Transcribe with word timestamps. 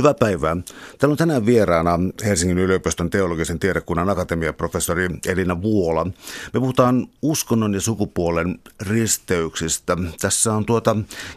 Hyvää 0.00 0.14
päivää. 0.14 0.56
Täällä 0.98 1.12
on 1.12 1.16
tänään 1.16 1.46
vieraana 1.46 1.98
Helsingin 2.24 2.58
yliopiston 2.58 3.10
teologisen 3.10 3.58
tiedekunnan 3.58 4.10
akatemiaprofessori 4.10 5.08
Elina 5.26 5.62
Vuola. 5.62 6.04
Me 6.52 6.60
puhutaan 6.60 7.06
uskonnon 7.22 7.74
ja 7.74 7.80
sukupuolen 7.80 8.58
risteyksistä. 8.80 9.96
Tässä 10.20 10.54
on 10.54 10.66
tuota 10.66 10.96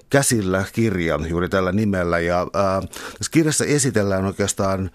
käsillä 0.09 0.65
kirja 0.73 1.19
juuri 1.27 1.49
tällä 1.49 1.71
nimellä 1.71 2.19
ja 2.19 2.47
ää, 2.53 2.81
tässä 2.81 3.31
kirjassa 3.31 3.65
esitellään 3.65 4.25
oikeastaan 4.25 4.91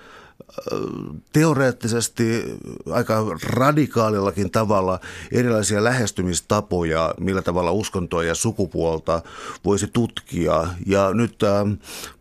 teoreettisesti 1.32 2.45
aika 2.91 3.25
radikaalillakin 3.43 4.50
tavalla 4.50 5.00
erilaisia 5.32 5.85
lähestymistapoja, 5.85 7.14
millä 7.21 7.43
tavalla 7.43 7.73
uskontoa 7.73 8.25
ja 8.25 8.35
sukupuolta 8.35 9.23
voisi 9.64 9.87
tutkia. 9.87 10.69
Ja 10.87 11.14
nyt 11.14 11.39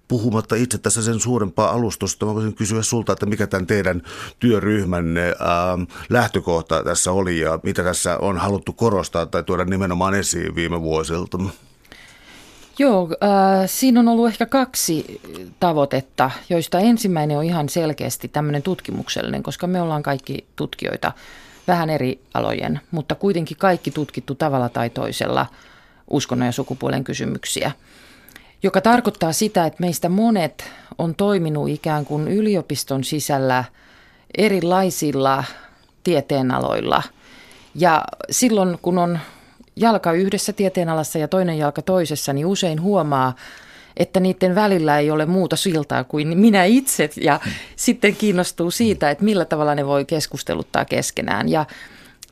puhumatta 0.07 0.55
itse 0.55 0.77
tässä 0.77 1.01
sen 1.01 1.19
suurempaa 1.19 1.71
alustusta, 1.71 2.25
mä 2.25 2.33
voisin 2.33 2.55
kysyä 2.55 2.81
sulta, 2.81 3.13
että 3.13 3.25
mikä 3.25 3.47
tämän 3.47 3.67
teidän 3.67 4.01
työryhmänne 4.39 5.25
ää, 5.25 5.77
lähtökohta 6.09 6.83
tässä 6.83 7.11
oli 7.11 7.39
ja 7.39 7.59
mitä 7.63 7.83
tässä 7.83 8.17
on 8.17 8.37
haluttu 8.37 8.73
korostaa 8.73 9.25
tai 9.25 9.43
tuoda 9.43 9.65
nimenomaan 9.65 10.13
esiin 10.13 10.55
viime 10.55 10.81
vuosilta? 10.81 11.37
Joo, 12.79 13.09
äh, 13.23 13.63
siinä 13.65 13.99
on 13.99 14.07
ollut 14.07 14.27
ehkä 14.27 14.45
kaksi 14.45 15.21
tavoitetta, 15.59 16.31
joista 16.49 16.79
ensimmäinen 16.79 17.37
on 17.37 17.43
ihan 17.43 17.69
selkeästi 17.69 18.27
tämmöinen 18.27 18.63
tutkimuksellinen, 18.63 19.43
koska 19.43 19.67
me 19.67 19.81
ollaan 19.81 20.03
kaikki 20.03 20.45
tutkijoita 20.55 21.11
vähän 21.67 21.89
eri 21.89 22.21
alojen, 22.33 22.79
mutta 22.91 23.15
kuitenkin 23.15 23.57
kaikki 23.57 23.91
tutkittu 23.91 24.35
tavalla 24.35 24.69
tai 24.69 24.89
toisella 24.89 25.45
uskonnon 26.09 26.45
ja 26.45 26.51
sukupuolen 26.51 27.03
kysymyksiä– 27.03 27.71
joka 28.67 28.81
tarkoittaa 28.81 29.33
sitä, 29.33 29.65
että 29.65 29.81
meistä 29.81 30.09
monet 30.09 30.71
on 30.97 31.15
toiminut 31.15 31.69
ikään 31.69 32.05
kuin 32.05 32.27
yliopiston 32.27 33.03
sisällä 33.03 33.63
erilaisilla 34.37 35.43
tieteenaloilla. 36.03 37.03
Ja 37.75 38.03
silloin, 38.31 38.77
kun 38.81 38.97
on 38.97 39.19
jalka 39.75 40.11
yhdessä 40.11 40.53
tieteenalassa 40.53 41.19
ja 41.19 41.27
toinen 41.27 41.57
jalka 41.57 41.81
toisessa, 41.81 42.33
niin 42.33 42.45
usein 42.45 42.81
huomaa, 42.81 43.35
että 43.97 44.19
niiden 44.19 44.55
välillä 44.55 44.99
ei 44.99 45.11
ole 45.11 45.25
muuta 45.25 45.55
siltaa 45.55 46.03
kuin 46.03 46.37
minä 46.37 46.63
itse 46.63 47.09
ja 47.21 47.39
sitten 47.75 48.15
kiinnostuu 48.15 48.71
siitä, 48.71 49.11
että 49.11 49.23
millä 49.23 49.45
tavalla 49.45 49.75
ne 49.75 49.85
voi 49.85 50.05
keskusteluttaa 50.05 50.85
keskenään. 50.85 51.49
Ja 51.49 51.65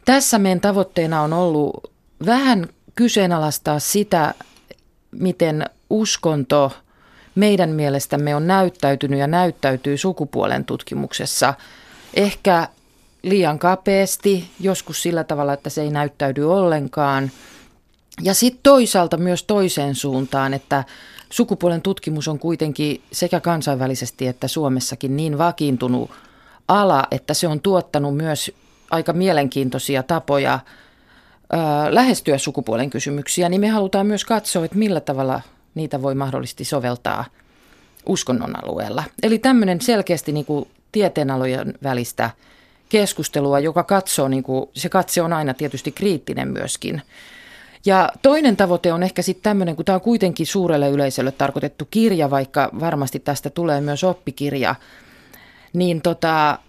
tässä 0.06 0.40
meidän 0.40 0.62
tavoitteena 0.62 1.22
on 1.22 1.34
ollut 1.34 1.92
vähän 2.26 2.68
kyseenalaistaa 2.96 3.80
sitä, 3.80 4.34
miten 5.12 5.66
uskonto 6.00 6.72
meidän 7.36 7.70
mielestämme 7.70 8.36
on 8.36 8.48
näyttäytynyt 8.48 9.20
ja 9.20 9.28
näyttäytyy 9.28 9.98
sukupuolen 9.98 10.66
tutkimuksessa 10.66 11.54
ehkä 12.14 12.68
liian 13.24 13.60
kapeasti, 13.60 14.50
joskus 14.60 15.02
sillä 15.02 15.24
tavalla, 15.24 15.54
että 15.54 15.70
se 15.70 15.82
ei 15.82 15.90
näyttäydy 15.90 16.44
ollenkaan. 16.44 17.32
Ja 18.22 18.34
sitten 18.34 18.60
toisaalta 18.64 19.18
myös 19.18 19.44
toiseen 19.44 19.96
suuntaan, 19.96 20.54
että 20.54 20.84
sukupuolen 21.30 21.82
tutkimus 21.82 22.28
on 22.28 22.40
kuitenkin 22.40 23.02
sekä 23.12 23.40
kansainvälisesti 23.40 24.28
että 24.28 24.48
Suomessakin 24.48 25.18
niin 25.18 25.38
vakiintunut 25.38 26.12
ala, 26.68 27.04
että 27.12 27.34
se 27.34 27.48
on 27.48 27.60
tuottanut 27.60 28.18
myös 28.18 28.52
aika 28.92 29.14
mielenkiintoisia 29.14 30.04
tapoja 30.04 30.60
lähestyä 31.90 32.38
sukupuolen 32.38 32.90
kysymyksiä, 32.90 33.50
niin 33.50 33.62
me 33.62 33.68
halutaan 33.68 34.08
myös 34.08 34.26
katsoa, 34.26 34.66
että 34.66 34.78
millä 34.78 35.00
tavalla 35.00 35.42
niitä 35.76 36.02
voi 36.02 36.16
mahdollisesti 36.16 36.66
soveltaa 36.66 37.26
uskonnon 38.06 38.64
alueella. 38.64 39.04
Eli 39.24 39.40
tämmöinen 39.40 39.82
selkeästi 39.82 40.32
niin 40.32 40.46
kuin 40.46 40.68
tieteenalojen 40.92 41.74
välistä 41.84 42.30
keskustelua, 42.90 43.60
joka 43.60 43.84
katsoo, 43.84 44.28
niin 44.28 44.44
kuin, 44.44 44.70
se 44.74 44.90
katse 44.90 45.22
on 45.22 45.34
aina 45.34 45.54
tietysti 45.54 45.92
kriittinen 45.92 46.48
myöskin. 46.48 47.02
Ja 47.86 48.10
toinen 48.22 48.58
tavoite 48.58 48.94
on 48.94 49.04
ehkä 49.04 49.22
sitten 49.22 49.44
tämmöinen, 49.44 49.76
kun 49.76 49.86
tämä 49.86 49.96
on 49.96 50.02
kuitenkin 50.02 50.48
suurelle 50.48 50.90
yleisölle 50.90 51.32
tarkoitettu 51.32 51.88
kirja, 51.92 52.30
vaikka 52.30 52.70
varmasti 52.80 53.20
tästä 53.20 53.50
tulee 53.50 53.82
myös 53.82 54.04
oppikirja, 54.04 54.76
niin 55.74 56.02
tota, 56.02 56.60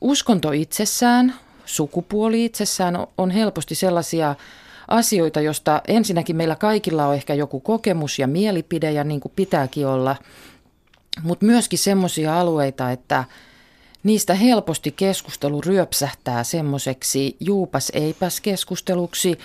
uskonto 0.00 0.52
itsessään, 0.52 1.34
sukupuoli 1.64 2.44
itsessään 2.44 3.06
on 3.18 3.30
helposti 3.30 3.74
sellaisia 3.74 4.34
asioita, 4.92 5.40
josta 5.40 5.82
ensinnäkin 5.88 6.36
meillä 6.36 6.56
kaikilla 6.56 7.06
on 7.06 7.14
ehkä 7.14 7.34
joku 7.34 7.60
kokemus 7.60 8.18
ja 8.18 8.26
mielipide 8.26 8.92
ja 8.92 9.04
niin 9.04 9.20
kuin 9.20 9.32
pitääkin 9.36 9.86
olla, 9.86 10.16
mutta 11.22 11.46
myöskin 11.46 11.78
semmoisia 11.78 12.40
alueita, 12.40 12.90
että 12.90 13.24
niistä 14.02 14.34
helposti 14.34 14.92
keskustelu 14.92 15.60
ryöpsähtää 15.60 16.44
semmoiseksi 16.44 17.36
juupas 17.40 17.92
eipäs 17.94 18.40
keskusteluksi, 18.40 19.38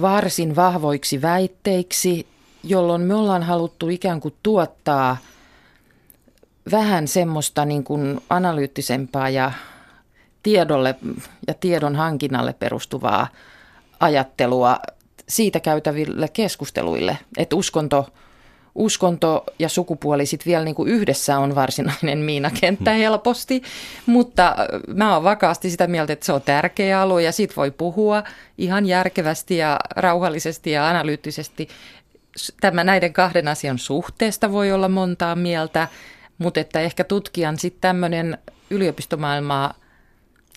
varsin 0.00 0.56
vahvoiksi 0.56 1.22
väitteiksi, 1.22 2.26
jolloin 2.64 3.02
me 3.02 3.14
ollaan 3.14 3.42
haluttu 3.42 3.88
ikään 3.88 4.20
kuin 4.20 4.34
tuottaa 4.42 5.16
vähän 6.70 7.08
semmoista 7.08 7.64
niin 7.64 7.84
kuin 7.84 8.20
analyyttisempaa 8.30 9.28
ja 9.28 9.52
tiedolle 10.42 10.94
ja 11.46 11.54
tiedon 11.54 11.96
hankinnalle 11.96 12.52
perustuvaa 12.52 13.28
ajattelua 14.00 14.78
siitä 15.28 15.60
käytäville 15.60 16.28
keskusteluille, 16.28 17.18
että 17.36 17.56
uskonto, 17.56 18.08
uskonto 18.74 19.44
ja 19.58 19.68
sukupuoli 19.68 20.26
sitten 20.26 20.46
vielä 20.46 20.64
niin 20.64 20.74
kuin 20.74 20.88
yhdessä 20.88 21.38
on 21.38 21.54
varsinainen 21.54 22.18
miinakenttä 22.18 22.90
hmm. 22.90 22.98
helposti, 22.98 23.62
mutta 24.06 24.56
mä 24.86 25.14
oon 25.14 25.24
vakaasti 25.24 25.70
sitä 25.70 25.86
mieltä, 25.86 26.12
että 26.12 26.26
se 26.26 26.32
on 26.32 26.42
tärkeä 26.42 27.00
alue 27.00 27.22
ja 27.22 27.32
siitä 27.32 27.54
voi 27.56 27.70
puhua 27.70 28.22
ihan 28.58 28.86
järkevästi 28.86 29.56
ja 29.56 29.78
rauhallisesti 29.96 30.70
ja 30.70 30.88
analyyttisesti. 30.88 31.68
Tämä 32.60 32.84
näiden 32.84 33.12
kahden 33.12 33.48
asian 33.48 33.78
suhteesta 33.78 34.52
voi 34.52 34.72
olla 34.72 34.88
montaa 34.88 35.36
mieltä, 35.36 35.88
mutta 36.38 36.60
että 36.60 36.80
ehkä 36.80 37.04
tutkijan 37.04 37.58
sitten 37.58 37.80
tämmöinen 37.80 38.38
yliopistomaailmaa 38.70 39.74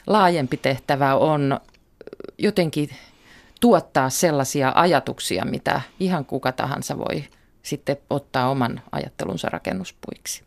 laajempi 0.07 0.57
tehtävä 0.57 1.15
on 1.15 1.59
jotenkin 2.37 2.89
tuottaa 3.61 4.09
sellaisia 4.09 4.71
ajatuksia, 4.75 5.45
mitä 5.45 5.81
ihan 5.99 6.25
kuka 6.25 6.51
tahansa 6.51 6.97
voi 6.97 7.23
sitten 7.63 7.97
ottaa 8.09 8.49
oman 8.49 8.81
ajattelunsa 8.91 9.49
rakennuspuiksi. 9.49 10.43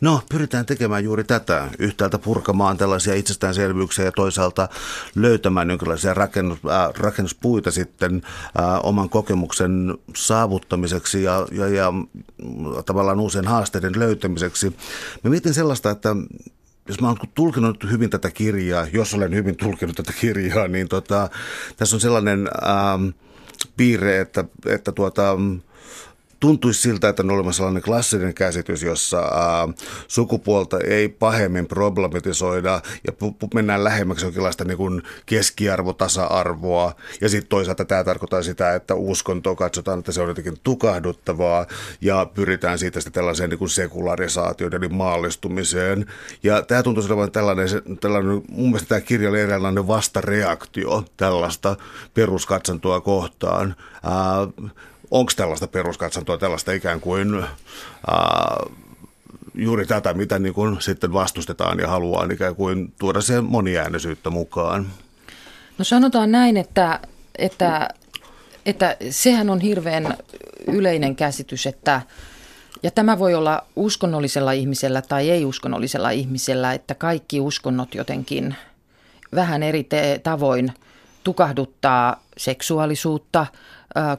No, 0.00 0.22
pyritään 0.28 0.66
tekemään 0.66 1.04
juuri 1.04 1.24
tätä. 1.24 1.68
Yhtäältä 1.78 2.18
purkamaan 2.18 2.76
tällaisia 2.76 3.14
itsestäänselvyyksiä 3.14 4.04
ja 4.04 4.12
toisaalta 4.12 4.68
löytämään 5.14 5.70
jonkinlaisia 5.70 6.14
rakennus, 6.14 6.58
äh, 6.58 6.94
rakennuspuita 6.94 7.70
sitten 7.70 8.22
äh, 8.58 8.80
oman 8.82 9.08
kokemuksen 9.08 9.98
saavuttamiseksi 10.16 11.22
ja, 11.22 11.46
ja, 11.52 11.68
ja 11.68 11.92
tavallaan 12.86 13.20
uusien 13.20 13.46
haasteiden 13.46 13.98
löytämiseksi. 13.98 14.76
Mä 15.24 15.30
mietin 15.30 15.54
sellaista, 15.54 15.90
että 15.90 16.16
jos 16.88 17.00
mä 17.00 17.08
oon 17.08 17.16
tulkinut 17.34 17.84
hyvin 17.90 18.10
tätä 18.10 18.30
kirjaa, 18.30 18.86
jos 18.92 19.14
olen 19.14 19.34
hyvin 19.34 19.56
tulkinut 19.56 19.96
tätä 19.96 20.12
kirjaa, 20.20 20.68
niin 20.68 20.88
tota, 20.88 21.30
tässä 21.76 21.96
on 21.96 22.00
sellainen 22.00 22.48
ähm, 22.62 23.08
piirre, 23.76 24.20
että, 24.20 24.44
että 24.66 24.92
tuota, 24.92 25.36
tuntuisi 26.40 26.80
siltä, 26.80 27.08
että 27.08 27.22
on 27.22 27.30
olemassa 27.30 27.56
sellainen 27.56 27.82
klassinen 27.82 28.34
käsitys, 28.34 28.82
jossa 28.82 29.18
ää, 29.18 29.68
sukupuolta 30.08 30.78
ei 30.80 31.08
pahemmin 31.08 31.66
problematisoida 31.66 32.82
ja 33.06 33.12
pu- 33.12 33.48
mennään 33.54 33.84
lähemmäksi 33.84 34.24
jonkinlaista 34.24 34.64
niin 34.64 34.76
kuin 34.76 35.02
keskiarvo-tasa-arvoa. 35.26 36.94
Ja 37.20 37.28
sitten 37.28 37.48
toisaalta 37.48 37.84
tämä 37.84 38.04
tarkoittaa 38.04 38.42
sitä, 38.42 38.74
että 38.74 38.94
uskonto 38.94 39.56
katsotaan, 39.56 39.98
että 39.98 40.12
se 40.12 40.22
on 40.22 40.28
jotenkin 40.28 40.60
tukahduttavaa 40.64 41.66
ja 42.00 42.26
pyritään 42.34 42.78
siitä 42.78 43.00
sitten 43.00 43.12
tällaiseen 43.12 43.50
niin 43.50 43.68
sekularisaatioon 43.68 44.74
eli 44.74 44.88
maallistumiseen. 44.88 46.06
Ja 46.42 46.62
tämä 46.62 46.82
tuntuu 46.82 47.04
olevan 47.08 47.32
tällainen, 47.32 47.68
tällainen, 48.00 48.42
mun 48.48 48.66
mielestä 48.66 48.88
tämä 48.88 49.00
kirja 49.00 49.28
oli 49.28 49.40
eräänlainen 49.40 49.86
vastareaktio 49.86 51.04
tällaista 51.16 51.76
peruskatsantoa 52.14 53.00
kohtaan. 53.00 53.74
Ää, 54.02 54.70
onko 55.10 55.32
tällaista 55.36 55.66
peruskatsantoa, 55.66 56.38
tällaista 56.38 56.72
ikään 56.72 57.00
kuin 57.00 57.34
ää, 58.06 58.66
juuri 59.54 59.86
tätä, 59.86 60.14
mitä 60.14 60.38
niin 60.38 60.54
kuin 60.54 60.80
sitten 60.80 61.12
vastustetaan 61.12 61.78
ja 61.78 61.88
haluaa 61.88 62.28
ikään 62.32 62.56
kuin 62.56 62.92
tuoda 62.98 63.20
sen 63.20 63.44
moniäänisyyttä 63.44 64.30
mukaan? 64.30 64.86
No 65.78 65.84
sanotaan 65.84 66.32
näin, 66.32 66.56
että, 66.56 67.00
että, 67.38 67.88
että 68.66 68.96
sehän 69.10 69.50
on 69.50 69.60
hirveän 69.60 70.16
yleinen 70.66 71.16
käsitys, 71.16 71.66
että 71.66 72.02
ja 72.82 72.90
tämä 72.90 73.18
voi 73.18 73.34
olla 73.34 73.64
uskonnollisella 73.76 74.52
ihmisellä 74.52 75.02
tai 75.02 75.30
ei-uskonnollisella 75.30 76.10
ihmisellä, 76.10 76.72
että 76.72 76.94
kaikki 76.94 77.40
uskonnot 77.40 77.94
jotenkin 77.94 78.54
vähän 79.34 79.62
eri 79.62 79.84
te- 79.84 80.20
tavoin 80.22 80.72
tukahduttaa 81.28 82.22
seksuaalisuutta, 82.36 83.46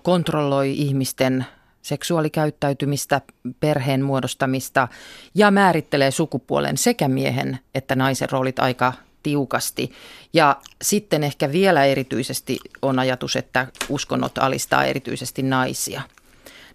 kontrolloi 0.04 0.72
ihmisten 0.72 1.46
seksuaalikäyttäytymistä, 1.82 3.22
perheen 3.60 4.04
muodostamista 4.04 4.88
ja 5.36 5.52
määrittelee 5.52 6.12
sukupuolen 6.12 6.78
sekä 6.78 7.08
miehen 7.08 7.60
että 7.76 7.96
naisen 7.96 8.30
roolit 8.30 8.60
aika 8.60 8.94
tiukasti. 9.24 9.92
Ja 10.34 10.58
sitten 10.82 11.24
ehkä 11.24 11.52
vielä 11.52 11.86
erityisesti 11.86 12.60
on 12.82 13.00
ajatus, 13.00 13.36
että 13.36 13.68
uskonnot 13.90 14.38
alistaa 14.38 14.84
erityisesti 14.84 15.42
naisia. 15.44 16.02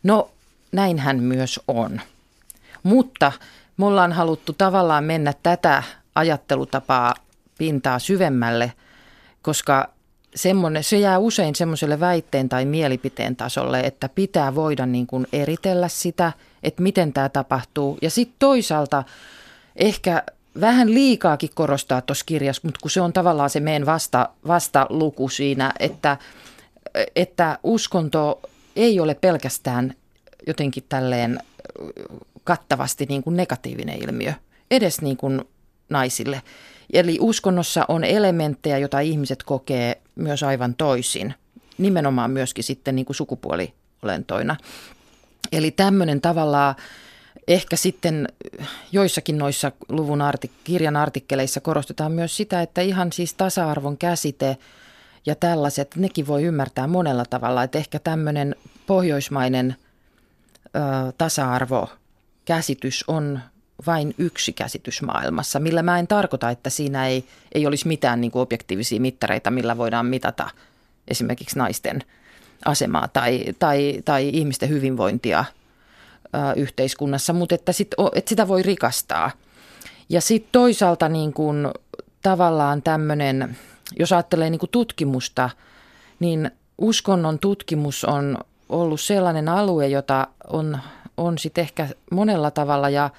No 0.02 0.30
näinhän 0.72 1.22
myös 1.22 1.60
on. 1.68 2.00
Mutta 2.82 3.32
me 3.76 3.86
ollaan 3.86 4.12
haluttu 4.12 4.52
tavallaan 4.52 5.04
mennä 5.04 5.34
tätä 5.42 5.82
ajattelutapaa 6.14 7.14
pintaa 7.58 7.98
syvemmälle, 7.98 8.72
koska 9.42 9.93
semmoinen, 10.34 10.84
se 10.84 10.98
jää 10.98 11.18
usein 11.18 11.54
semmoiselle 11.54 12.00
väitteen 12.00 12.48
tai 12.48 12.64
mielipiteen 12.64 13.36
tasolle, 13.36 13.80
että 13.80 14.08
pitää 14.08 14.54
voida 14.54 14.86
niin 14.86 15.06
kuin 15.06 15.26
eritellä 15.32 15.88
sitä, 15.88 16.32
että 16.62 16.82
miten 16.82 17.12
tämä 17.12 17.28
tapahtuu. 17.28 17.98
Ja 18.02 18.10
sitten 18.10 18.36
toisaalta 18.38 19.04
ehkä 19.76 20.22
vähän 20.60 20.94
liikaakin 20.94 21.50
korostaa 21.54 22.00
tuossa 22.00 22.24
kirjassa, 22.24 22.62
mutta 22.64 22.80
kun 22.82 22.90
se 22.90 23.00
on 23.00 23.12
tavallaan 23.12 23.50
se 23.50 23.60
meidän 23.60 23.86
vasta, 23.86 24.28
vastaluku 24.46 25.28
siinä, 25.28 25.72
että, 25.78 26.16
että 27.16 27.58
uskonto 27.62 28.40
ei 28.76 29.00
ole 29.00 29.14
pelkästään 29.14 29.94
jotenkin 30.46 30.84
tälleen 30.88 31.38
kattavasti 32.44 33.06
niin 33.08 33.22
kuin 33.22 33.36
negatiivinen 33.36 34.02
ilmiö, 34.02 34.32
edes 34.70 35.00
niin 35.00 35.16
kuin 35.16 35.44
naisille. 35.88 36.42
Eli 36.92 37.18
uskonnossa 37.20 37.84
on 37.88 38.04
elementtejä, 38.04 38.78
joita 38.78 39.00
ihmiset 39.00 39.42
kokee 39.42 40.00
myös 40.14 40.42
aivan 40.42 40.74
toisin, 40.74 41.34
nimenomaan 41.78 42.30
myöskin 42.30 42.64
sitten 42.64 42.96
niin 42.96 43.06
kuin 43.06 43.16
sukupuoliolentoina. 43.16 44.56
Eli 45.52 45.70
tämmöinen 45.70 46.20
tavallaan 46.20 46.74
ehkä 47.48 47.76
sitten 47.76 48.28
joissakin 48.92 49.38
noissa 49.38 49.72
luvun 49.88 50.20
artik- 50.20 50.50
kirjan 50.64 50.96
artikkeleissa 50.96 51.60
korostetaan 51.60 52.12
myös 52.12 52.36
sitä, 52.36 52.62
että 52.62 52.80
ihan 52.80 53.12
siis 53.12 53.34
tasa-arvon 53.34 53.98
käsite 53.98 54.56
ja 55.26 55.34
tällaiset, 55.34 55.96
nekin 55.96 56.26
voi 56.26 56.42
ymmärtää 56.42 56.86
monella 56.86 57.24
tavalla, 57.24 57.62
että 57.62 57.78
ehkä 57.78 57.98
tämmöinen 57.98 58.56
pohjoismainen 58.86 59.76
ö, 60.66 61.12
tasa-arvo 61.18 61.88
käsitys 62.44 63.04
on 63.08 63.40
vain 63.86 64.14
yksi 64.18 64.52
käsitys 64.52 65.02
maailmassa, 65.02 65.60
millä 65.60 65.82
mä 65.82 65.98
en 65.98 66.06
tarkoita, 66.06 66.50
että 66.50 66.70
siinä 66.70 67.06
ei, 67.06 67.24
ei 67.52 67.66
olisi 67.66 67.88
mitään 67.88 68.20
niin 68.20 68.30
kuin 68.30 68.42
objektiivisia 68.42 69.00
mittareita, 69.00 69.50
millä 69.50 69.76
voidaan 69.76 70.06
mitata 70.06 70.50
esimerkiksi 71.08 71.58
naisten 71.58 72.02
asemaa 72.64 73.08
tai, 73.08 73.44
tai, 73.58 74.02
tai 74.04 74.30
ihmisten 74.32 74.68
hyvinvointia 74.68 75.44
ö, 76.24 76.38
yhteiskunnassa, 76.56 77.32
mutta 77.32 77.54
että, 77.54 77.72
sit, 77.72 77.94
että 78.14 78.28
sitä 78.28 78.48
voi 78.48 78.62
rikastaa. 78.62 79.30
Ja 80.08 80.20
sitten 80.20 80.52
toisaalta 80.52 81.08
niin 81.08 81.32
kuin, 81.32 81.68
tavallaan 82.22 82.82
tämmöinen, 82.82 83.56
jos 83.98 84.12
ajattelee 84.12 84.50
niin 84.50 84.58
kuin 84.58 84.70
tutkimusta, 84.70 85.50
niin 86.20 86.50
uskonnon 86.78 87.38
tutkimus 87.38 88.04
on 88.04 88.38
ollut 88.68 89.00
sellainen 89.00 89.48
alue, 89.48 89.88
jota 89.88 90.26
on, 90.48 90.78
on 91.16 91.38
sitten 91.38 91.62
ehkä 91.62 91.88
monella 92.10 92.50
tavalla 92.50 92.88
ja 92.90 93.10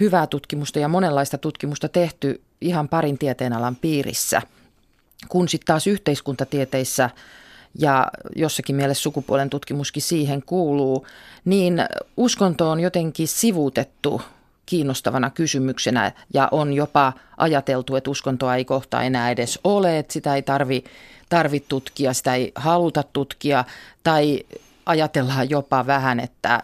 hyvää 0.00 0.26
tutkimusta 0.26 0.78
ja 0.78 0.88
monenlaista 0.88 1.38
tutkimusta 1.38 1.88
tehty 1.88 2.42
ihan 2.60 2.88
parin 2.88 3.18
tieteenalan 3.18 3.76
piirissä, 3.76 4.42
kun 5.28 5.48
sitten 5.48 5.66
taas 5.66 5.86
yhteiskuntatieteissä 5.86 7.10
ja 7.78 8.08
jossakin 8.36 8.76
mielessä 8.76 9.02
sukupuolen 9.02 9.50
tutkimuskin 9.50 10.02
siihen 10.02 10.42
kuuluu, 10.46 11.06
niin 11.44 11.84
uskonto 12.16 12.70
on 12.70 12.80
jotenkin 12.80 13.28
sivuutettu 13.28 14.22
kiinnostavana 14.66 15.30
kysymyksenä 15.30 16.12
ja 16.34 16.48
on 16.50 16.72
jopa 16.72 17.12
ajateltu, 17.36 17.96
että 17.96 18.10
uskontoa 18.10 18.56
ei 18.56 18.64
kohta 18.64 19.02
enää 19.02 19.30
edes 19.30 19.60
ole, 19.64 19.98
että 19.98 20.12
sitä 20.12 20.34
ei 20.34 20.42
tarvi, 20.42 20.84
tarvi 21.28 21.60
tutkia, 21.60 22.12
sitä 22.12 22.34
ei 22.34 22.52
haluta 22.54 23.02
tutkia 23.12 23.64
tai 24.04 24.40
ajatellaan 24.86 25.50
jopa 25.50 25.86
vähän, 25.86 26.20
että 26.20 26.60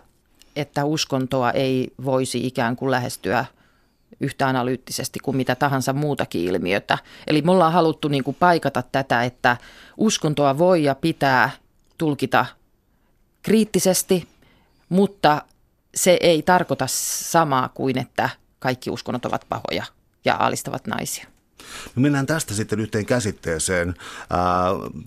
että 0.57 0.85
uskontoa 0.85 1.51
ei 1.51 1.93
voisi 2.05 2.47
ikään 2.47 2.77
kuin 2.77 2.91
lähestyä 2.91 3.45
yhtä 4.21 4.49
analyyttisesti 4.49 5.19
kuin 5.19 5.37
mitä 5.37 5.55
tahansa 5.55 5.93
muutakin 5.93 6.41
ilmiötä. 6.41 6.99
Eli 7.27 7.43
me 7.43 7.51
ollaan 7.51 7.73
haluttu 7.73 8.09
niin 8.09 8.25
kuin 8.25 8.37
paikata 8.41 8.83
tätä, 8.83 9.25
että 9.25 9.57
uskontoa 9.97 10.59
voi 10.59 10.85
ja 10.85 10.95
pitää 10.95 11.51
tulkita 11.99 12.47
kriittisesti, 13.43 14.29
mutta 14.89 15.43
se 15.95 16.19
ei 16.21 16.43
tarkoita 16.43 16.87
samaa 17.31 17.69
kuin, 17.69 17.99
että 17.99 18.31
kaikki 18.59 18.91
uskonnot 18.91 19.25
ovat 19.25 19.47
pahoja 19.49 19.85
ja 20.25 20.37
alistavat 20.39 20.87
naisia. 20.87 21.27
No 21.97 22.03
mennään 22.03 22.27
tästä 22.27 22.55
sitten 22.55 22.81
yhteen 22.81 23.07
käsitteeseen. 23.07 23.95
Ää, 24.31 24.41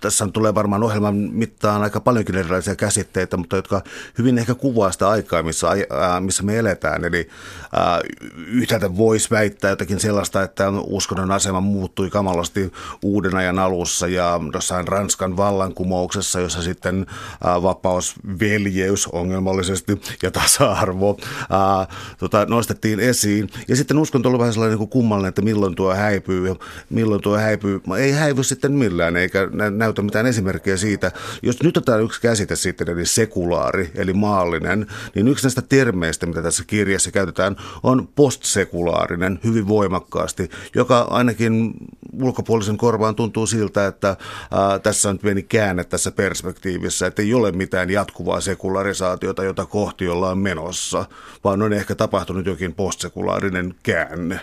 tässä 0.01 0.27
tulee 0.33 0.55
varmaan 0.55 0.83
ohjelman 0.83 1.15
mittaan 1.15 1.81
aika 1.81 1.99
paljonkin 1.99 2.35
erilaisia 2.35 2.75
käsitteitä, 2.75 3.37
mutta 3.37 3.55
jotka 3.55 3.81
hyvin 4.17 4.37
ehkä 4.37 4.55
kuvaa 4.55 4.91
sitä 4.91 5.09
aikaa, 5.09 5.43
missä, 5.43 5.67
ää, 5.89 6.19
missä 6.19 6.43
me 6.43 6.57
eletään. 6.57 7.05
Eli 7.05 7.29
ää, 7.73 8.01
yhtäältä 8.47 8.97
voisi 8.97 9.29
väittää 9.29 9.69
jotakin 9.69 9.99
sellaista, 9.99 10.43
että 10.43 10.69
uskonnon 10.69 11.31
asema 11.31 11.61
muuttui 11.61 12.09
kamalasti 12.09 12.71
uuden 13.01 13.35
ajan 13.35 13.59
alussa 13.59 14.07
ja 14.07 14.39
jossain 14.53 14.87
Ranskan 14.87 15.37
vallankumouksessa, 15.37 16.39
jossa 16.39 16.61
sitten 16.61 17.05
ää, 17.43 17.63
vapaus, 17.63 18.15
veljeys 18.39 19.07
ongelmallisesti 19.07 20.01
ja 20.23 20.31
tasa-arvo 20.31 21.17
ää, 21.49 21.87
tota, 22.17 22.45
nostettiin 22.45 22.99
esiin. 22.99 23.49
Ja 23.67 23.75
sitten 23.75 23.97
uskonto 23.97 24.29
oli 24.29 24.39
vähän 24.39 24.53
sellainen 24.53 24.71
niin 24.71 24.89
kuin 24.89 24.89
kummallinen, 24.89 25.29
että 25.29 25.41
milloin 25.41 25.75
tuo 25.75 25.95
häipyy 25.95 26.38
ja 26.45 26.55
milloin 26.89 27.21
tuo 27.21 27.37
häipyy. 27.37 27.81
Ei 27.97 28.11
häivy 28.11 28.43
sitten 28.43 28.71
millään, 28.71 29.17
eikä 29.17 29.49
näytä 29.71 30.01
mitään 30.01 30.25
esimerkkejä 30.25 30.77
siitä. 30.77 31.11
Jos 31.43 31.63
nyt 31.63 31.77
otetaan 31.77 32.03
yksi 32.03 32.21
käsite 32.21 32.55
sitten, 32.55 32.89
eli 32.89 33.05
sekulaari, 33.05 33.91
eli 33.95 34.13
maallinen, 34.13 34.87
niin 35.15 35.27
yksi 35.27 35.45
näistä 35.45 35.61
termeistä, 35.61 36.25
mitä 36.25 36.41
tässä 36.41 36.63
kirjassa 36.67 37.11
käytetään, 37.11 37.55
on 37.83 38.07
postsekulaarinen 38.15 39.39
hyvin 39.43 39.67
voimakkaasti, 39.67 40.49
joka 40.75 41.01
ainakin 41.01 41.73
ulkopuolisen 42.21 42.77
korvaan 42.77 43.15
tuntuu 43.15 43.47
siltä, 43.47 43.87
että 43.87 44.17
ää, 44.51 44.79
tässä 44.79 45.09
on 45.09 45.19
pieni 45.19 45.43
käänne 45.43 45.83
tässä 45.83 46.11
perspektiivissä, 46.11 47.07
että 47.07 47.21
ei 47.21 47.33
ole 47.33 47.51
mitään 47.51 47.89
jatkuvaa 47.89 48.41
sekularisaatiota, 48.41 49.43
jota 49.43 49.65
kohti 49.65 50.07
ollaan 50.07 50.37
menossa, 50.37 51.05
vaan 51.43 51.61
on 51.61 51.73
ehkä 51.73 51.95
tapahtunut 51.95 52.45
jokin 52.45 52.73
postsekulaarinen 52.73 53.75
käänne. 53.83 54.39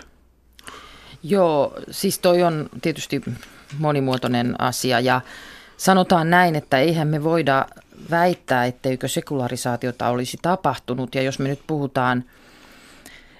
Joo, 1.23 1.73
siis 1.91 2.19
toi 2.19 2.43
on 2.43 2.69
tietysti 2.81 3.21
monimuotoinen 3.79 4.61
asia 4.61 4.99
ja 4.99 5.21
sanotaan 5.77 6.29
näin, 6.29 6.55
että 6.55 6.79
eihän 6.79 7.07
me 7.07 7.23
voida 7.23 7.65
väittää, 8.09 8.65
etteikö 8.65 9.07
sekularisaatiota 9.07 10.09
olisi 10.09 10.37
tapahtunut. 10.41 11.15
Ja 11.15 11.21
jos 11.21 11.39
me 11.39 11.49
nyt 11.49 11.61
puhutaan 11.67 12.23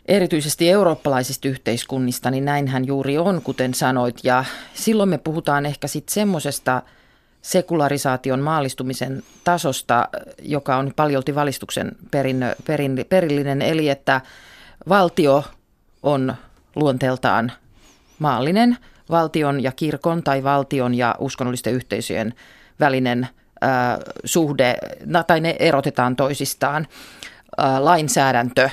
erityisesti 0.06 0.70
eurooppalaisista 0.70 1.48
yhteiskunnista, 1.48 2.32
niin 2.32 2.46
näinhän 2.46 2.88
juuri 2.88 3.18
on, 3.18 3.42
kuten 3.42 3.74
sanoit. 3.74 4.20
Ja 4.24 4.46
silloin 4.74 5.10
me 5.10 5.18
puhutaan 5.18 5.66
ehkä 5.66 5.88
sitten 5.88 6.14
semmoisesta 6.14 6.82
sekularisaation 7.42 8.40
maallistumisen 8.40 9.24
tasosta, 9.44 10.10
joka 10.42 10.78
on 10.78 10.94
paljolti 10.96 11.36
valistuksen 11.36 11.92
perinnö, 12.12 12.56
perin, 12.66 13.06
perillinen, 13.10 13.62
eli 13.62 13.90
että 13.90 14.22
valtio 14.90 15.44
on 16.04 16.36
luonteeltaan 16.76 17.52
maallinen 18.20 18.78
valtion 19.10 19.64
ja 19.64 19.72
kirkon 19.72 20.24
tai 20.24 20.44
valtion 20.44 20.96
ja 20.96 21.16
uskonnollisten 21.20 21.74
yhteisöjen 21.74 22.34
välinen 22.80 23.28
suhde, 24.26 24.78
tai 25.28 25.40
ne 25.40 25.56
erotetaan 25.60 26.16
toisistaan. 26.16 26.88
Ää, 27.58 27.86
lainsäädäntö, 27.86 28.70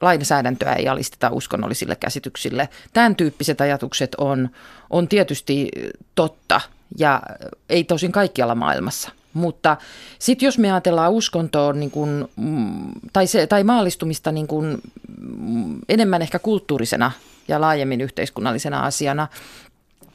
lainsäädäntöä 0.00 0.72
ei 0.72 0.88
alisteta 0.88 1.30
uskonnollisille 1.32 1.96
käsityksille. 1.96 2.68
Tämän 2.92 3.16
tyyppiset 3.16 3.60
ajatukset 3.60 4.14
on, 4.14 4.48
on 4.90 5.08
tietysti 5.08 5.68
totta 6.14 6.60
ja 6.98 7.22
ei 7.68 7.84
tosin 7.84 8.12
kaikkialla 8.12 8.54
maailmassa. 8.54 9.10
Mutta 9.32 9.76
sitten 10.18 10.46
jos 10.46 10.58
me 10.58 10.72
ajatellaan 10.72 11.12
uskontoa 11.12 11.72
niin 11.72 11.90
kun, 11.90 12.28
mm, 12.36 12.92
tai, 13.12 13.26
se, 13.26 13.46
tai 13.46 13.64
maallistumista 13.64 14.32
niin 14.32 14.46
kun, 14.46 14.78
mm, 15.18 15.78
enemmän 15.88 16.22
ehkä 16.22 16.38
kulttuurisena 16.38 17.12
ja 17.48 17.60
laajemmin 17.60 18.00
yhteiskunnallisena 18.00 18.80
asiana, 18.80 19.28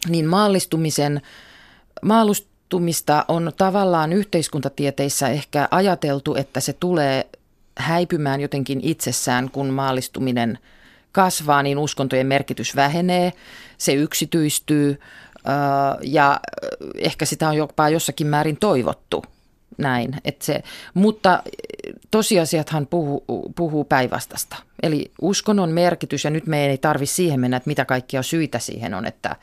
niin 0.10 0.26
maallistumisen, 0.26 1.22
maallistumista 2.02 3.26
on 3.28 3.52
tavallaan 3.58 4.14
yhteiskuntatieteissä 4.14 5.28
ehkä 5.28 5.68
ajateltu, 5.72 6.36
että 6.36 6.60
se 6.60 6.74
tulee 6.74 7.30
häipymään 7.78 8.42
jotenkin 8.42 8.80
itsessään, 8.84 9.52
kun 9.52 9.70
maallistuminen 9.70 10.60
kasvaa, 11.12 11.64
niin 11.64 11.78
uskontojen 11.78 12.28
merkitys 12.28 12.76
vähenee, 12.76 13.34
se 13.78 13.94
yksityistyy 13.94 15.00
ja 16.02 16.40
ehkä 16.98 17.26
sitä 17.26 17.50
on 17.50 17.58
jopa 17.58 17.90
jossakin 17.90 18.28
määrin 18.28 18.58
toivottu 18.58 19.24
näin. 19.78 20.16
Et 20.26 20.42
se, 20.42 20.64
mutta 20.94 21.44
tosiasiathan 22.16 22.88
puhuu, 22.88 23.24
puhuu 23.56 23.84
päinvastasta. 23.84 24.56
Eli 24.84 25.12
uskonnon 25.22 25.72
merkitys, 25.72 26.24
ja 26.24 26.30
nyt 26.30 26.48
me 26.48 26.68
ei 26.68 26.78
tarvi 26.78 27.06
siihen 27.06 27.40
mennä, 27.40 27.58
että 27.58 27.70
mitä 27.70 27.86
kaikkia 27.86 28.24
syitä 28.24 28.60
siihen 28.60 28.94
on, 28.94 29.06
että 29.06 29.36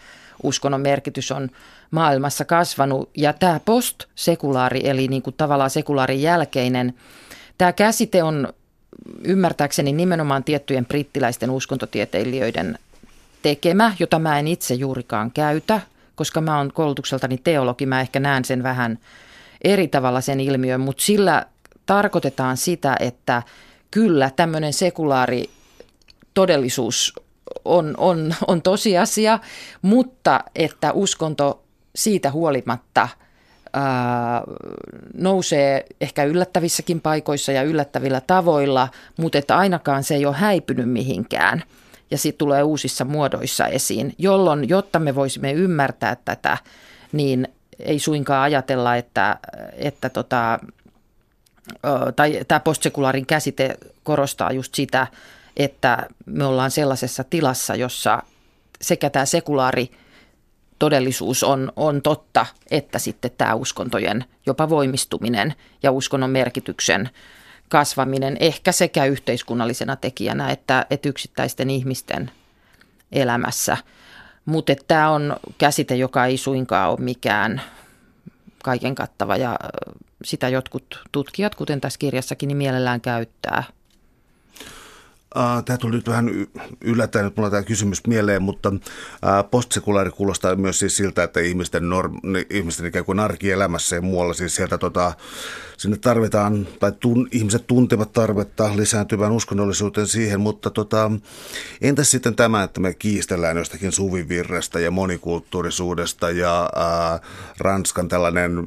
uskonnon 0.43 0.81
merkitys 0.81 1.33
on 1.33 1.50
maailmassa 1.91 2.45
kasvanut. 2.45 3.11
Ja 3.17 3.33
tämä 3.33 3.61
post-sekulaari, 3.64 4.81
eli 4.85 5.09
niin 5.09 5.23
kuin 5.23 5.35
tavallaan 5.37 5.71
sekulaarin 5.71 6.23
jälkeinen, 6.23 6.95
tämä 7.59 7.73
käsite 7.73 8.23
on 8.23 8.52
ymmärtääkseni 9.25 9.93
nimenomaan 9.93 10.45
tiettyjen 10.45 10.87
brittiläisten 10.87 11.50
uskontotieteilijöiden 11.50 12.79
tekemä, 13.43 13.95
jota 13.99 14.19
mä 14.19 14.38
en 14.38 14.49
itse 14.49 14.75
juurikaan 14.75 15.31
käytä, 15.31 15.81
koska 16.14 16.41
mä 16.41 16.59
oon 16.59 16.73
koulutukseltani 16.73 17.38
teologi, 17.45 17.87
mä 17.87 18.00
ehkä 18.00 18.21
näen 18.21 18.45
sen 18.45 18.62
vähän 18.62 18.99
eri 19.64 19.88
tavalla 19.88 20.21
sen 20.21 20.41
ilmiön, 20.41 20.81
mutta 20.81 21.02
sillä 21.02 21.47
tarkoitetaan 21.87 22.57
sitä, 22.57 22.97
että 23.01 23.43
kyllä 23.91 24.31
tämmöinen 24.37 24.73
sekulaari 24.73 25.51
todellisuus 26.35 27.15
on, 27.65 27.95
on, 27.99 28.35
on 28.47 28.62
tosiasia, 28.62 29.39
mutta 29.83 30.41
että 30.55 30.93
uskonto 30.93 31.62
siitä 31.95 32.31
huolimatta 32.31 33.09
ää, 33.73 34.43
nousee 35.15 35.87
ehkä 36.01 36.25
yllättävissäkin 36.25 37.01
paikoissa 37.01 37.53
ja 37.53 37.62
yllättävillä 37.62 38.21
tavoilla, 38.21 38.89
mutta 39.17 39.39
että 39.39 39.57
ainakaan 39.57 40.05
se 40.05 40.15
ei 40.15 40.27
ole 40.27 40.37
häipynyt 40.37 40.91
mihinkään. 40.91 41.62
Ja 42.11 42.19
sitten 42.19 42.39
tulee 42.39 42.62
uusissa 42.62 43.05
muodoissa 43.05 43.67
esiin, 43.67 44.15
jolloin, 44.19 44.69
jotta 44.69 44.99
me 44.99 45.15
voisimme 45.15 45.53
ymmärtää 45.53 46.17
tätä, 46.25 46.59
niin 47.12 47.49
ei 47.79 47.99
suinkaan 47.99 48.43
ajatella, 48.43 48.97
että, 48.97 49.39
että 49.73 50.09
tota, 50.09 50.59
tai 52.16 52.40
tämä 52.49 52.61
postsekulaarin 52.61 53.26
käsite 53.26 53.75
korostaa 54.02 54.52
just 54.52 54.75
sitä, 54.75 55.07
että 55.57 56.07
me 56.26 56.45
ollaan 56.45 56.71
sellaisessa 56.71 57.25
tilassa, 57.25 57.75
jossa 57.75 58.23
sekä 58.81 59.11
tämä 59.11 59.25
sekulaari 59.25 59.90
todellisuus 60.78 61.42
on, 61.45 61.73
on 61.76 62.02
totta, 62.02 62.47
että 62.71 62.99
sitten 62.99 63.31
tämä 63.38 63.54
uskontojen 63.54 64.25
jopa 64.47 64.69
voimistuminen 64.69 65.54
ja 65.83 65.92
uskonnon 65.92 66.31
merkityksen 66.31 67.11
kasvaminen 67.69 68.37
ehkä 68.40 68.73
sekä 68.73 69.04
yhteiskunnallisena 69.04 69.97
tekijänä 69.97 70.50
että, 70.50 70.87
että 70.90 71.09
yksittäisten 71.09 71.71
ihmisten 71.71 72.31
elämässä. 73.12 73.76
Mutta 74.45 74.73
tämä 74.88 75.11
on 75.11 75.37
käsite, 75.59 75.95
joka 75.95 76.26
ei 76.26 76.37
suinkaan 76.37 76.90
ole 76.90 77.00
mikään 77.00 77.62
kaiken 78.62 78.95
kattava 78.95 79.37
ja 79.37 79.57
sitä 80.25 80.49
jotkut 80.49 81.00
tutkijat, 81.12 81.54
kuten 81.54 81.81
tässä 81.81 81.99
kirjassakin, 81.99 82.47
niin 82.49 82.57
mielellään 82.57 83.00
käyttää– 83.00 83.64
Tämä 85.65 85.79
tuli 85.79 85.97
nyt 85.97 86.09
vähän 86.09 86.31
yllättäen, 86.81 87.27
että 87.27 87.41
mulla 87.41 87.51
tämä 87.51 87.62
kysymys 87.62 88.07
mieleen, 88.07 88.43
mutta 88.43 88.73
postsekulaari 89.51 90.11
kuulostaa 90.11 90.57
myös 90.57 90.79
siis 90.79 90.97
siltä, 90.97 91.23
että 91.23 91.41
ihmisten, 91.41 91.89
norm, 91.89 92.15
ihmisten 92.51 92.87
ikään 92.87 93.05
kuin 93.05 93.21
arkielämässä 93.21 93.97
ja 93.97 94.03
muualla, 94.03 94.35
siis 94.35 94.55
sieltä 94.55 94.79
tota, 94.79 95.12
sinne 95.77 95.97
tarvitaan, 95.97 96.67
tai 96.81 96.93
tun, 97.01 97.29
ihmiset 97.33 97.67
tuntevat 97.67 98.12
tarvetta 98.12 98.77
lisääntyvään 98.77 99.33
uskonnollisuuteen 99.33 100.07
siihen, 100.07 100.41
mutta 100.41 100.71
tota, 100.71 101.11
entäs 101.81 102.11
sitten 102.11 102.35
tämä, 102.35 102.62
että 102.62 102.81
me 102.81 102.95
kiistellään 102.95 103.57
jostakin 103.57 103.93
suvivirrestä 103.93 104.81
ja 104.81 104.91
monikulttuurisuudesta 104.91 106.31
ja 106.31 106.71
ää, 106.77 107.21
Ranskan 107.59 108.09
tällainen 108.09 108.67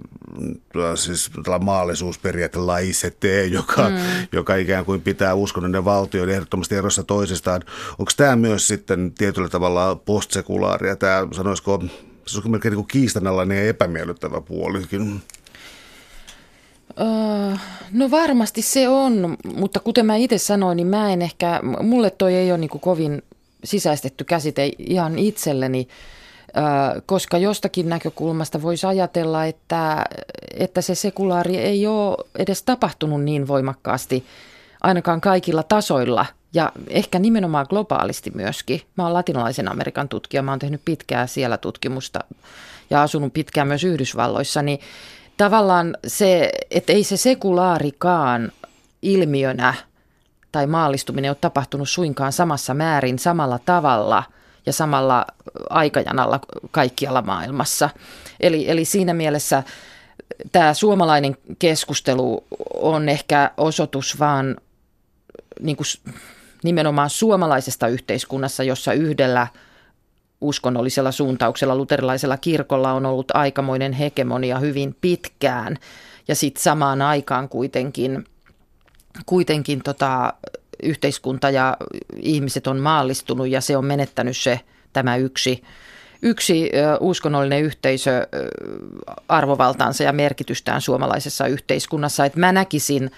siis 0.95 1.31
tällainen 1.43 1.65
maallisuusperiaate 1.65 2.57
laisete, 2.57 3.45
joka, 3.45 3.89
mm. 3.89 3.95
joka 4.31 4.55
ikään 4.55 4.85
kuin 4.85 5.01
pitää 5.01 5.33
uskonnollinen 5.33 5.85
valtio 5.85 6.25
ehdottomasti 6.55 6.75
erossa 6.75 7.03
toisistaan. 7.03 7.61
Onko 7.99 8.11
tämä 8.17 8.35
myös 8.35 8.67
sitten 8.67 9.11
tietyllä 9.17 9.49
tavalla 9.49 9.95
postsekulaaria? 9.95 10.95
Tämä 10.95 11.27
sanoisiko, 11.31 11.83
se 12.27 12.37
on 12.45 12.51
melkein 12.51 12.73
niin 12.73 12.87
kiistanalainen 12.87 13.57
ja 13.57 13.69
epämiellyttävä 13.69 14.41
puolikin. 14.41 15.21
Öö, 16.99 17.57
no 17.91 18.11
varmasti 18.11 18.61
se 18.61 18.89
on, 18.89 19.37
mutta 19.55 19.79
kuten 19.79 20.05
mä 20.05 20.15
itse 20.15 20.37
sanoin, 20.37 20.75
niin 20.75 20.87
mä 20.87 21.13
en 21.13 21.21
ehkä, 21.21 21.59
mulle 21.81 22.09
toi 22.09 22.33
ei 22.33 22.51
ole 22.51 22.57
niin 22.57 22.69
kovin 22.69 23.21
sisäistetty 23.63 24.23
käsite 24.23 24.71
ihan 24.79 25.19
itselleni, 25.19 25.87
öö, 26.57 27.01
koska 27.05 27.37
jostakin 27.37 27.89
näkökulmasta 27.89 28.61
voisi 28.61 28.87
ajatella, 28.87 29.45
että, 29.45 30.03
että 30.53 30.81
se 30.81 30.95
sekulaari 30.95 31.57
ei 31.57 31.87
ole 31.87 32.17
edes 32.35 32.63
tapahtunut 32.63 33.23
niin 33.23 33.47
voimakkaasti, 33.47 34.23
ainakaan 34.85 35.21
kaikilla 35.21 35.63
tasoilla 35.63 36.25
ja 36.55 36.71
ehkä 36.87 37.19
nimenomaan 37.19 37.65
globaalisti 37.69 38.31
myöskin. 38.35 38.81
Mä 38.97 39.03
oon 39.03 39.13
latinalaisen 39.13 39.71
Amerikan 39.71 40.09
tutkija, 40.09 40.41
mä 40.41 40.51
oon 40.51 40.59
tehnyt 40.59 40.81
pitkää 40.85 41.27
siellä 41.27 41.57
tutkimusta 41.57 42.19
ja 42.89 43.01
asunut 43.01 43.33
pitkään 43.33 43.67
myös 43.67 43.83
Yhdysvalloissa, 43.83 44.61
niin 44.61 44.79
tavallaan 45.37 45.97
se, 46.07 46.51
että 46.71 46.93
ei 46.93 47.03
se 47.03 47.17
sekulaarikaan 47.17 48.51
ilmiönä 49.01 49.73
tai 50.51 50.67
maallistuminen 50.67 51.31
ole 51.31 51.37
tapahtunut 51.41 51.89
suinkaan 51.89 52.33
samassa 52.33 52.73
määrin, 52.73 53.19
samalla 53.19 53.59
tavalla 53.65 54.23
ja 54.65 54.73
samalla 54.73 55.25
aikajanalla 55.69 56.39
kaikkialla 56.71 57.21
maailmassa. 57.21 57.89
Eli, 58.39 58.69
eli 58.69 58.85
siinä 58.85 59.13
mielessä 59.13 59.63
tämä 60.51 60.73
suomalainen 60.73 61.37
keskustelu 61.59 62.43
on 62.73 63.09
ehkä 63.09 63.51
osoitus 63.57 64.19
vaan 64.19 64.57
niin 65.59 65.77
kuin 65.77 65.87
nimenomaan 66.65 67.09
suomalaisesta 67.09 67.87
yhteiskunnassa, 67.87 68.63
jossa 68.63 68.93
yhdellä– 68.93 69.47
uskonnollisella 70.41 71.11
suuntauksella 71.11 71.75
luterilaisella 71.75 72.37
kirkolla 72.37 72.91
on 72.91 73.05
ollut 73.05 73.31
aikamoinen 73.33 73.93
hegemonia 73.93 74.59
hyvin 74.59 74.95
pitkään. 75.01 75.77
Ja 76.27 76.35
sitten 76.35 76.63
samaan 76.63 77.01
aikaan 77.01 77.49
kuitenkin, 77.49 78.25
kuitenkin 79.25 79.83
tota, 79.83 80.33
yhteiskunta 80.83 81.49
ja 81.49 81.77
ihmiset 82.15 82.67
on 82.67 82.79
maallistunut 82.79 83.47
ja 83.47 83.61
se 83.61 83.77
on 83.77 83.85
menettänyt 83.85 84.37
se 84.37 84.59
tämä 84.93 85.15
yksi, 85.15 85.63
yksi 86.21 86.71
uskonnollinen 86.99 87.63
yhteisö 87.63 88.27
arvovaltaansa 89.27 90.03
ja 90.03 90.13
merkitystään 90.13 90.81
suomalaisessa 90.81 91.47
yhteiskunnassa. 91.47 92.25
Et 92.25 92.35
mä 92.35 92.51
näkisin 92.51 93.11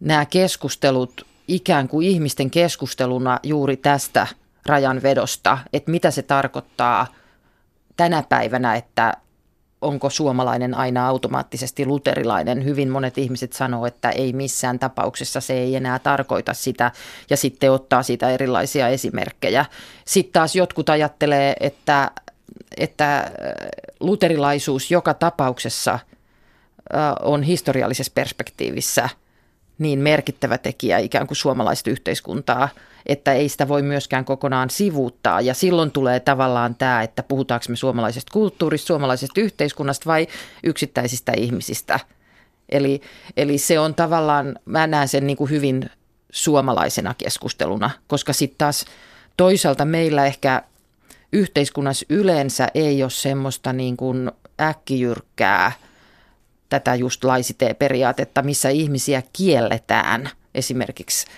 nämä 0.00 0.26
keskustelut 0.26 1.26
ikään 1.48 1.88
kuin 1.88 2.06
ihmisten 2.06 2.50
keskusteluna 2.50 3.38
juuri 3.42 3.76
tästä– 3.76 4.26
rajanvedosta, 4.66 5.58
että 5.72 5.90
mitä 5.90 6.10
se 6.10 6.22
tarkoittaa 6.22 7.06
tänä 7.96 8.24
päivänä, 8.28 8.76
että 8.76 9.14
onko 9.80 10.10
suomalainen 10.10 10.74
aina 10.74 11.08
automaattisesti 11.08 11.86
luterilainen. 11.86 12.64
Hyvin 12.64 12.88
monet 12.88 13.18
ihmiset 13.18 13.52
sanoo, 13.52 13.86
että 13.86 14.10
ei 14.10 14.32
missään 14.32 14.78
tapauksessa 14.78 15.40
se 15.40 15.52
ei 15.54 15.76
enää 15.76 15.98
tarkoita 15.98 16.54
sitä 16.54 16.92
ja 17.30 17.36
sitten 17.36 17.72
ottaa 17.72 18.02
siitä 18.02 18.30
erilaisia 18.30 18.88
esimerkkejä. 18.88 19.64
Sitten 20.04 20.32
taas 20.32 20.56
jotkut 20.56 20.88
ajattelee, 20.88 21.56
että, 21.60 22.10
että 22.76 23.30
luterilaisuus 24.00 24.90
joka 24.90 25.14
tapauksessa 25.14 25.98
on 27.22 27.42
historiallisessa 27.42 28.12
perspektiivissä 28.14 29.08
niin 29.80 29.98
merkittävä 29.98 30.58
tekijä 30.58 30.98
ikään 30.98 31.26
kuin 31.26 31.36
suomalaista 31.36 31.90
yhteiskuntaa– 31.90 32.68
että 33.06 33.32
ei 33.32 33.48
sitä 33.48 33.68
voi 33.68 33.82
myöskään 33.82 34.24
kokonaan 34.24 34.70
sivuuttaa. 34.70 35.40
Ja 35.40 35.54
silloin 35.54 35.90
tulee 35.90 36.20
tavallaan 36.20 36.74
tämä, 36.74 37.02
että 37.02 37.22
puhutaanko 37.22 37.66
me 37.68 37.76
suomalaisesta 37.76 38.32
kulttuurista, 38.32 38.86
suomalaisesta 38.86 39.40
yhteiskunnasta 39.40 40.06
vai 40.06 40.26
yksittäisistä 40.64 41.32
ihmisistä. 41.36 42.00
Eli, 42.68 43.00
eli 43.36 43.58
se 43.58 43.78
on 43.78 43.94
tavallaan, 43.94 44.58
mä 44.64 44.86
näen 44.86 45.08
sen 45.08 45.26
niin 45.26 45.36
kuin 45.36 45.50
hyvin 45.50 45.90
suomalaisena 46.32 47.14
keskusteluna, 47.18 47.90
koska 48.06 48.32
sitten 48.32 48.58
taas 48.58 48.84
toisaalta 49.36 49.84
meillä 49.84 50.26
ehkä 50.26 50.62
yhteiskunnassa 51.32 52.06
yleensä 52.08 52.68
ei 52.74 53.02
ole 53.02 53.10
semmoista 53.10 53.72
niin 53.72 53.96
kuin 53.96 54.30
äkkijyrkkää 54.60 55.72
tätä 56.70 56.94
just 56.94 57.24
laisitee-periaatetta, 57.24 58.42
missä 58.42 58.68
ihmisiä 58.68 59.22
kielletään 59.32 60.30
esimerkiksi– 60.54 61.26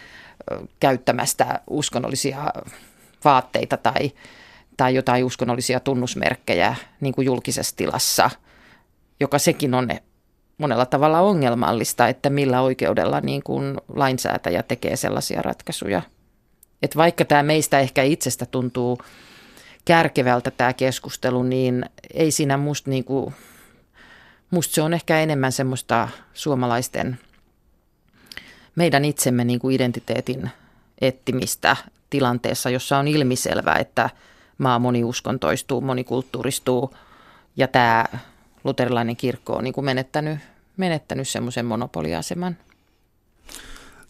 käyttämästä 0.81 1.61
uskonnollisia 1.71 2.53
vaatteita 3.25 3.77
tai, 3.77 4.13
tai 4.77 4.95
jotain 4.95 5.25
uskonnollisia 5.25 5.81
tunnusmerkkejä 5.81 6.75
niin 7.01 7.15
kuin 7.15 7.27
julkisessa 7.27 7.77
tilassa, 7.77 8.31
joka 9.21 9.39
sekin 9.39 9.75
on 9.75 9.89
monella 10.59 10.87
tavalla 10.87 11.21
ongelmallista, 11.21 12.09
että 12.09 12.31
millä 12.31 12.61
oikeudella 12.61 13.21
niin 13.21 13.43
kuin 13.43 13.77
lainsäätäjä 13.89 14.63
tekee 14.63 14.97
sellaisia 14.97 15.43
ratkaisuja. 15.43 16.03
Että 16.83 16.97
vaikka 16.97 17.25
tämä 17.25 17.43
meistä 17.43 17.81
ehkä 17.81 18.03
itsestä 18.03 18.47
tuntuu 18.47 18.99
kärkevältä 19.85 20.51
tämä 20.51 20.73
keskustelu, 20.73 21.43
niin 21.43 21.85
ei 22.15 22.31
siinä 22.31 22.57
musta, 22.57 22.91
niin 22.91 23.05
kuin, 23.05 23.35
musta 24.53 24.75
se 24.75 24.83
on 24.83 24.95
ehkä 24.95 25.21
enemmän 25.21 25.53
semmoista 25.53 26.09
suomalaisten– 26.35 27.19
meidän 28.77 29.05
itsemme 29.05 29.45
niin 29.45 29.59
kuin 29.59 29.75
identiteetin 29.75 30.51
ettimistä 31.01 31.77
tilanteessa, 32.11 32.71
jossa 32.71 32.99
on 32.99 33.09
ilmiselvää, 33.09 33.77
että 33.77 34.11
maa 34.59 34.79
moniuskontoistuu, 34.79 35.81
monikulttuuristuu 35.81 36.95
ja 37.57 37.69
tämä 37.69 38.05
luterilainen 38.65 39.17
kirkko 39.17 39.53
on 39.53 39.65
niin 39.65 39.75
kuin 39.75 39.85
menettänyt, 39.85 40.39
menettänyt 40.77 41.29
semmoisen 41.29 41.67
monopoliaseman. 41.67 42.57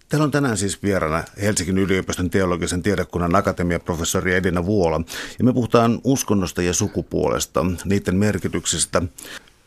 Täällä 0.09 0.25
on 0.25 0.31
tänään 0.31 0.57
siis 0.57 0.83
vieraana 0.83 1.25
Helsingin 1.43 1.79
yliopiston 1.79 2.31
teologisen 2.31 2.83
tiedekunnan 2.83 3.35
akatemiaprofessori 3.35 4.35
Edina 4.35 4.67
Vuola. 4.67 5.01
Ja 5.39 5.45
me 5.45 5.53
puhutaan 5.53 6.01
uskonnosta 6.05 6.63
ja 6.63 6.75
sukupuolesta, 6.75 7.67
niiden 7.85 8.17
merkityksestä 8.17 9.03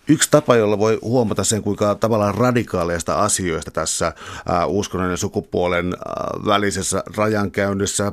Yksi 0.08 0.32
tapa, 0.32 0.56
jolla 0.56 0.80
voi 0.80 1.00
huomata 1.02 1.44
sen, 1.44 1.62
kuinka 1.62 1.96
tavallaan 1.96 2.36
radikaaleista 2.36 3.16
asioista 3.16 3.72
tässä 3.72 4.14
uskonnon 4.68 5.12
ja 5.12 5.18
sukupuolen 5.18 5.94
välisessä 6.46 7.04
rajankäynnissä 7.18 8.12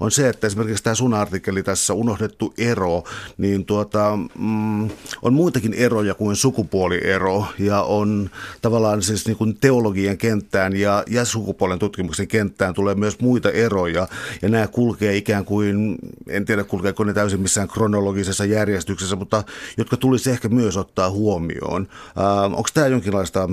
on 0.00 0.10
se, 0.10 0.28
että 0.28 0.46
esimerkiksi 0.46 0.84
tämä 0.84 0.94
sun 0.94 1.14
artikkeli 1.14 1.62
tässä 1.62 1.94
unohdettu 1.94 2.54
ero, 2.58 3.04
niin 3.38 3.64
tuota, 3.64 4.18
mm, 4.38 4.88
on 5.22 5.34
muitakin 5.34 5.74
eroja 5.74 6.14
kuin 6.14 6.36
sukupuoliero 6.36 7.44
ja 7.58 7.82
on 7.82 8.30
tavallaan 8.62 9.02
siis 9.02 9.26
niin 9.26 9.36
kuin 9.36 9.56
teologian 9.56 10.18
kenttään 10.18 10.76
ja, 10.76 11.04
ja 11.06 11.24
sukupuolen 11.24 11.78
tutkimuksen 11.78 12.28
kenttään 12.28 12.74
tulee 12.74 12.94
myös 12.94 13.20
muita 13.20 13.50
eroja. 13.50 14.08
Ja 14.42 14.48
nämä 14.48 14.66
kulkee 14.66 15.16
ikään 15.16 15.44
kuin, 15.44 15.96
en 16.28 16.44
tiedä 16.44 16.64
kulkeeko 16.64 17.04
ne 17.04 17.12
täysin 17.12 17.40
missään 17.40 17.68
kronologisessa 17.68 18.44
järjestyksessä, 18.44 19.16
mutta 19.16 19.44
jotka 19.76 19.96
tulisi 19.96 20.30
ehkä 20.30 20.48
myös 20.48 20.76
ottaa 20.86 21.10
huomioon. 21.10 21.88
Äh, 22.18 22.44
onko 22.44 22.68
tämä 22.74 22.86
jonkinlaista, 22.86 23.48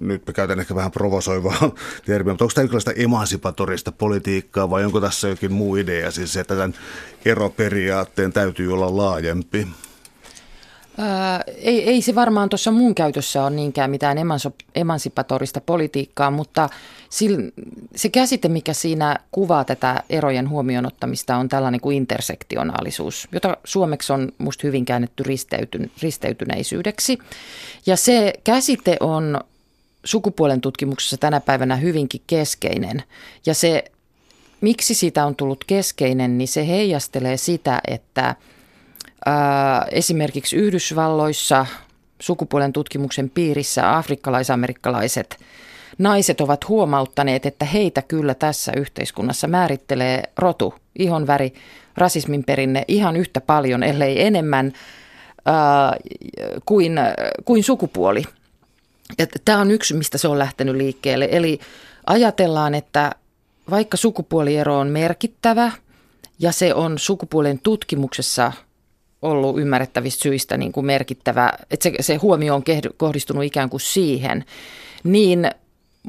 nyt 0.00 0.26
mä 0.26 0.32
käytän 0.32 0.60
ehkä 0.60 0.74
vähän 0.74 0.90
provosoivaa 0.90 1.70
termiä, 2.06 2.32
mutta 2.32 2.44
onko 2.44 2.52
tämä 2.54 2.62
jonkinlaista 2.62 2.92
emansipatorista 2.92 3.92
politiikkaa 3.92 4.70
vai 4.70 4.84
onko 4.84 5.00
tässä 5.00 5.28
jokin 5.28 5.52
muu 5.52 5.76
idea, 5.76 6.10
siis 6.10 6.32
se, 6.32 6.40
että 6.40 6.54
tämän 6.54 6.74
eroperiaatteen 7.24 8.32
täytyy 8.32 8.72
olla 8.72 8.96
laajempi? 8.96 9.68
Ää, 10.98 11.44
ei, 11.56 11.88
ei 11.88 12.02
se 12.02 12.14
varmaan 12.14 12.48
tuossa 12.48 12.70
mun 12.70 12.94
käytössä 12.94 13.42
ole 13.42 13.50
niinkään 13.50 13.90
mitään 13.90 14.18
emansipatorista 14.74 15.60
politiikkaa, 15.60 16.30
mutta 16.30 16.68
sil, 17.16 17.34
se 17.96 18.08
käsite, 18.08 18.48
mikä 18.48 18.72
siinä 18.72 19.16
kuvaa 19.30 19.64
tätä 19.64 20.02
erojen 20.10 20.48
huomioon 20.48 20.86
ottamista, 20.86 21.36
on 21.36 21.48
tällainen 21.48 21.80
kuin 21.80 21.96
intersektionaalisuus, 21.96 23.28
jota 23.32 23.56
suomeksi 23.64 24.12
on 24.12 24.32
musta 24.38 24.66
hyvin 24.66 24.84
käännetty 24.84 25.22
risteytyn, 25.22 25.90
risteytyneisyydeksi. 26.02 27.18
Ja 27.86 27.96
se 27.96 28.32
käsite 28.44 28.96
on 29.00 29.40
sukupuolen 30.04 30.60
tutkimuksessa 30.60 31.16
tänä 31.16 31.40
päivänä 31.40 31.76
hyvinkin 31.76 32.22
keskeinen. 32.26 33.02
Ja 33.46 33.54
se, 33.54 33.84
miksi 34.60 34.94
siitä 34.94 35.26
on 35.26 35.36
tullut 35.36 35.64
keskeinen, 35.64 36.38
niin 36.38 36.48
se 36.48 36.68
heijastelee 36.68 37.36
sitä, 37.36 37.80
että– 37.88 38.34
esimerkiksi 39.90 40.56
Yhdysvalloissa 40.56 41.66
sukupuolen 42.20 42.72
tutkimuksen 42.72 43.30
piirissä 43.30 43.96
afrikkalaisamerikkalaiset 43.96 45.38
naiset 45.98 46.40
ovat 46.40 46.68
huomauttaneet, 46.68 47.46
että 47.46 47.64
heitä 47.64 48.02
kyllä 48.02 48.34
tässä 48.34 48.72
yhteiskunnassa 48.76 49.46
määrittelee 49.46 50.22
rotu, 50.36 50.74
ihonväri, 50.98 51.54
rasismin 51.96 52.44
perinne 52.44 52.84
ihan 52.88 53.16
yhtä 53.16 53.40
paljon, 53.40 53.82
ellei 53.82 54.22
enemmän 54.22 54.72
ää, 55.44 55.96
kuin, 56.66 56.92
kuin 57.44 57.64
sukupuoli. 57.64 58.22
Tämä 59.44 59.60
on 59.60 59.70
yksi, 59.70 59.94
mistä 59.94 60.18
se 60.18 60.28
on 60.28 60.38
lähtenyt 60.38 60.76
liikkeelle. 60.76 61.28
Eli 61.30 61.58
ajatellaan, 62.06 62.74
että 62.74 63.12
vaikka 63.70 63.96
sukupuoliero 63.96 64.78
on 64.78 64.88
merkittävä 64.88 65.72
ja 66.38 66.52
se 66.52 66.74
on 66.74 66.98
sukupuolen 66.98 67.60
tutkimuksessa– 67.62 68.52
ollut 69.22 69.58
ymmärrettävistä 69.58 70.22
syistä 70.22 70.56
niin 70.56 70.72
kuin 70.72 70.86
merkittävä, 70.86 71.52
että 71.70 71.82
se, 71.82 71.92
se 72.00 72.16
huomio 72.16 72.54
on 72.54 72.62
kohdistunut 72.96 73.44
ikään 73.44 73.70
kuin 73.70 73.80
siihen, 73.80 74.44
niin 75.04 75.50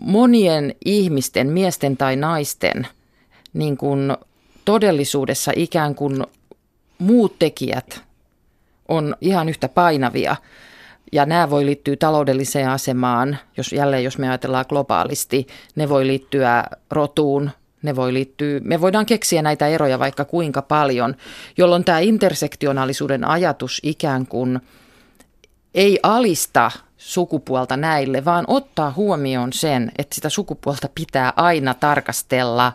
monien 0.02 0.76
ihmisten, 0.86 1.48
miesten 1.48 1.98
tai 1.98 2.15
naisten 2.15 2.88
niin 3.54 3.78
kuin 3.78 4.17
todellisuudessa 4.65 5.52
ikään 5.56 5.96
kuin 5.96 6.26
muut 6.98 7.39
tekijät 7.39 8.02
on 8.88 9.15
ihan 9.22 9.50
yhtä 9.50 9.70
painavia. 9.70 10.36
Ja 11.12 11.26
nämä 11.26 11.50
voi 11.50 11.65
liittyä 11.65 11.96
taloudelliseen 11.96 12.70
asemaan, 12.70 13.38
jos 13.58 13.74
jälleen 13.74 14.04
jos 14.04 14.17
me 14.17 14.30
ajatellaan 14.30 14.65
globaalisti, 14.70 15.48
ne 15.76 15.89
voi 15.89 16.08
liittyä 16.08 16.63
rotuun, 16.91 17.50
ne 17.88 17.95
voi 17.95 18.13
liittyä, 18.13 18.60
me 18.63 18.82
voidaan 18.82 19.06
keksiä 19.06 19.41
näitä 19.41 19.67
eroja 19.67 20.00
vaikka 20.00 20.26
kuinka 20.26 20.62
paljon, 20.62 21.15
jolloin 21.58 21.84
tämä 21.84 22.00
intersektionaalisuuden 22.00 23.26
ajatus 23.26 23.80
ikään 23.84 24.28
kuin 24.28 24.60
ei 25.73 26.00
alista 26.04 26.71
sukupuolta 26.97 27.78
näille, 27.78 28.26
vaan 28.26 28.45
ottaa 28.47 28.93
huomioon 28.95 29.54
sen, 29.54 29.91
että 29.97 30.15
sitä 30.15 30.30
sukupuolta 30.30 30.89
pitää 30.95 31.34
aina 31.36 31.73
tarkastella 31.73 32.73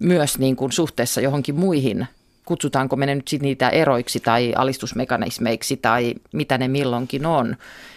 myös 0.00 0.38
niin 0.38 0.56
kuin 0.56 0.72
suhteessa 0.72 1.20
johonkin 1.20 1.54
muihin 1.54 2.08
kutsutaanko 2.48 2.96
me 2.96 3.14
nyt 3.14 3.28
sit 3.28 3.42
niitä 3.42 3.68
eroiksi 3.68 4.20
tai 4.20 4.52
alistusmekanismeiksi 4.56 5.76
tai 5.76 6.14
mitä 6.32 6.58
ne 6.58 6.68
milloinkin 6.68 7.26
on. 7.26 7.56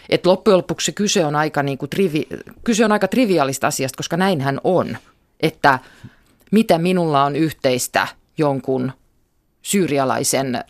Et 0.10 0.26
loppujen 0.26 0.58
lopuksi 0.58 0.92
kyse 0.94 1.26
on 1.26 1.36
aika, 1.36 1.64
niin 1.64 1.78
kuin 1.78 1.90
trivi, 1.90 2.28
kyse 2.64 2.86
on 2.86 2.92
aika 2.92 3.08
triviaalista 3.08 3.68
asiasta, 3.68 3.98
koska 3.98 4.18
näinhän 4.18 4.60
on, 4.64 4.98
että 5.40 5.80
mitä 6.52 6.78
minulla 6.78 7.24
on 7.24 7.36
yhteistä 7.36 8.08
jonkun 8.38 8.92
syyrialaisen 9.62 10.64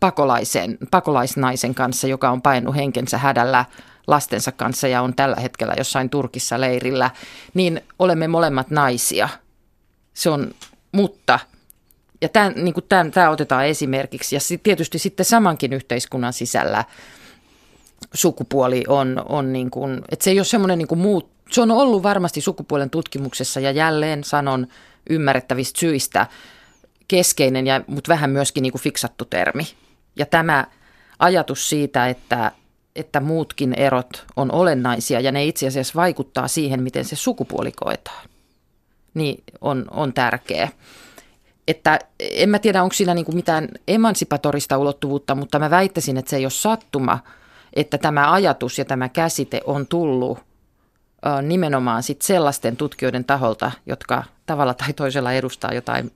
pakolaisen, 0.00 0.78
pakolaisnaisen 0.90 1.74
kanssa, 1.74 2.06
joka 2.06 2.30
on 2.30 2.42
painut 2.42 2.76
henkensä 2.76 3.18
hädällä 3.18 3.64
lastensa 4.06 4.52
kanssa 4.52 4.88
ja 4.88 5.02
on 5.02 5.14
tällä 5.14 5.36
hetkellä 5.36 5.74
jossain 5.78 6.10
Turkissa 6.10 6.60
leirillä, 6.60 7.10
niin 7.54 7.80
olemme 7.98 8.28
molemmat 8.28 8.70
naisia. 8.70 9.28
Se 10.14 10.30
on, 10.30 10.50
mutta, 10.92 11.38
ja 12.20 12.28
tämän, 12.28 12.52
niin 12.56 12.74
tämä 13.14 13.30
otetaan 13.30 13.66
esimerkiksi, 13.66 14.36
ja 14.36 14.40
tietysti 14.62 14.98
sitten 14.98 15.26
samankin 15.26 15.72
yhteiskunnan 15.72 16.32
sisällä 16.32 16.84
sukupuoli 18.14 18.84
on, 18.88 19.22
on 19.28 19.52
niin 19.52 19.70
kuin, 19.70 20.02
että 20.10 20.24
se 20.24 20.30
ei 20.30 20.38
ole 20.38 20.44
semmoinen 20.44 20.78
niin 20.78 20.88
kuin 20.88 20.98
muut, 20.98 21.30
se 21.50 21.60
on 21.60 21.70
ollut 21.70 22.02
varmasti 22.02 22.40
sukupuolen 22.40 22.90
tutkimuksessa 22.90 23.60
ja 23.60 23.70
jälleen 23.70 24.24
sanon 24.24 24.66
ymmärrettävistä 25.10 25.80
syistä 25.80 26.26
keskeinen, 27.08 27.66
ja, 27.66 27.80
mutta 27.86 28.08
vähän 28.08 28.30
myöskin 28.30 28.62
niin 28.62 28.72
kuin 28.72 28.82
fiksattu 28.82 29.24
termi. 29.24 29.66
Ja 30.16 30.26
tämä 30.26 30.66
ajatus 31.18 31.68
siitä, 31.68 32.08
että, 32.08 32.52
että 32.96 33.20
muutkin 33.20 33.74
erot 33.74 34.26
on 34.36 34.52
olennaisia 34.52 35.20
ja 35.20 35.32
ne 35.32 35.44
itse 35.44 35.66
asiassa 35.66 35.94
vaikuttaa 35.96 36.48
siihen, 36.48 36.82
miten 36.82 37.04
se 37.04 37.16
sukupuoli 37.16 37.72
koetaan, 37.72 38.28
niin 39.14 39.44
on, 39.60 39.84
on 39.90 40.12
tärkeä. 40.12 40.68
Että 41.68 41.98
en 42.20 42.48
mä 42.48 42.58
tiedä, 42.58 42.82
onko 42.82 42.92
siinä 42.92 43.14
niin 43.14 43.24
kuin 43.24 43.36
mitään 43.36 43.68
emansipatorista 43.88 44.78
ulottuvuutta, 44.78 45.34
mutta 45.34 45.58
mä 45.58 45.70
väittäisin, 45.70 46.16
että 46.16 46.30
se 46.30 46.36
ei 46.36 46.44
ole 46.44 46.50
sattuma, 46.50 47.18
että 47.74 47.98
tämä 47.98 48.32
ajatus 48.32 48.78
ja 48.78 48.84
tämä 48.84 49.08
käsite 49.08 49.60
on 49.64 49.86
tullut 49.86 50.38
nimenomaan 51.42 52.02
sit 52.02 52.22
sellaisten 52.22 52.76
tutkijoiden 52.76 53.24
taholta, 53.24 53.72
jotka 53.86 54.24
tavalla 54.46 54.74
tai 54.74 54.92
toisella 54.92 55.32
edustaa 55.32 55.74
jotain 55.74 56.10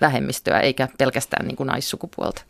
vähemmistöä, 0.00 0.60
eikä 0.60 0.88
pelkästään 0.98 1.46
niin 1.46 1.56
kuin 1.56 1.66
naissukupuolta. 1.66 2.42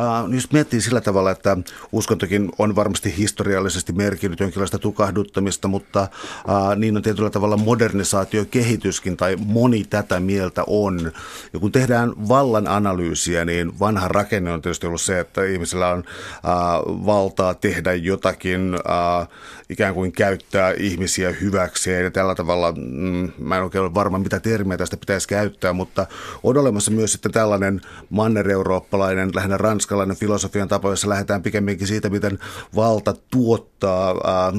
Uh, 0.00 0.34
jos 0.34 0.52
miettii 0.52 0.80
sillä 0.80 1.00
tavalla, 1.00 1.30
että 1.30 1.56
uskontokin 1.92 2.50
on 2.58 2.76
varmasti 2.76 3.16
historiallisesti 3.18 3.92
merkinnyt 3.92 4.40
jonkinlaista 4.40 4.78
tukahduttamista, 4.78 5.68
mutta 5.68 6.08
uh, 6.48 6.76
niin 6.76 6.96
on 6.96 7.02
tietyllä 7.02 7.30
tavalla 7.30 7.56
modernisaatiokehityskin 7.56 9.16
tai 9.16 9.36
moni 9.46 9.84
tätä 9.84 10.20
mieltä 10.20 10.64
on. 10.66 11.12
Ja 11.52 11.58
kun 11.58 11.72
tehdään 11.72 12.28
vallan 12.28 12.68
analyysiä, 12.68 13.44
niin 13.44 13.78
vanha 13.80 14.08
rakenne 14.08 14.52
on 14.52 14.62
tietysti 14.62 14.86
ollut 14.86 15.00
se, 15.00 15.20
että 15.20 15.44
ihmisellä 15.44 15.88
on 15.88 15.98
uh, 15.98 17.06
valtaa 17.06 17.54
tehdä 17.54 17.94
jotakin, 17.94 18.74
uh, 18.74 19.28
ikään 19.68 19.94
kuin 19.94 20.12
käyttää 20.12 20.72
ihmisiä 20.72 21.30
hyväkseen 21.40 22.04
ja 22.04 22.10
tällä 22.10 22.34
tavalla, 22.34 22.72
mm, 22.72 23.30
mä 23.38 23.56
en 23.56 23.62
oikein 23.62 23.82
ole 23.82 23.94
varma 23.94 24.18
mitä 24.18 24.40
termiä 24.40 24.76
tästä 24.76 24.96
pitäisi 24.96 25.28
käyttää, 25.28 25.72
mutta 25.72 26.06
on 26.42 26.58
olemassa 26.58 26.90
myös 26.90 27.12
sitten 27.12 27.32
tällainen 27.32 27.80
manner-eurooppalainen, 28.10 29.30
lähinnä 29.34 29.56
ranska 29.56 29.85
ranskalainen 29.86 30.16
filosofian 30.16 30.68
tapa, 30.68 30.90
jossa 30.90 31.08
lähdetään 31.08 31.42
pikemminkin 31.42 31.86
siitä, 31.86 32.10
miten 32.10 32.38
valta 32.76 33.14
tuottaa, 33.30 34.10
äh, 34.10 34.54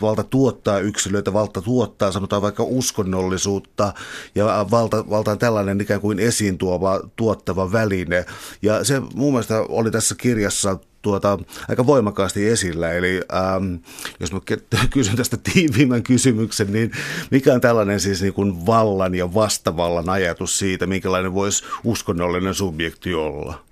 valta 0.00 0.22
tuottaa 0.22 0.78
yksilöitä, 0.78 1.32
valta 1.32 1.62
tuottaa 1.62 2.12
sanotaan 2.12 2.42
vaikka 2.42 2.62
uskonnollisuutta 2.62 3.94
ja 4.34 4.66
valta, 4.70 5.10
valta 5.10 5.30
on 5.30 5.38
tällainen 5.38 5.80
ikään 5.80 6.00
kuin 6.00 6.18
esiin 6.18 6.58
tuova, 6.58 7.00
tuottava 7.16 7.72
väline. 7.72 8.26
Ja 8.62 8.84
se 8.84 9.00
mun 9.14 9.32
mielestä 9.32 9.60
oli 9.68 9.90
tässä 9.90 10.14
kirjassa 10.14 10.78
tuota, 11.02 11.38
aika 11.68 11.86
voimakkaasti 11.86 12.48
esillä. 12.48 12.92
Eli 12.92 13.20
ähm, 13.32 13.74
jos 14.20 14.32
mä 14.32 14.40
kysyn 14.94 15.16
tästä 15.16 15.36
tiiviimmän 15.36 16.02
kysymyksen, 16.02 16.72
niin 16.72 16.92
mikä 17.30 17.54
on 17.54 17.60
tällainen 17.60 18.00
siis 18.00 18.22
niin 18.22 18.34
kuin 18.34 18.66
vallan 18.66 19.14
ja 19.14 19.34
vastavallan 19.34 20.08
ajatus 20.08 20.58
siitä, 20.58 20.86
minkälainen 20.86 21.34
voisi 21.34 21.64
uskonnollinen 21.84 22.54
subjekti 22.54 23.14
olla? 23.14 23.71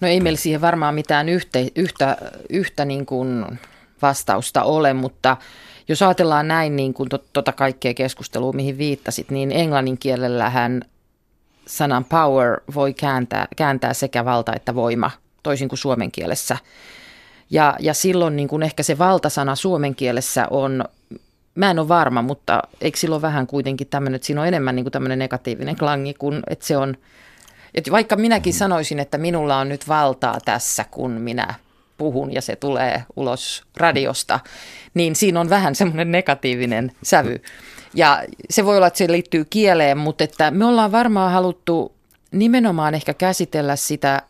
No 0.00 0.08
ei 0.08 0.20
meillä 0.20 0.38
siihen 0.38 0.60
varmaan 0.60 0.94
mitään 0.94 1.28
yhtä, 1.28 1.58
yhtä, 1.76 2.16
yhtä 2.50 2.84
niin 2.84 3.06
kuin 3.06 3.58
vastausta 4.02 4.62
ole, 4.62 4.92
mutta 4.92 5.36
jos 5.88 6.02
ajatellaan 6.02 6.48
näin 6.48 6.76
niin 6.76 6.94
kuin 6.94 7.08
tuota 7.32 7.52
kaikkea 7.52 7.94
keskustelua, 7.94 8.52
mihin 8.52 8.78
viittasit, 8.78 9.30
niin 9.30 9.52
englannin 9.52 9.98
kielellähän 9.98 10.82
sanan 11.66 12.04
power 12.04 12.60
voi 12.74 12.94
kääntää, 12.94 13.48
kääntää 13.56 13.94
sekä 13.94 14.24
valta 14.24 14.52
että 14.56 14.74
voima, 14.74 15.10
toisin 15.42 15.68
kuin 15.68 15.78
suomen 15.78 16.12
kielessä. 16.12 16.56
Ja, 17.50 17.76
ja 17.80 17.94
silloin 17.94 18.36
niin 18.36 18.48
kuin 18.48 18.62
ehkä 18.62 18.82
se 18.82 18.98
valtasana 18.98 19.56
suomen 19.56 19.94
kielessä 19.94 20.46
on, 20.50 20.84
mä 21.54 21.70
en 21.70 21.78
ole 21.78 21.88
varma, 21.88 22.22
mutta 22.22 22.62
eikö 22.80 22.98
silloin 22.98 23.22
vähän 23.22 23.46
kuitenkin 23.46 23.86
tämmöinen, 23.86 24.16
että 24.16 24.26
siinä 24.26 24.40
on 24.40 24.48
enemmän 24.48 24.76
niin 24.76 24.84
kuin 24.84 24.92
tämmöinen 24.92 25.18
negatiivinen 25.18 25.76
klangi, 25.76 26.14
kuin 26.14 26.42
että 26.46 26.66
se 26.66 26.76
on, 26.76 26.94
että 27.74 27.90
vaikka 27.90 28.16
minäkin 28.16 28.54
sanoisin, 28.54 28.98
että 28.98 29.18
minulla 29.18 29.56
on 29.58 29.68
nyt 29.68 29.88
valtaa 29.88 30.38
tässä, 30.44 30.84
kun 30.90 31.10
minä 31.10 31.54
puhun 31.98 32.32
ja 32.32 32.42
se 32.42 32.56
tulee 32.56 33.04
ulos 33.16 33.62
radiosta, 33.76 34.40
niin 34.94 35.16
siinä 35.16 35.40
on 35.40 35.50
vähän 35.50 35.74
semmoinen 35.74 36.12
negatiivinen 36.12 36.92
sävy. 37.02 37.42
Ja 37.94 38.24
se 38.50 38.64
voi 38.64 38.76
olla, 38.76 38.86
että 38.86 38.98
se 38.98 39.12
liittyy 39.12 39.44
kieleen, 39.44 39.98
mutta 39.98 40.24
että 40.24 40.50
me 40.50 40.64
ollaan 40.64 40.92
varmaan 40.92 41.32
haluttu 41.32 41.94
nimenomaan 42.32 42.94
ehkä 42.94 43.14
käsitellä 43.14 43.76
sitä 43.76 44.22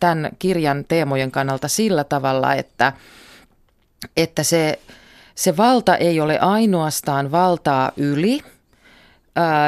tämän 0.00 0.30
kirjan 0.38 0.84
teemojen 0.88 1.30
kannalta 1.30 1.68
sillä 1.68 2.04
tavalla, 2.04 2.54
että, 2.54 2.92
että 4.16 4.42
se, 4.42 4.78
se 5.34 5.56
valta 5.56 5.96
ei 5.96 6.20
ole 6.20 6.38
ainoastaan 6.38 7.30
valtaa 7.30 7.92
yli– 7.96 8.40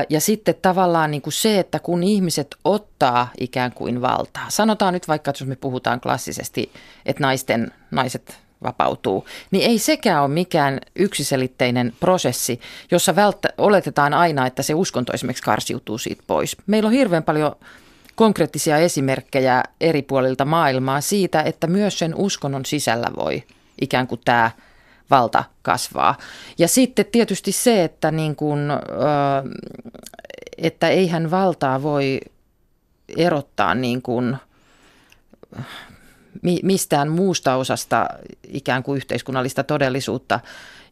ja 0.09 0.21
sitten 0.21 0.55
tavallaan 0.63 1.11
niin 1.11 1.23
kuin 1.23 1.33
se, 1.33 1.59
että 1.59 1.79
kun 1.79 2.03
ihmiset 2.03 2.57
ottaa 2.65 3.31
ikään 3.41 3.73
kuin 3.73 4.03
valtaa, 4.03 4.47
sanotaan 4.49 4.95
nyt 4.95 5.09
vaikka, 5.09 5.31
että 5.31 5.43
jos 5.43 5.49
me 5.49 5.57
puhutaan 5.57 6.01
klassisesti, 6.01 6.73
että 7.07 7.23
naisten, 7.23 7.73
naiset 7.91 8.39
vapautuu, 8.63 9.27
niin 9.51 9.71
ei 9.71 9.79
sekään 9.79 10.23
ole 10.23 10.29
mikään 10.29 10.81
yksiselitteinen 10.97 11.93
prosessi, 12.01 12.61
jossa 12.91 13.17
välttä, 13.17 13.49
oletetaan 13.59 14.15
aina, 14.15 14.47
että 14.47 14.63
se 14.63 14.75
uskonto 14.75 15.13
esimerkiksi 15.13 15.43
karsiutuu 15.43 15.99
siitä 15.99 16.23
pois. 16.27 16.57
Meillä 16.67 16.87
on 16.87 16.93
hirveän 16.93 17.23
paljon 17.23 17.57
konkreettisia 18.15 18.79
esimerkkejä 18.79 19.63
eri 19.81 20.03
puolilta 20.03 20.45
maailmaa 20.45 21.01
siitä, 21.01 21.43
että 21.43 21.67
myös 21.67 21.99
sen 21.99 22.15
uskonnon 22.15 22.65
sisällä 22.65 23.07
voi 23.17 23.43
ikään 23.81 24.07
kuin 24.07 24.21
tämä 24.25 24.51
valta 25.11 25.45
kasvaa. 25.63 26.19
Ja 26.59 26.69
sitten 26.69 27.07
tietysti 27.07 27.53
se, 27.53 27.85
että, 27.85 28.11
niin 28.11 28.37
kuin, 28.37 28.61
että 30.59 30.89
eihän 30.89 31.31
valtaa 31.31 31.83
voi 31.83 32.21
erottaa 33.17 33.75
niin 33.75 34.03
kuin 34.03 34.37
mistään 36.63 37.11
muusta 37.11 37.55
osasta 37.55 38.09
ikään 38.49 38.83
kuin 38.83 38.97
yhteiskunnallista 38.97 39.65
todellisuutta, 39.65 40.41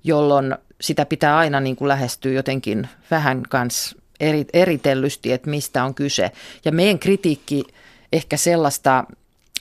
jolloin 0.04 0.54
sitä 0.80 1.06
pitää 1.06 1.36
aina 1.38 1.60
niin 1.60 1.76
kuin 1.76 1.88
lähestyä 1.88 2.32
jotenkin 2.32 2.88
vähän 3.10 3.42
kans 3.48 3.96
eri, 4.20 4.46
eritellysti, 4.52 5.32
että 5.32 5.50
mistä 5.50 5.84
on 5.84 5.94
kyse. 5.94 6.32
Ja 6.64 6.72
meidän 6.72 6.98
kritiikki 6.98 7.64
ehkä 8.12 8.36
sellaista, 8.36 9.04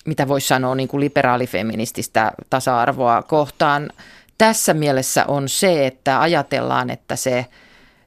mitä 0.05 0.27
voisi 0.27 0.47
sanoa 0.47 0.75
niin 0.75 0.87
kuin 0.87 1.01
liberaalifeminististä 1.01 2.31
tasa-arvoa 2.49 3.23
kohtaan, 3.23 3.89
tässä 4.37 4.73
mielessä 4.73 5.25
on 5.25 5.49
se, 5.49 5.87
että 5.87 6.21
ajatellaan, 6.21 6.89
että 6.89 7.15
se, 7.15 7.45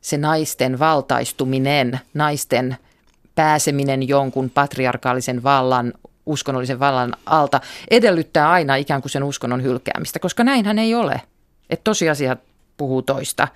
se 0.01 0.19
naisten 0.19 0.79
valtaistuminen, 0.79 2.01
naisten 2.15 2.77
pääseminen 3.35 4.09
jonkun 4.09 4.51
patriarkaalisen 4.51 5.43
vallan 5.43 5.93
uskonnollisen 6.27 6.81
vallan 6.81 7.17
alta 7.27 7.61
edellyttää 7.91 8.51
aina 8.51 8.77
ikään 8.77 9.03
kuin 9.03 9.11
sen 9.11 9.23
uskonnon 9.23 9.63
hylkäämistä, 9.63 10.19
koska 10.19 10.45
näinhän 10.45 10.79
ei 10.79 10.95
ole. 10.95 11.21
Että 11.71 11.85
tosiasiat 11.85 12.39
puhuu 12.77 13.03
toista. 13.03 13.49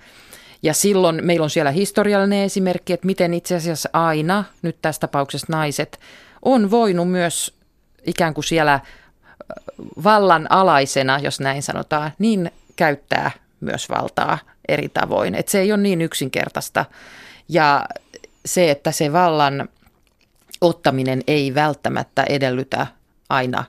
Ja 0.63 0.73
silloin 0.73 1.19
meillä 1.25 1.43
on 1.43 1.49
siellä 1.49 1.71
historiallinen 1.71 2.43
esimerkki, 2.43 2.93
että 2.93 3.05
miten 3.05 3.33
itse 3.33 3.55
asiassa 3.55 3.89
aina, 3.93 4.43
nyt 4.61 4.77
tässä 4.81 4.99
tapauksessa 4.99 5.47
naiset, 5.49 5.99
on 6.41 6.71
voinut 6.71 7.11
myös 7.11 7.53
ikään 8.05 8.33
kuin 8.33 8.43
siellä 8.43 8.79
vallan 10.03 10.51
alaisena, 10.51 11.19
jos 11.19 11.39
näin 11.39 11.63
sanotaan, 11.63 12.11
niin 12.19 12.51
käyttää 12.75 13.31
myös 13.59 13.89
valtaa 13.89 14.37
eri 14.67 14.89
tavoin. 14.89 15.35
Et 15.35 15.47
se 15.47 15.59
ei 15.59 15.71
ole 15.71 15.81
niin 15.81 16.01
yksinkertaista. 16.01 16.85
Ja 17.49 17.85
se, 18.45 18.71
että 18.71 18.91
se 18.91 19.13
vallan 19.13 19.69
ottaminen 20.61 21.21
ei 21.27 21.55
välttämättä 21.55 22.23
edellytä 22.29 22.87
aina 23.29 23.63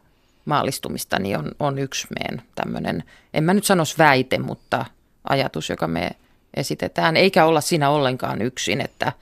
maallistumista, 0.44 1.18
niin 1.18 1.38
on, 1.38 1.50
on 1.60 1.78
yksi 1.78 2.06
meidän 2.18 2.42
tämmöinen, 2.54 3.04
en 3.34 3.44
mä 3.44 3.54
nyt 3.54 3.64
sanoisi 3.64 3.98
väite, 3.98 4.38
mutta 4.38 4.84
ajatus, 5.28 5.70
joka 5.70 5.86
me 5.86 6.10
esitetään. 6.54 7.16
Eikä 7.16 7.44
olla 7.44 7.60
siinä 7.60 7.90
ollenkaan 7.90 8.42
yksin, 8.42 8.80
että 8.80 9.12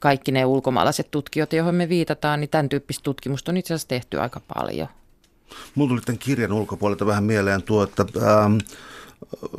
kaikki 0.00 0.32
ne 0.32 0.44
ulkomaalaiset 0.44 1.10
tutkijat, 1.10 1.52
joihin 1.52 1.74
me 1.74 1.88
viitataan, 1.88 2.40
niin 2.40 2.50
tämän 2.50 2.68
tyyppistä 2.68 3.02
tutkimusta 3.02 3.52
on 3.52 3.56
itse 3.56 3.74
asiassa 3.74 3.88
tehty 3.88 4.20
aika 4.20 4.40
paljon. 4.54 4.88
Mulla 5.74 5.88
tuli 5.88 6.00
tämän 6.00 6.18
kirjan 6.18 6.52
ulkopuolelta 6.52 7.06
vähän 7.06 7.24
mieleen 7.24 7.62
tuo, 7.62 7.82
että 7.82 8.02
ähm, 8.16 8.56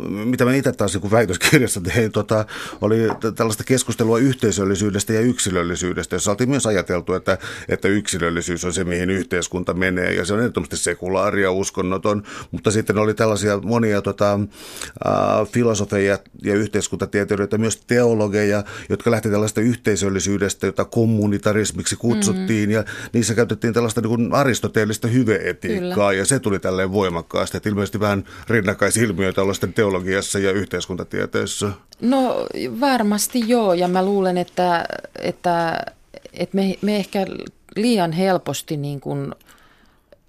mitä 0.09 0.45
mä 0.45 0.55
itse 0.55 0.71
taas 0.71 0.93
niin 0.93 1.11
väitöskirjassa 1.11 1.81
tein, 1.81 2.11
tota, 2.11 2.45
oli 2.81 2.97
tällaista 3.35 3.63
keskustelua 3.63 4.17
yhteisöllisyydestä 4.17 5.13
ja 5.13 5.21
yksilöllisyydestä, 5.21 6.15
jossa 6.15 6.31
oltiin 6.31 6.49
myös 6.49 6.65
ajateltu, 6.65 7.13
että, 7.13 7.37
että 7.69 7.87
yksilöllisyys 7.87 8.65
on 8.65 8.73
se, 8.73 8.83
mihin 8.83 9.09
yhteiskunta 9.09 9.73
menee, 9.73 10.13
ja 10.13 10.25
se 10.25 10.33
on 10.33 10.39
ehdottomasti 10.39 10.77
sekulaari 10.77 11.41
ja 11.43 11.51
uskonnoton, 11.51 12.23
mutta 12.51 12.71
sitten 12.71 12.97
oli 12.97 13.13
tällaisia 13.13 13.57
monia 13.57 14.01
tota, 14.01 14.33
äh, 14.33 15.47
filosofeja 15.51 16.19
ja 16.43 16.55
yhteiskuntatieteilijöitä, 16.55 17.57
myös 17.57 17.77
teologeja, 17.87 18.63
jotka 18.89 19.11
lähti 19.11 19.29
tällaista 19.29 19.61
yhteisöllisyydestä, 19.61 20.65
jota 20.65 20.85
kommunitarismiksi 20.85 21.95
kutsuttiin, 21.95 22.69
mm-hmm. 22.69 22.71
ja 22.71 22.83
niissä 23.13 23.33
käytettiin 23.33 23.73
tällaista 23.73 24.01
niin 24.01 24.33
aristoteellista 24.33 25.07
hyveetiikkaa, 25.07 26.09
Kyllä. 26.09 26.13
ja 26.13 26.25
se 26.25 26.39
tuli 26.39 26.59
tälleen 26.59 26.91
voimakkaasti, 26.91 27.57
että 27.57 27.69
ilmeisesti 27.69 27.99
vähän 27.99 28.23
rinnakkaisilmiöitä 28.49 29.41
olla 29.41 29.53
sitten 29.55 29.73
teologiassa 29.73 30.39
ja 30.39 30.51
yhteiskuntatieteessä? 30.51 31.69
No 32.01 32.47
varmasti 32.79 33.43
joo, 33.47 33.73
ja 33.73 33.87
mä 33.87 34.05
luulen, 34.05 34.37
että, 34.37 34.85
että, 35.21 35.85
että 36.33 36.55
me, 36.55 36.75
me 36.81 36.95
ehkä 36.95 37.25
liian 37.75 38.11
helposti 38.11 38.77
niin 38.77 38.99
kuin 38.99 39.33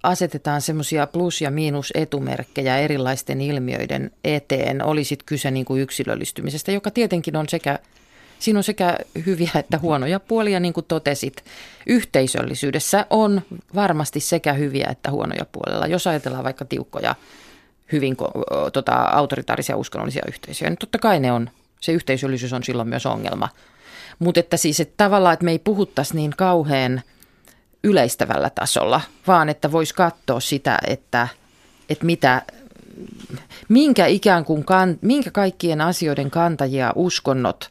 asetetaan 0.03 0.61
semmoisia 0.61 1.07
plus- 1.07 1.41
ja 1.41 1.51
miinusetumerkkejä 1.51 2.77
erilaisten 2.77 3.41
ilmiöiden 3.41 4.11
eteen. 4.23 4.83
Olisit 4.83 5.23
kyse 5.23 5.51
niin 5.51 5.65
kuin 5.65 5.81
yksilöllistymisestä, 5.81 6.71
joka 6.71 6.91
tietenkin 6.91 7.35
on 7.35 7.49
sekä, 7.49 7.79
siinä 8.39 8.59
on 8.59 8.63
sekä 8.63 8.97
hyviä 9.25 9.51
että 9.55 9.77
huonoja 9.77 10.19
puolia, 10.19 10.59
niin 10.59 10.73
kuin 10.73 10.85
totesit. 10.87 11.43
Yhteisöllisyydessä 11.87 13.05
on 13.09 13.41
varmasti 13.75 14.19
sekä 14.19 14.53
hyviä 14.53 14.87
että 14.91 15.11
huonoja 15.11 15.45
puolella. 15.51 15.87
Jos 15.87 16.07
ajatellaan 16.07 16.43
vaikka 16.43 16.65
tiukkoja 16.65 17.15
hyvin 17.91 18.17
tota, 18.73 18.95
autoritaarisia 18.95 19.77
uskonnollisia 19.77 20.23
yhteisöjä, 20.27 20.69
niin 20.69 20.77
totta 20.77 20.97
kai 20.99 21.19
ne 21.19 21.31
on, 21.31 21.49
se 21.79 21.91
yhteisöllisyys 21.91 22.53
on 22.53 22.63
silloin 22.63 22.89
myös 22.89 23.05
ongelma. 23.05 23.49
Mutta 24.19 24.39
että 24.39 24.57
siis 24.57 24.79
että 24.79 24.93
tavallaan, 24.97 25.33
että 25.33 25.45
me 25.45 25.51
ei 25.51 25.59
puhuttaisi 25.59 26.15
niin 26.15 26.33
kauhean 26.37 27.01
yleistävällä 27.83 28.49
tasolla, 28.49 29.01
vaan 29.27 29.49
että 29.49 29.71
voisi 29.71 29.95
katsoa 29.95 30.39
sitä, 30.39 30.79
että, 30.87 31.27
että 31.89 32.05
mitä, 32.05 32.41
minkä 33.69 34.05
ikään 34.05 34.45
kuin, 34.45 34.65
kan, 34.65 34.97
minkä 35.01 35.31
kaikkien 35.31 35.81
asioiden 35.81 36.31
kantajia 36.31 36.93
uskonnot 36.95 37.69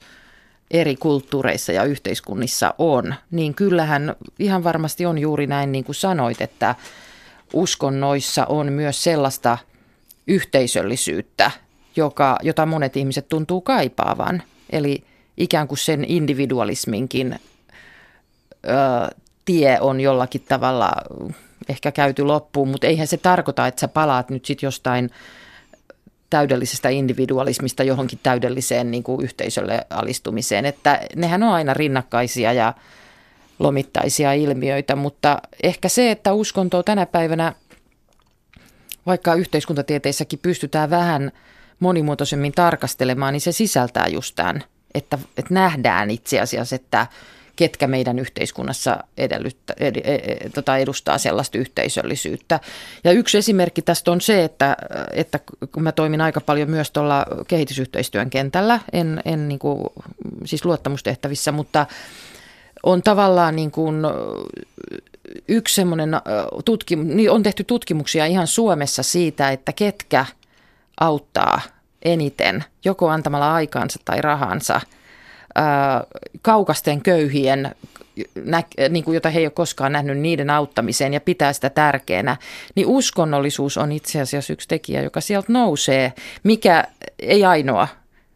eri 0.71 0.97
kulttuureissa 0.97 1.73
ja 1.73 1.85
yhteiskunnissa 1.85 2.75
on, 2.79 3.15
niin 3.31 3.55
kyllähän 3.55 4.17
ihan 4.39 4.65
varmasti 4.65 5.07
on 5.07 5.19
juuri 5.19 5.47
näin 5.47 5.73
niin 5.73 5.85
kuin 5.85 5.97
sanoit, 5.97 6.41
että 6.41 6.75
uskonnoissa 7.53 8.47
on 8.47 8.73
myös 8.73 9.05
sellaista– 9.05 9.59
yhteisöllisyyttä, 10.27 11.51
joka, 11.97 12.39
jota 12.43 12.67
monet 12.67 12.97
ihmiset 12.97 13.29
tuntuu 13.29 13.61
kaipaavan. 13.61 14.43
Eli 14.71 15.05
ikään 15.37 15.69
kuin 15.69 15.79
sen 15.79 16.05
individualisminkin 16.09 17.39
ö, 18.67 19.15
tie 19.45 19.81
on 19.81 20.01
jollakin 20.01 20.45
tavalla 20.49 20.93
ehkä 21.69 21.93
käyty 21.93 22.23
loppuun, 22.23 22.69
mutta 22.69 22.87
eihän 22.87 23.07
se 23.07 23.17
tarkoita, 23.17 23.67
että 23.67 23.81
sä 23.81 23.89
palaat 23.89 24.31
nyt 24.31 24.45
sitten 24.45 24.67
jostain 24.67 25.11
täydellisestä 26.31 26.89
individualismista 26.89 27.83
johonkin 27.83 28.19
täydelliseen 28.23 28.91
niin 28.91 29.03
kuin 29.03 29.25
yhteisölle 29.25 29.87
alistumiseen. 29.91 30.67
Että 30.67 31.01
nehän 31.17 31.43
on 31.43 31.53
aina 31.53 31.75
rinnakkaisia 31.75 32.53
ja 32.53 32.75
lomittaisia 33.59 34.33
ilmiöitä, 34.33 34.97
mutta 34.97 35.43
ehkä 35.63 35.89
se, 35.89 36.11
että 36.11 36.33
uskonto 36.33 36.83
tänä 36.83 37.07
päivänä– 37.07 37.53
vaikka 39.07 39.35
yhteiskuntatieteissäkin 39.35 40.39
pystytään 40.39 40.91
vähän 40.91 41.33
monimuotoisemmin 41.81 42.53
tarkastelemaan, 42.53 43.33
niin 43.33 43.41
se 43.41 43.53
sisältää 43.53 44.07
just 44.07 44.35
tämän, 44.35 44.65
että, 44.95 45.19
että 45.37 45.55
nähdään 45.55 46.11
itse 46.11 46.41
asiassa, 46.41 46.77
että 46.77 47.07
ketkä 47.57 47.87
meidän 47.87 48.19
yhteiskunnassa 48.19 49.05
edellyttä, 49.17 49.75
ed, 49.81 49.97
ed, 50.05 50.21
ed, 50.25 50.51
tota 50.51 50.77
edustaa 50.77 51.19
sellaista 51.19 51.59
yhteisöllisyyttä. 51.59 52.61
Ja 53.05 53.13
yksi 53.13 53.39
esimerkki 53.39 53.83
tästä 53.83 54.11
on 54.11 54.21
se, 54.21 54.45
että, 54.45 54.77
että 55.13 55.41
kun 55.73 55.83
mä 55.83 55.93
toimin 55.93 56.21
aika 56.21 56.41
paljon 56.41 56.71
myös 56.71 56.91
tuolla 56.91 57.27
kehitysyhteistyön 57.49 58.31
kentällä, 58.31 58.81
en, 58.93 59.23
en 59.25 59.49
niin 59.49 59.59
kuin, 59.59 59.83
siis 60.45 60.65
luottamustehtävissä, 60.65 61.53
mutta 61.53 61.87
on 62.83 63.03
tavallaan 63.03 63.57
niin 63.57 63.71
kuin 63.71 63.97
yksi 65.49 65.75
semmoinen 65.75 66.11
tutkim, 66.65 67.07
niin 67.07 67.31
on 67.31 67.43
tehty 67.43 67.65
tutkimuksia 67.65 68.27
ihan 68.27 68.47
Suomessa 68.47 69.03
siitä, 69.03 69.51
että 69.51 69.73
ketkä 69.73 70.27
auttaa 71.01 71.61
eniten, 72.03 72.65
joko 72.85 73.09
antamalla 73.09 73.55
aikaansa 73.55 73.99
tai 74.05 74.21
rahansa– 74.21 74.81
kaukasten 76.43 77.03
köyhien, 77.03 77.75
niin 78.89 79.05
kuin 79.05 79.15
jota 79.15 79.31
he 79.31 79.39
ei 79.39 79.47
ole 79.47 79.51
koskaan 79.51 79.93
nähnyt, 79.93 80.19
niiden 80.19 80.51
auttamiseen 80.51 81.15
ja 81.15 81.21
pitää 81.21 81.53
sitä 81.53 81.71
tärkeänä, 81.71 82.37
niin 82.75 82.87
uskonnollisuus 82.87 83.79
on 83.79 83.93
itse 83.93 84.21
asiassa 84.21 84.53
yksi 84.53 84.69
tekijä, 84.69 85.03
joka 85.03 85.21
sieltä 85.21 85.53
nousee, 85.53 86.13
mikä 86.43 86.85
ei 87.19 87.45
ainoa, 87.45 87.89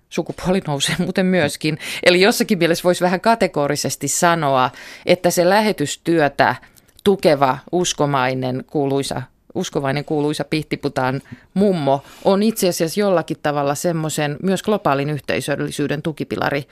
sukupuoli 0.08 0.62
nousee 0.66 0.96
muuten 1.04 1.26
myöskin. 1.26 1.78
Eli 2.02 2.20
jossakin 2.20 2.58
mielessä 2.58 2.84
voisi 2.84 3.04
vähän 3.04 3.20
kategorisesti 3.20 4.08
sanoa, 4.08 4.70
että 5.06 5.30
se 5.30 5.48
lähetystyötä 5.48 6.54
tukeva, 7.04 7.58
uskomainen, 7.72 8.64
kuuluisa 8.66 9.22
uskovainen 9.54 10.04
kuuluisa 10.04 10.44
pihtiputaan 10.44 11.20
mummo 11.54 12.02
on 12.24 12.42
itse 12.42 12.68
asiassa 12.68 13.00
jollakin 13.00 13.36
tavalla 13.42 13.74
semmoisen 13.74 14.36
myös 14.42 14.62
globaalin 14.62 15.10
yhteisöllisyyden 15.10 16.02
tukipilari 16.02 16.68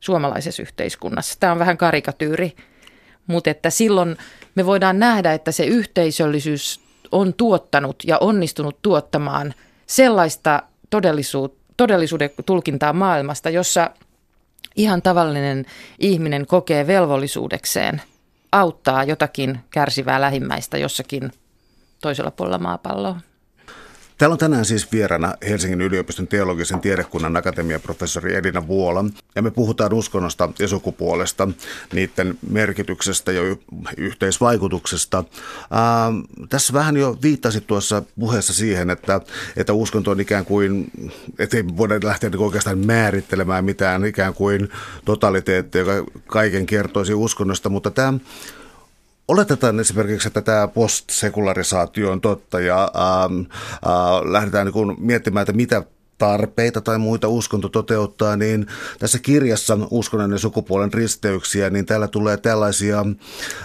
suomalaisessa 0.00 0.62
yhteiskunnassa. 0.62 1.34
Tämä 1.40 1.52
on 1.52 1.58
vähän 1.58 1.76
karikatyyri, 1.76 2.56
mutta 3.26 3.50
että 3.50 3.70
silloin 3.70 4.16
me 4.54 4.66
voidaan 4.66 4.98
nähdä, 4.98 5.32
että 5.32 5.52
se 5.52 5.64
yhteisöllisyys 5.64 6.80
on 7.12 7.34
tuottanut 7.34 7.96
ja 8.06 8.18
onnistunut 8.18 8.82
tuottamaan 8.82 9.54
sellaista 9.86 10.62
todellisuuden 11.76 12.30
tulkintaa 12.46 12.92
maailmasta, 12.92 13.50
jossa 13.50 13.90
ihan 14.76 15.02
tavallinen 15.02 15.66
ihminen 15.98 16.46
kokee 16.46 16.86
velvollisuudekseen 16.86 18.02
auttaa 18.60 19.04
jotakin 19.04 19.60
kärsivää 19.70 20.20
lähimmäistä 20.20 20.78
jossakin 20.78 21.32
toisella 22.02 22.30
puolella 22.30 22.58
maapalloa. 22.58 23.20
Täällä 24.18 24.32
on 24.32 24.38
tänään 24.38 24.64
siis 24.64 24.92
vieraana 24.92 25.34
Helsingin 25.48 25.80
yliopiston 25.80 26.26
teologisen 26.26 26.80
tiedekunnan 26.80 27.36
akatemian 27.36 27.80
professori 27.80 28.34
Elina 28.34 28.66
Vuola. 28.66 29.04
Ja 29.34 29.42
me 29.42 29.50
puhutaan 29.50 29.92
uskonnosta 29.92 30.48
ja 30.58 30.68
sukupuolesta, 30.68 31.48
niiden 31.92 32.38
merkityksestä 32.50 33.32
ja 33.32 33.42
yhteisvaikutuksesta. 33.96 35.24
Ää, 35.70 36.12
tässä 36.48 36.72
vähän 36.72 36.96
jo 36.96 37.18
viittasit 37.22 37.66
tuossa 37.66 38.02
puheessa 38.18 38.52
siihen, 38.52 38.90
että, 38.90 39.20
että 39.56 39.72
uskonto 39.72 40.10
on 40.10 40.20
ikään 40.20 40.44
kuin, 40.44 40.90
ettei 41.38 41.64
voida 41.76 42.00
lähteä 42.02 42.30
niin 42.30 42.40
oikeastaan 42.40 42.78
määrittelemään 42.78 43.64
mitään 43.64 44.04
ikään 44.04 44.34
kuin 44.34 44.68
totaliteettia, 45.04 45.80
joka 45.80 46.10
kaiken 46.26 46.66
kertoisi 46.66 47.14
uskonnosta, 47.14 47.68
mutta 47.68 47.90
tämä 47.90 48.12
Oletetaan 49.28 49.80
esimerkiksi, 49.80 50.28
että 50.28 50.40
tämä 50.40 50.68
postsekularisaatio 50.68 52.12
on 52.12 52.20
totta 52.20 52.60
ja 52.60 52.90
ähm, 52.96 53.40
äh, 53.40 54.32
lähdetään 54.32 54.66
niin 54.66 54.96
miettimään, 54.98 55.42
että 55.42 55.52
mitä 55.52 55.82
tarpeita 56.18 56.80
tai 56.80 56.98
muita 56.98 57.28
uskonto 57.28 57.68
toteuttaa, 57.68 58.36
niin 58.36 58.66
tässä 58.98 59.18
kirjassa 59.18 59.78
Uskonnon 59.90 60.32
ja 60.32 60.38
sukupuolen 60.38 60.92
risteyksiä, 60.92 61.70
niin 61.70 61.86
täällä 61.86 62.08
tulee 62.08 62.36
tällaisia, 62.36 63.04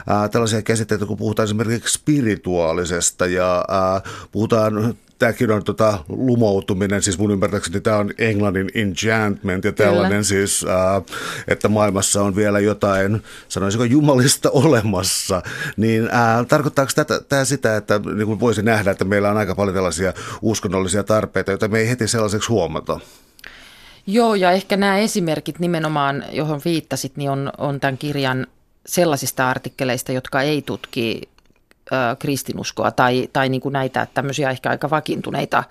ää, 0.07 0.23
äh, 0.23 0.29
tällaisia 0.29 0.61
käsitteitä, 0.61 1.05
kun 1.05 1.17
puhutaan 1.17 1.43
esimerkiksi 1.43 1.93
spirituaalisesta 1.93 3.25
ja 3.25 3.65
ää, 3.67 3.95
äh, 3.95 4.03
puhutaan 4.31 4.95
tämäkin 5.21 5.51
on 5.51 5.63
tota, 5.63 5.99
lumoutuminen, 6.09 7.01
siis 7.01 7.17
mun 7.17 7.31
ymmärtääkseni 7.31 7.81
tämä 7.81 7.97
on 7.97 8.11
englannin 8.17 8.69
enchantment 8.73 9.65
ja 9.65 9.71
tällainen 9.71 10.09
Kyllä. 10.09 10.23
siis, 10.23 10.65
äh, 10.69 11.17
että 11.47 11.67
maailmassa 11.67 12.23
on 12.23 12.35
vielä 12.35 12.59
jotain, 12.59 13.23
sanoisiko 13.47 13.83
jumalista 13.83 14.49
olemassa, 14.49 15.41
niin 15.77 16.03
äh, 16.03 16.45
tarkoittaako 16.47 16.91
tätä, 16.95 17.21
tämä 17.29 17.45
sitä, 17.45 17.77
että 17.77 17.99
niin 18.15 18.27
kuin 18.27 18.39
voisi 18.39 18.61
nähdä, 18.61 18.91
että 18.91 19.05
meillä 19.05 19.29
on 19.29 19.37
aika 19.37 19.55
paljon 19.55 19.75
tällaisia 19.75 20.13
uskonnollisia 20.41 21.03
tarpeita, 21.03 21.51
joita 21.51 21.67
me 21.67 21.79
ei 21.79 21.89
heti 21.89 22.07
sellaiseksi 22.07 22.49
huomata? 22.49 22.99
Joo, 24.07 24.35
ja 24.35 24.51
ehkä 24.51 24.77
nämä 24.77 24.97
esimerkit 24.97 25.59
nimenomaan, 25.59 26.23
johon 26.31 26.61
viittasit, 26.65 27.17
niin 27.17 27.29
on, 27.29 27.51
on 27.57 27.79
tämän 27.79 27.97
kirjan 27.97 28.47
sellaisista 28.85 29.49
artikkeleista, 29.49 30.11
jotka 30.11 30.41
ei 30.41 30.61
tutki 30.61 31.21
kristinuskoa 32.19 32.91
tai, 32.91 33.29
tai 33.33 33.49
niin 33.49 33.61
kuin 33.61 33.73
näitä 33.73 34.07
tämmöisiä 34.13 34.49
ehkä 34.49 34.69
aika 34.69 34.89
vakiintuneita 34.89 35.63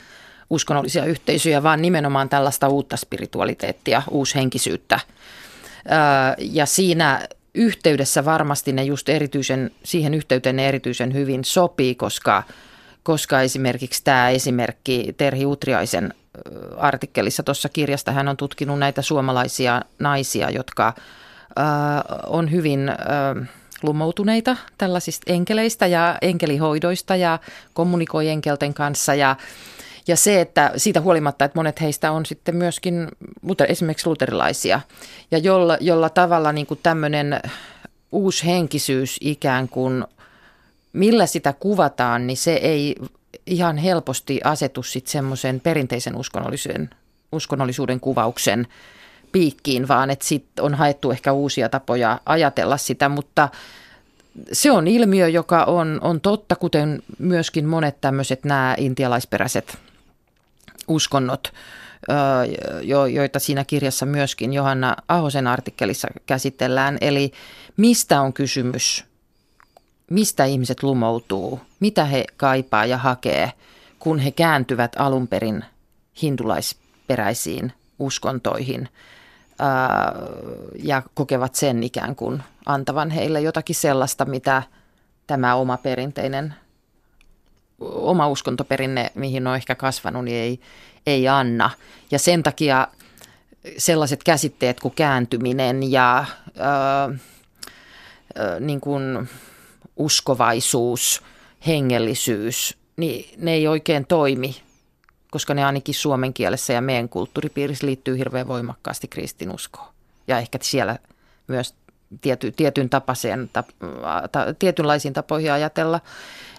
uskonnollisia 0.50 1.04
yhteisöjä, 1.04 1.62
vaan 1.62 1.82
nimenomaan 1.82 2.28
tällaista 2.28 2.68
uutta 2.68 2.96
spiritualiteettia, 2.96 4.02
uushenkisyyttä. 4.10 5.00
Ja 6.38 6.66
siinä 6.66 7.28
yhteydessä 7.54 8.24
varmasti 8.24 8.72
ne 8.72 8.84
just 8.84 9.08
erityisen, 9.08 9.70
siihen 9.84 10.14
yhteyteen 10.14 10.56
ne 10.56 10.68
erityisen 10.68 11.14
hyvin 11.14 11.44
sopii, 11.44 11.94
koska, 11.94 12.42
koska 13.02 13.40
esimerkiksi 13.40 14.04
tämä 14.04 14.30
esimerkki 14.30 15.14
Terhi 15.16 15.46
Utriaisen 15.46 16.14
artikkelissa 16.76 17.42
tuossa 17.42 17.68
kirjasta 17.68 18.12
hän 18.12 18.28
on 18.28 18.36
tutkinut 18.36 18.78
näitä 18.78 19.02
suomalaisia 19.02 19.82
naisia, 19.98 20.50
jotka 20.50 20.94
on 22.26 22.50
hyvin 22.50 22.80
lumoutuneita 23.82 24.56
tällaisista 24.78 25.32
enkeleistä 25.32 25.86
ja 25.86 26.18
enkelihoidoista 26.22 27.16
ja 27.16 27.38
kommunikoi 27.74 28.28
enkelten 28.28 28.74
kanssa. 28.74 29.14
Ja 29.14 29.36
ja 30.08 30.16
se, 30.16 30.40
että 30.40 30.72
siitä 30.76 31.00
huolimatta, 31.00 31.44
että 31.44 31.58
monet 31.58 31.80
heistä 31.80 32.12
on 32.12 32.26
sitten 32.26 32.56
myöskin 32.56 33.08
esimerkiksi 33.68 34.06
luterilaisia 34.06 34.80
ja 35.30 35.38
jolla, 35.38 35.76
jolla 35.80 36.08
tavalla 36.08 36.52
niin 36.52 36.66
kuin 36.66 36.80
tämmöinen 36.82 37.40
uushenkisyys 38.12 39.16
ikään 39.20 39.68
kuin, 39.68 40.04
millä 40.92 41.26
sitä 41.26 41.52
kuvataan, 41.52 42.26
niin 42.26 42.36
se 42.36 42.52
ei 42.52 42.96
ihan 43.46 43.76
helposti 43.76 44.40
asetu 44.44 44.82
sitten 44.82 45.12
semmoisen 45.12 45.60
perinteisen 45.60 46.16
uskonnollisuuden, 46.16 46.90
uskonnollisuuden 47.32 48.00
kuvauksen 48.00 48.66
piikkiin, 49.32 49.88
vaan 49.88 50.10
että 50.10 50.26
sit 50.26 50.46
on 50.60 50.74
haettu 50.74 51.10
ehkä 51.10 51.32
uusia 51.32 51.68
tapoja 51.68 52.20
ajatella 52.26 52.76
sitä, 52.76 53.08
mutta 53.08 53.48
se 54.52 54.70
on 54.70 54.88
ilmiö, 54.88 55.28
joka 55.28 55.64
on, 55.64 55.98
on 56.02 56.20
totta, 56.20 56.56
kuten 56.56 57.02
myöskin 57.18 57.66
monet 57.66 58.00
tämmöiset 58.00 58.44
nämä 58.44 58.74
intialaisperäiset 58.78 59.78
uskonnot, 60.88 61.52
jo, 62.82 63.06
joita 63.06 63.38
siinä 63.38 63.64
kirjassa 63.64 64.06
myöskin 64.06 64.52
Johanna 64.52 64.96
Ahosen 65.08 65.46
artikkelissa 65.46 66.08
käsitellään. 66.26 66.98
Eli 67.00 67.32
mistä 67.76 68.20
on 68.20 68.32
kysymys, 68.32 69.04
mistä 70.10 70.44
ihmiset 70.44 70.82
lumoutuu, 70.82 71.60
mitä 71.80 72.04
he 72.04 72.24
kaipaa 72.36 72.86
ja 72.86 72.98
hakee, 72.98 73.52
kun 73.98 74.18
he 74.18 74.30
kääntyvät 74.30 74.92
alun 74.98 75.28
perin 75.28 75.64
hindulaisperäisiin 76.22 77.72
uskontoihin– 77.98 78.88
ja 80.82 81.02
kokevat 81.14 81.54
sen 81.54 81.82
ikään 81.82 82.16
kuin 82.16 82.42
antavan 82.66 83.10
heille 83.10 83.40
jotakin 83.40 83.76
sellaista, 83.76 84.24
mitä 84.24 84.62
tämä 85.26 85.54
oma 85.54 85.76
perinteinen, 85.76 86.54
oma 87.80 88.28
uskontoperinne, 88.28 89.12
mihin 89.14 89.46
on 89.46 89.56
ehkä 89.56 89.74
kasvanut, 89.74 90.24
niin 90.24 90.36
ei, 90.36 90.60
ei 91.06 91.28
anna. 91.28 91.70
Ja 92.10 92.18
sen 92.18 92.42
takia 92.42 92.88
sellaiset 93.78 94.24
käsitteet 94.24 94.80
kuin 94.80 94.94
kääntyminen 94.94 95.92
ja 95.92 96.24
ää, 96.58 96.70
ää, 98.34 98.60
niin 98.60 98.80
kuin 98.80 99.28
uskovaisuus, 99.96 101.22
hengellisyys, 101.66 102.78
niin 102.96 103.34
ne 103.36 103.52
ei 103.52 103.68
oikein 103.68 104.06
toimi 104.06 104.62
koska 105.30 105.54
ne 105.54 105.64
ainakin 105.64 105.94
suomen 105.94 106.34
kielessä 106.34 106.72
ja 106.72 106.80
meidän 106.80 107.08
kulttuuripiirissä 107.08 107.86
liittyy 107.86 108.18
hirveän 108.18 108.48
voimakkaasti 108.48 109.08
kristinuskoon. 109.08 109.88
Ja 110.28 110.38
ehkä 110.38 110.58
siellä 110.62 110.98
myös 111.46 111.74
tiety, 112.20 112.52
tietyn 112.52 112.90
tapaseen, 112.90 113.50
ta, 113.52 113.64
ta, 114.32 114.54
tietynlaisiin 114.58 115.14
tapoihin 115.14 115.52
ajatella, 115.52 116.00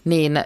niin 0.05 0.43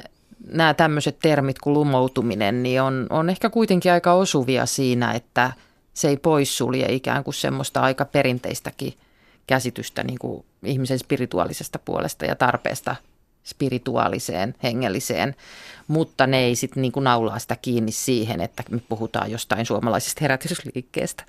nämä 0.47 0.73
tämmöiset 0.73 1.19
termit 1.19 1.59
kuin 1.59 1.73
lumoutuminen, 1.73 2.63
niin 2.63 2.81
on, 2.81 3.07
on 3.09 3.29
ehkä 3.29 3.49
kuitenkin 3.49 3.91
aika 3.91 4.13
osuvia 4.13 4.65
siinä, 4.65 5.13
että 5.13 5.51
se 5.93 6.07
ei 6.07 6.17
poissulje 6.17 6.85
ikään 6.93 7.23
kuin 7.23 7.33
semmoista 7.33 7.81
aika 7.81 8.05
perinteistäkin 8.05 8.93
käsitystä 9.47 10.03
niin 10.03 10.19
kuin 10.19 10.45
ihmisen 10.63 10.99
spirituaalisesta 10.99 11.79
puolesta 11.79 12.25
ja 12.25 12.35
tarpeesta 12.35 12.95
spirituaaliseen, 13.45 14.55
hengelliseen, 14.63 15.35
mutta 15.87 16.27
ne 16.27 16.39
ei 16.39 16.55
sitten 16.55 16.81
niinku 16.81 16.99
naulaa 16.99 17.39
sitä 17.39 17.55
kiinni 17.55 17.91
siihen, 17.91 18.41
että 18.41 18.63
me 18.69 18.79
puhutaan 18.89 19.31
jostain 19.31 19.65
suomalaisesta 19.65 20.19
herätysliikkeestä. 20.21 21.23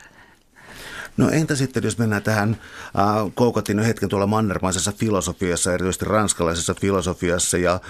No 1.16 1.30
entä 1.30 1.54
sitten, 1.54 1.84
jos 1.84 1.98
mennään 1.98 2.22
tähän, 2.22 2.56
äh, 2.98 3.32
koukatin 3.34 3.78
hetken 3.78 4.08
tuolla 4.08 4.26
mannermaisessa 4.26 4.92
filosofiassa, 4.92 5.72
erityisesti 5.72 6.04
ranskalaisessa 6.04 6.74
filosofiassa, 6.74 7.58
ja 7.58 7.72
äh, 7.74 7.80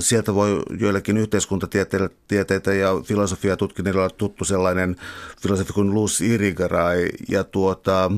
sieltä 0.00 0.34
voi 0.34 0.62
joillekin 0.78 1.16
yhteiskuntatieteitä 1.16 2.74
ja 2.74 2.88
filosofiaa 3.04 3.56
tutkineilla 3.56 4.10
tuttu 4.10 4.44
sellainen 4.44 4.96
filosofi 5.42 5.72
kuin 5.72 5.94
Luz 5.94 6.20
Irigaray, 6.20 7.08
ja 7.28 7.44
tuota, 7.44 8.12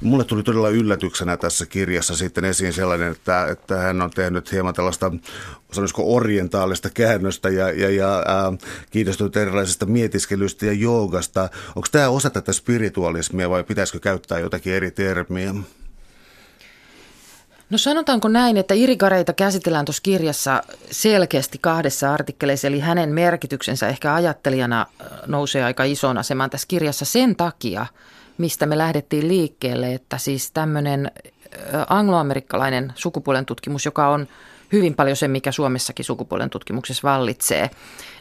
mulle 0.00 0.24
tuli 0.24 0.42
todella 0.42 0.68
yllätyksenä 0.68 1.36
tässä 1.36 1.66
kirjassa 1.66 2.16
sitten 2.16 2.44
esiin 2.44 2.72
sellainen, 2.72 3.12
että, 3.12 3.46
että 3.46 3.76
hän 3.76 4.02
on 4.02 4.10
tehnyt 4.10 4.52
hieman 4.52 4.74
tällaista 4.74 5.12
sanoisiko 5.72 6.14
orientaalista 6.14 6.90
käännöstä 6.90 7.48
ja, 7.48 7.70
ja, 7.70 7.90
ja 7.90 8.18
äh, 8.18 8.58
kiinnostunut 8.90 9.36
erilaisista 9.36 9.86
mietiskelystä 9.86 10.66
ja 10.66 10.72
joogasta. 10.72 11.48
Onko 11.76 11.88
tämä 11.92 12.08
osa 12.08 12.30
tätä 12.30 12.52
spiritualismia 12.52 13.50
vai 13.50 13.64
pitäisikö 13.64 13.98
käyttää 13.98 14.38
jotakin 14.38 14.72
eri 14.72 14.90
termiä? 14.90 15.54
No 17.70 17.78
sanotaanko 17.78 18.28
näin, 18.28 18.56
että 18.56 18.74
irikareita 18.74 19.32
käsitellään 19.32 19.84
tuossa 19.84 20.02
kirjassa 20.02 20.62
selkeästi 20.90 21.58
kahdessa 21.60 22.14
artikkeleissa, 22.14 22.68
eli 22.68 22.80
hänen 22.80 23.08
merkityksensä 23.08 23.88
ehkä 23.88 24.14
ajattelijana 24.14 24.86
nousee 25.26 25.64
aika 25.64 25.84
ison 25.84 26.18
asemaan 26.18 26.50
tässä 26.50 26.68
kirjassa 26.68 27.04
sen 27.04 27.36
takia, 27.36 27.86
mistä 28.38 28.66
me 28.66 28.78
lähdettiin 28.78 29.28
liikkeelle, 29.28 29.94
että 29.94 30.18
siis 30.18 30.50
tämmöinen 30.50 31.10
angloamerikkalainen 31.88 32.92
sukupuolen 32.94 33.46
tutkimus, 33.46 33.84
joka 33.84 34.08
on– 34.08 34.28
hyvin 34.72 34.94
paljon 34.94 35.16
se, 35.16 35.28
mikä 35.28 35.52
Suomessakin 35.52 36.04
sukupuolen 36.04 36.50
tutkimuksessa 36.50 37.08
vallitsee. 37.08 37.70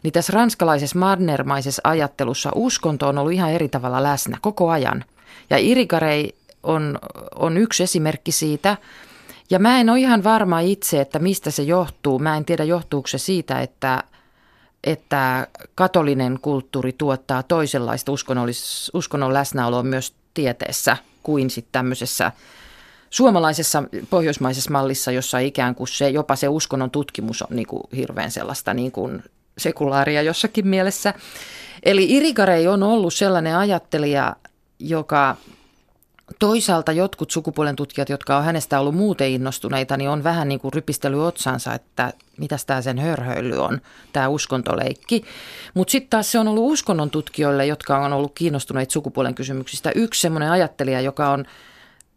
Niin 0.03 0.13
tässä 0.13 0.33
ranskalaisessa 0.33 0.99
mannermaisessa 0.99 1.81
ajattelussa 1.83 2.51
uskonto 2.55 3.07
on 3.07 3.17
ollut 3.17 3.33
ihan 3.33 3.51
eri 3.51 3.69
tavalla 3.69 4.03
läsnä 4.03 4.37
koko 4.41 4.69
ajan. 4.69 5.05
Ja 5.49 5.57
Irigarei 5.57 6.35
on, 6.63 6.99
on 7.35 7.57
yksi 7.57 7.83
esimerkki 7.83 8.31
siitä. 8.31 8.77
Ja 9.49 9.59
mä 9.59 9.79
en 9.79 9.89
ole 9.89 9.99
ihan 9.99 10.23
varma 10.23 10.59
itse, 10.59 11.01
että 11.01 11.19
mistä 11.19 11.51
se 11.51 11.63
johtuu. 11.63 12.19
Mä 12.19 12.37
en 12.37 12.45
tiedä, 12.45 12.63
johtuuko 12.63 13.07
se 13.07 13.17
siitä, 13.17 13.61
että, 13.61 14.03
että 14.83 15.47
katolinen 15.75 16.39
kulttuuri 16.41 16.93
tuottaa 16.93 17.43
toisenlaista 17.43 18.11
uskonnon 18.93 19.33
läsnäoloa 19.33 19.83
myös 19.83 20.13
tieteessä 20.33 20.97
kuin 21.23 21.49
sitten 21.49 21.71
tämmöisessä– 21.71 22.31
suomalaisessa 23.09 23.83
pohjoismaisessa 24.09 24.71
mallissa, 24.71 25.11
jossa 25.11 25.39
ikään 25.39 25.75
kuin 25.75 25.87
se, 25.87 26.09
jopa 26.09 26.35
se 26.35 26.47
uskonnon 26.47 26.91
tutkimus 26.91 27.41
on 27.41 27.55
niin 27.55 27.67
kuin 27.67 27.83
hirveän 27.95 28.31
sellaista 28.31 28.73
niin 28.73 28.91
kuin 28.91 29.23
sekulaaria 29.57 30.21
jossakin 30.21 30.67
mielessä. 30.67 31.13
Eli 31.83 32.05
Irigarei 32.09 32.67
on 32.67 32.83
ollut 32.83 33.13
sellainen 33.13 33.57
ajattelija, 33.57 34.35
joka 34.79 35.37
toisaalta 36.39 36.91
jotkut 36.91 37.31
sukupuolen 37.31 37.75
tutkijat, 37.75 38.09
jotka 38.09 38.37
on 38.37 38.43
hänestä 38.43 38.79
ollut 38.79 38.95
muuten 38.95 39.29
innostuneita, 39.29 39.97
niin 39.97 40.09
on 40.09 40.23
vähän 40.23 40.47
niin 40.47 40.59
kuin 40.59 40.73
rypistely 40.73 41.27
otsansa, 41.27 41.73
että 41.73 42.13
mitäs 42.37 42.65
tämä 42.65 42.81
sen 42.81 42.99
hörhöily 42.99 43.57
on, 43.57 43.81
tämä 44.13 44.27
uskontoleikki. 44.27 45.23
Mutta 45.73 45.91
sitten 45.91 46.09
taas 46.09 46.31
se 46.31 46.39
on 46.39 46.47
ollut 46.47 46.71
uskonnon 46.71 47.09
tutkijoille, 47.09 47.65
jotka 47.65 47.97
on 47.97 48.13
ollut 48.13 48.31
kiinnostuneita 48.35 48.93
sukupuolen 48.93 49.35
kysymyksistä, 49.35 49.91
yksi 49.95 50.21
semmoinen 50.21 50.51
ajattelija, 50.51 51.01
joka 51.01 51.29
on– 51.29 51.45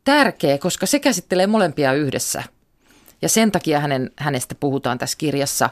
tärkeä, 0.04 0.58
koska 0.58 0.86
se 0.86 0.98
käsittelee 0.98 1.46
molempia 1.46 1.92
yhdessä. 1.92 2.42
Ja 3.22 3.28
sen 3.28 3.52
takia 3.52 3.80
hänen, 3.80 4.10
hänestä 4.16 4.54
puhutaan 4.54 4.98
tässä 4.98 5.18
kirjassa. 5.18 5.70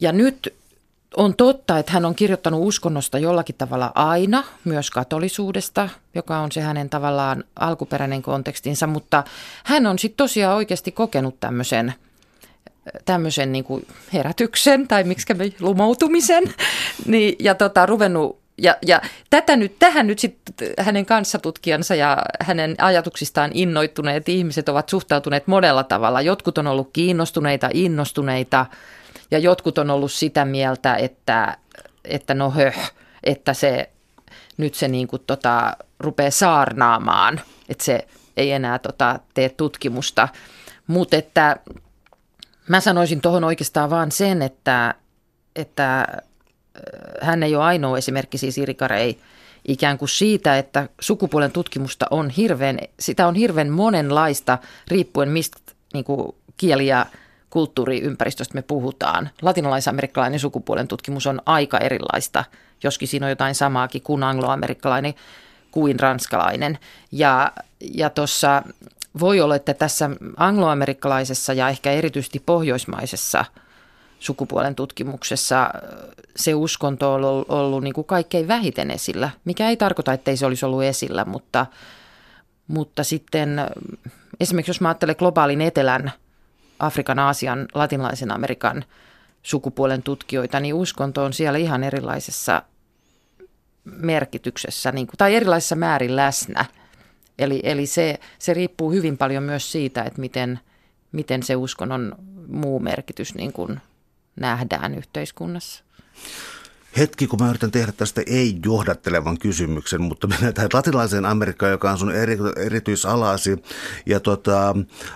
Ja 0.00 0.12
nyt 0.12 0.54
on 1.16 1.34
totta, 1.36 1.78
että 1.78 1.92
hän 1.92 2.04
on 2.04 2.14
kirjoittanut 2.14 2.66
uskonnosta 2.66 3.18
jollakin 3.18 3.54
tavalla 3.54 3.92
aina, 3.94 4.44
myös 4.64 4.90
katolisuudesta, 4.90 5.88
joka 6.14 6.38
on 6.38 6.52
se 6.52 6.60
hänen 6.60 6.90
tavallaan 6.90 7.44
alkuperäinen 7.56 8.22
kontekstinsa, 8.22 8.86
mutta 8.86 9.24
hän 9.64 9.86
on 9.86 9.98
sitten 9.98 10.16
tosiaan 10.16 10.56
oikeasti 10.56 10.92
kokenut 10.92 11.40
tämmöisen 11.40 11.94
tämmöisen 13.04 13.52
niin 13.52 13.64
kuin 13.64 13.86
herätyksen 14.12 14.88
tai 14.88 15.04
miksi 15.04 15.34
me 15.34 15.52
lumoutumisen 15.60 16.44
niin, 17.06 17.36
ja 17.38 17.54
tota, 17.54 17.86
ruvennut 17.86 18.41
ja, 18.62 18.76
ja 18.86 19.00
tätä 19.30 19.56
nyt, 19.56 19.78
tähän 19.78 20.06
nyt 20.06 20.18
sitten 20.18 20.54
hänen 20.78 21.06
kanssatutkijansa 21.06 21.94
ja 21.94 22.18
hänen 22.40 22.74
ajatuksistaan 22.78 23.50
innoittuneet 23.54 24.28
ihmiset 24.28 24.68
ovat 24.68 24.88
suhtautuneet 24.88 25.46
monella 25.46 25.84
tavalla. 25.84 26.20
Jotkut 26.20 26.58
on 26.58 26.66
ollut 26.66 26.90
kiinnostuneita, 26.92 27.68
innostuneita 27.74 28.66
ja 29.30 29.38
jotkut 29.38 29.78
on 29.78 29.90
ollut 29.90 30.12
sitä 30.12 30.44
mieltä, 30.44 30.94
että, 30.96 31.56
että 32.04 32.34
no 32.34 32.50
höh, 32.50 32.92
että 33.24 33.54
se 33.54 33.90
nyt 34.56 34.74
se 34.74 34.88
niin 34.88 35.08
kuin 35.08 35.22
tota, 35.26 35.76
rupeaa 36.00 36.30
saarnaamaan, 36.30 37.40
että 37.68 37.84
se 37.84 38.06
ei 38.36 38.52
enää 38.52 38.78
tota, 38.78 39.18
tee 39.34 39.48
tutkimusta. 39.48 40.28
Mutta 40.86 41.16
että 41.16 41.56
mä 42.68 42.80
sanoisin 42.80 43.20
tuohon 43.20 43.44
oikeastaan 43.44 43.90
vaan 43.90 44.12
sen, 44.12 44.42
että, 44.42 44.94
että 45.56 46.06
hän 47.20 47.42
ei 47.42 47.56
ole 47.56 47.64
ainoa 47.64 47.98
esimerkki, 47.98 48.38
siis 48.38 48.58
Irikarei, 48.58 49.18
ikään 49.68 49.98
kuin 49.98 50.08
siitä, 50.08 50.58
että 50.58 50.88
sukupuolen 51.00 51.52
tutkimusta 51.52 52.06
on 52.10 52.30
hirveän, 52.30 52.78
sitä 53.00 53.26
on 53.26 53.34
hirveän 53.34 53.70
monenlaista 53.70 54.58
riippuen 54.88 55.28
mistä 55.28 55.58
niin 55.94 56.04
kuin 56.04 56.34
kieli- 56.56 56.86
ja 56.86 57.06
kulttuuriympäristöstä 57.50 58.54
me 58.54 58.62
puhutaan. 58.62 59.30
Latinalaisamerikkalainen 59.42 60.40
sukupuolen 60.40 60.88
tutkimus 60.88 61.26
on 61.26 61.40
aika 61.46 61.78
erilaista, 61.78 62.44
joskin 62.82 63.08
siinä 63.08 63.26
on 63.26 63.30
jotain 63.30 63.54
samaakin 63.54 64.02
kuin 64.02 64.22
angloamerikkalainen 64.22 65.14
kuin 65.70 66.00
ranskalainen. 66.00 66.78
Ja, 67.12 67.52
ja 67.94 68.10
tuossa 68.10 68.62
voi 69.20 69.40
olla, 69.40 69.56
että 69.56 69.74
tässä 69.74 70.10
angloamerikkalaisessa 70.36 71.52
ja 71.52 71.68
ehkä 71.68 71.92
erityisesti 71.92 72.42
pohjoismaisessa– 72.46 73.44
sukupuolen 74.22 74.74
tutkimuksessa 74.74 75.70
se 76.36 76.54
uskonto 76.54 77.14
on 77.14 77.24
ollut, 77.24 77.50
ollut 77.50 77.82
niin 77.82 77.94
kuin 77.94 78.04
kaikkein 78.04 78.48
vähiten 78.48 78.90
esillä, 78.90 79.30
mikä 79.44 79.68
ei 79.68 79.76
tarkoita, 79.76 80.12
että 80.12 80.30
ei 80.30 80.36
se 80.36 80.46
olisi 80.46 80.66
ollut 80.66 80.82
esillä, 80.82 81.24
mutta, 81.24 81.66
mutta 82.66 83.04
sitten 83.04 83.60
esimerkiksi 84.40 84.70
jos 84.70 84.80
mä 84.80 84.88
ajattelen 84.88 85.16
globaalin 85.18 85.60
etelän, 85.60 86.12
Afrikan, 86.78 87.18
Aasian, 87.18 87.68
latinalaisen 87.74 88.30
Amerikan 88.30 88.84
sukupuolen 89.42 90.02
tutkijoita, 90.02 90.60
niin 90.60 90.74
uskonto 90.74 91.24
on 91.24 91.32
siellä 91.32 91.58
ihan 91.58 91.84
erilaisessa 91.84 92.62
merkityksessä 93.84 94.92
niin 94.92 95.06
kuin, 95.06 95.16
tai 95.18 95.34
erilaisessa 95.34 95.76
määrin 95.76 96.16
läsnä. 96.16 96.64
Eli, 97.38 97.60
eli 97.62 97.86
se, 97.86 98.20
se 98.38 98.54
riippuu 98.54 98.92
hyvin 98.92 99.18
paljon 99.18 99.42
myös 99.42 99.72
siitä, 99.72 100.02
että 100.02 100.20
miten, 100.20 100.60
miten 101.12 101.42
se 101.42 101.56
uskonnon 101.56 102.14
muu 102.48 102.80
merkitys 102.80 103.34
niin 103.34 103.52
kuin 103.52 103.80
nähdään 104.36 104.94
yhteiskunnassa. 104.94 105.84
Hetki, 106.96 107.26
kun 107.26 107.38
mä 107.42 107.50
yritän 107.50 107.70
tehdä 107.70 107.92
tästä 107.92 108.22
ei-johdattelevan 108.26 109.38
kysymyksen, 109.38 110.02
mutta 110.02 110.26
mennään 110.26 110.54
tähän 110.54 110.70
latinalaiseen 110.72 111.26
Amerikkaan, 111.26 111.72
joka 111.72 111.90
on 111.90 111.98
sun 111.98 112.12
eri, 112.12 112.38
erityisalasi. 112.56 113.62
Ja 114.06 114.20
tota, 114.20 114.74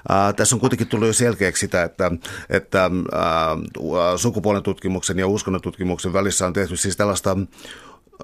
ää, 0.08 0.32
tässä 0.32 0.56
on 0.56 0.60
kuitenkin 0.60 0.86
tullut 0.86 1.06
jo 1.06 1.12
selkeäksi 1.12 1.60
sitä, 1.60 1.82
että, 1.82 2.10
että 2.50 2.82
ää, 2.82 3.56
sukupuolen 4.16 4.62
tutkimuksen 4.62 5.18
ja 5.18 5.26
uskonnon 5.26 5.62
tutkimuksen 5.62 6.12
välissä 6.12 6.46
on 6.46 6.52
tehty 6.52 6.76
siis 6.76 6.96
tällaista 6.96 7.36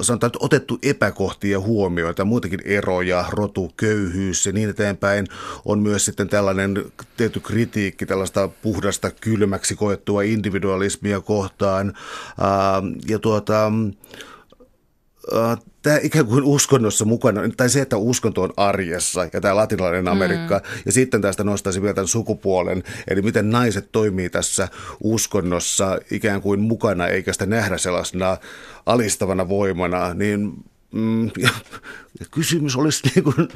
sanotaan, 0.00 0.28
että 0.28 0.38
otettu 0.42 0.78
epäkohtia 0.83 1.61
huomioon, 1.61 2.14
ja 2.18 2.24
muitakin 2.24 2.61
eroja, 2.64 3.24
rotu, 3.31 3.72
köyhyys 3.76 4.46
ja 4.46 4.52
niin 4.52 4.70
eteenpäin. 4.70 5.26
On 5.64 5.78
myös 5.78 6.05
sitten 6.05 6.28
tällainen 6.28 6.85
tietty 7.16 7.40
kritiikki 7.40 8.07
tällaista 8.07 8.48
puhdasta 8.62 9.11
kylmäksi 9.11 9.74
koettua 9.74 10.22
individualismia 10.22 11.20
kohtaan. 11.20 11.92
Ja 13.09 13.18
tuota, 13.18 13.73
tämä 15.83 15.98
ikään 16.02 16.27
kuin 16.27 16.44
uskonnossa 16.44 17.04
mukana, 17.04 17.40
tai 17.56 17.68
se, 17.68 17.81
että 17.81 17.96
uskonto 17.96 18.42
on 18.42 18.52
arjessa 18.56 19.29
ja 19.33 19.40
tämä 19.40 19.56
latinalainen 19.56 20.08
Amerikka, 20.08 20.58
mm. 20.58 20.83
ja 20.87 20.92
sitten 20.92 21.23
tästä 21.23 21.44
nostaisin 21.44 21.83
vielä 21.83 21.94
tämän 21.94 22.08
sukupuolen, 22.08 22.83
eli 23.08 23.23
miten 23.23 23.50
naiset 23.50 23.92
toimii 23.92 24.31
tässä 24.31 24.68
uskonnossa 25.00 25.98
ikään 26.10 26.42
kuin 26.42 26.60
mukana, 26.60 27.06
eikä 27.06 27.33
sitä 27.33 27.46
nähdä 27.46 27.79
sellaisena 27.79 28.37
alistavana 28.87 29.48
voimana, 29.48 30.14
niin 30.14 30.64
Mm, 30.92 31.26
ja, 31.26 31.48
ja 32.20 32.26
kysymys 32.30 32.76
olisi, 32.76 33.02
niin 33.14 33.24
kuin, 33.24 33.48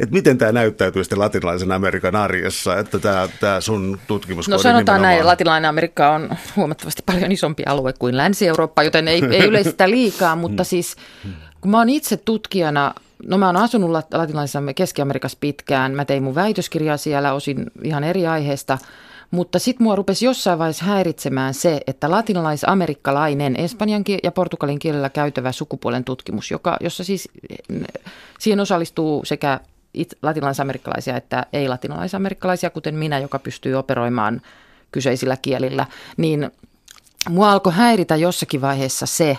että 0.00 0.12
miten 0.12 0.38
tämä 0.38 0.52
näyttäytyy 0.52 1.04
sitten 1.04 1.18
latinalaisen 1.18 1.72
Amerikan 1.72 2.16
arjessa, 2.16 2.78
että 2.78 2.98
tämä, 2.98 3.28
tämä 3.40 3.60
sun 3.60 3.98
tutkimus 4.06 4.48
No 4.48 4.58
sanotaan 4.58 4.78
nimenomaan... 4.78 5.02
näin, 5.02 5.26
latinalainen 5.26 5.68
Amerikka 5.68 6.10
on 6.10 6.30
huomattavasti 6.56 7.02
paljon 7.06 7.32
isompi 7.32 7.64
alue 7.64 7.92
kuin 7.92 8.16
Länsi-Eurooppa, 8.16 8.82
joten 8.82 9.08
ei, 9.08 9.22
ei 9.30 9.44
yleistä 9.44 9.90
liikaa, 9.90 10.36
mutta 10.36 10.64
siis 10.64 10.96
kun 11.60 11.70
mä 11.70 11.78
oon 11.78 11.88
itse 11.88 12.16
tutkijana, 12.16 12.94
no 13.26 13.38
mä 13.38 13.46
oon 13.46 13.56
asunut 13.56 13.90
latinalaisessa 13.90 14.62
Keski-Amerikassa 14.76 15.38
pitkään, 15.40 15.92
mä 15.92 16.04
tein 16.04 16.22
mun 16.22 16.34
väitöskirjaa 16.34 16.96
siellä 16.96 17.32
osin 17.32 17.66
ihan 17.82 18.04
eri 18.04 18.26
aiheesta, 18.26 18.78
Mutta 19.30 19.58
sitten 19.58 19.84
mua 19.84 19.96
rupesi 19.96 20.24
jossain 20.24 20.58
vaiheessa 20.58 20.84
häiritsemään 20.84 21.54
se, 21.54 21.80
että 21.86 22.10
latinalais-amerikkalainen, 22.10 23.56
espanjan 23.56 24.04
ja 24.22 24.32
portugalin 24.32 24.78
kielellä 24.78 25.10
käytävä 25.10 25.52
sukupuolen 25.52 26.04
tutkimus, 26.04 26.50
joka, 26.50 26.76
jossa 26.80 27.04
siis 27.04 27.28
siihen 28.38 28.60
osallistuu 28.60 29.24
sekä 29.24 29.60
latinalaisamerikkalaisia 30.22 31.16
että 31.16 31.46
ei-latinalaisamerikkalaisia, 31.52 32.70
kuten 32.70 32.94
minä, 32.94 33.18
joka 33.18 33.38
pystyy 33.38 33.74
operoimaan 33.74 34.42
kyseisillä 34.92 35.36
kielillä, 35.36 35.86
niin 36.16 36.50
mua 37.28 37.52
alkoi 37.52 37.72
häiritä 37.72 38.16
jossakin 38.16 38.60
vaiheessa 38.60 39.06
se, 39.06 39.38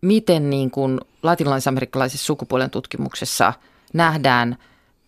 miten 0.00 0.50
niin 0.50 0.70
kuin 0.70 1.00
latinalaisamerikkalaisessa 1.22 2.26
sukupuolen 2.26 2.70
tutkimuksessa 2.70 3.52
nähdään 3.92 4.56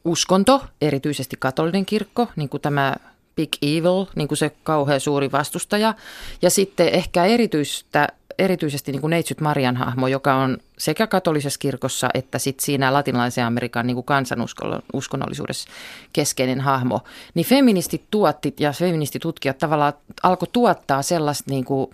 uskonto, 0.04 0.62
erityisesti 0.80 1.36
katolinen 1.38 1.86
kirkko, 1.86 2.28
niin 2.36 2.48
kuin 2.48 2.60
tämä 2.60 2.94
Big 3.40 3.52
Evil, 3.62 4.06
niin 4.16 4.28
kuin 4.28 4.38
se 4.38 4.50
kauhean 4.62 5.00
suuri 5.00 5.32
vastustaja. 5.32 5.94
Ja 6.42 6.50
sitten 6.50 6.88
ehkä 6.88 7.24
erityistä, 7.24 8.08
erityisesti 8.38 8.92
niin 8.92 9.00
kuin 9.00 9.10
Neitsyt 9.10 9.40
Marian 9.40 9.76
hahmo, 9.76 10.08
joka 10.08 10.34
on 10.34 10.58
sekä 10.78 11.06
katolisessa 11.06 11.58
kirkossa 11.58 12.08
että 12.14 12.38
sitten 12.38 12.64
siinä 12.64 12.92
latinalaisen 12.92 13.44
Amerikan 13.44 13.86
niin 13.86 13.94
kuin 13.94 14.04
kansanuskonnollisuudessa 14.04 15.68
keskeinen 16.12 16.60
hahmo. 16.60 17.00
Niin 17.34 17.46
feministit 17.46 18.02
tuotti 18.10 18.54
ja 18.60 18.72
feministitutkijat 18.72 19.58
tavallaan 19.58 19.92
alkoi 20.22 20.48
tuottaa 20.52 21.02
sellaista, 21.02 21.50
niin 21.50 21.64
kuin, 21.64 21.90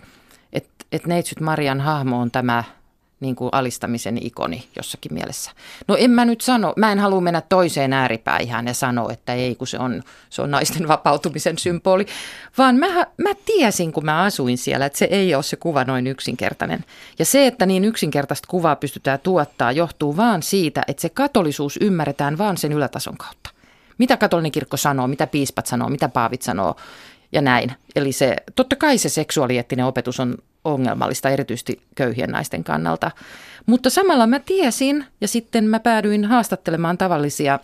että, 0.53 0.85
että 0.91 1.07
Neitsyt 1.07 1.39
Marian 1.39 1.81
hahmo 1.81 2.19
on 2.19 2.31
tämä– 2.31 2.63
niin 3.19 3.35
kuin 3.35 3.49
alistamisen 3.51 4.25
ikoni 4.25 4.67
jossakin 4.75 5.13
mielessä. 5.13 5.51
No 5.87 5.95
en 5.95 6.11
mä 6.11 6.25
nyt 6.25 6.41
sano, 6.41 6.73
mä 6.77 6.91
en 6.91 6.99
halua 6.99 7.21
mennä 7.21 7.41
toiseen 7.41 7.93
ääripäihään 7.93 8.67
ja 8.67 8.73
sanoa, 8.73 9.11
että 9.11 9.33
ei, 9.33 9.55
kun 9.55 9.67
se 9.67 9.79
on, 9.79 10.03
se 10.29 10.41
on 10.41 10.51
naisten 10.51 10.87
vapautumisen 10.97 11.57
symboli, 11.57 12.05
vaan 12.57 12.75
mä, 12.75 12.87
mä 13.17 13.29
tiesin, 13.45 13.91
kun 13.91 14.05
mä 14.05 14.23
asuin 14.23 14.57
siellä, 14.57 14.85
että 14.85 14.99
se 14.99 15.05
ei 15.05 15.35
ole 15.35 15.43
se 15.43 15.55
kuva 15.55 15.83
noin 15.83 16.07
yksinkertainen. 16.07 16.85
Ja 17.19 17.25
se, 17.25 17.47
että 17.47 17.65
niin 17.65 17.85
yksinkertaista 17.85 18.47
kuvaa 18.47 18.75
pystytään 18.75 19.19
tuottaa, 19.19 19.71
johtuu 19.71 20.17
vaan 20.17 20.43
siitä, 20.43 20.83
että 20.87 21.01
se 21.01 21.09
katolisuus 21.09 21.77
ymmärretään 21.81 22.37
vaan 22.37 22.57
sen 22.57 22.71
ylätason 22.71 23.17
kautta. 23.17 23.49
Mitä 23.97 24.17
katolinen 24.17 24.51
kirkko 24.51 24.77
sanoo, 24.77 25.07
mitä 25.07 25.27
piispat 25.27 25.65
sanoo, 25.65 25.89
mitä 25.89 26.09
paavit 26.09 26.41
sanoo 26.41 26.75
ja 27.31 27.41
näin. 27.41 27.71
Eli 27.95 28.11
se, 28.11 28.35
totta 28.55 28.75
kai 28.75 28.97
se 28.97 29.09
seksuaalieettinen 29.09 29.85
opetus 29.85 30.19
on 30.19 30.37
ongelmallista, 30.73 31.29
erityisesti 31.29 31.81
köyhien 31.95 32.29
naisten 32.29 32.63
kannalta. 32.63 33.11
Mutta 33.65 33.89
samalla 33.89 34.27
mä 34.27 34.39
tiesin 34.39 35.05
ja 35.21 35.27
sitten 35.27 35.65
mä 35.65 35.79
päädyin 35.79 36.25
haastattelemaan 36.25 36.97
tavallisia 36.97 37.59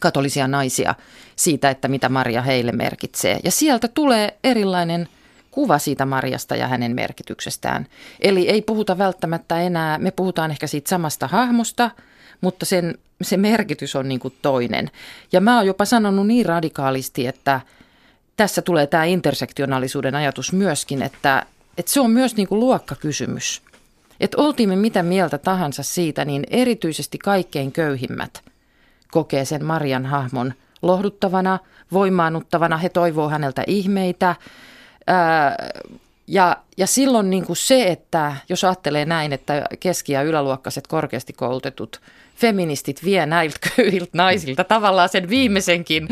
katolisia 0.00 0.48
naisia 0.48 0.94
siitä, 1.36 1.70
että 1.70 1.88
mitä 1.88 2.08
Maria 2.08 2.42
heille 2.42 2.72
merkitsee. 2.72 3.40
Ja 3.44 3.50
sieltä 3.50 3.88
tulee 3.88 4.36
erilainen 4.44 5.08
kuva 5.50 5.78
siitä 5.78 6.06
Marjasta 6.06 6.56
ja 6.56 6.68
hänen 6.68 6.94
merkityksestään. 6.94 7.86
Eli 8.20 8.48
ei 8.48 8.62
puhuta 8.62 8.98
välttämättä 8.98 9.60
enää, 9.60 9.98
me 9.98 10.10
puhutaan 10.10 10.50
ehkä 10.50 10.66
siitä 10.66 10.88
samasta 10.88 11.26
hahmosta, 11.26 11.90
mutta 12.40 12.66
sen, 12.66 12.98
se 13.22 13.36
merkitys 13.36 13.96
on 13.96 14.08
niin 14.08 14.20
toinen. 14.42 14.90
Ja 15.32 15.40
mä 15.40 15.56
oon 15.56 15.66
jopa 15.66 15.84
sanonut 15.84 16.26
niin 16.26 16.46
radikaalisti, 16.46 17.26
että 17.26 17.60
tässä 18.36 18.62
tulee 18.62 18.86
tämä 18.86 19.04
intersektionaalisuuden 19.04 20.14
ajatus 20.14 20.52
myöskin, 20.52 21.02
että 21.02 21.46
että 21.78 21.92
se 21.92 22.00
on 22.00 22.10
myös 22.10 22.36
niin 22.36 22.48
kuin 22.48 22.60
luokkakysymys. 22.60 23.62
Että 24.20 24.36
oltiin 24.40 24.68
me 24.68 24.76
mitä 24.76 25.02
mieltä 25.02 25.38
tahansa 25.38 25.82
siitä, 25.82 26.24
niin 26.24 26.46
erityisesti 26.50 27.18
kaikkein 27.18 27.72
köyhimmät 27.72 28.44
kokee 29.10 29.44
sen 29.44 29.64
Marian 29.64 30.06
hahmon 30.06 30.54
lohduttavana, 30.82 31.58
voimaannuttavana. 31.92 32.76
He 32.76 32.88
toivoo 32.88 33.28
häneltä 33.28 33.64
ihmeitä. 33.66 34.36
Ää, 35.06 35.56
ja, 36.26 36.56
ja 36.76 36.86
silloin 36.86 37.30
niin 37.30 37.46
kuin 37.46 37.56
se, 37.56 37.86
että 37.86 38.36
jos 38.48 38.64
ajattelee 38.64 39.04
näin, 39.04 39.32
että 39.32 39.66
keski- 39.80 40.12
ja 40.12 40.22
yläluokkaiset 40.22 40.86
korkeasti 40.86 41.32
koulutetut 41.32 42.00
feministit 42.36 43.04
vie 43.04 43.26
näiltä 43.26 43.58
köyhiltä 43.76 44.10
naisilta 44.12 44.64
tavallaan 44.64 45.08
sen 45.08 45.28
viimeisenkin 45.28 46.08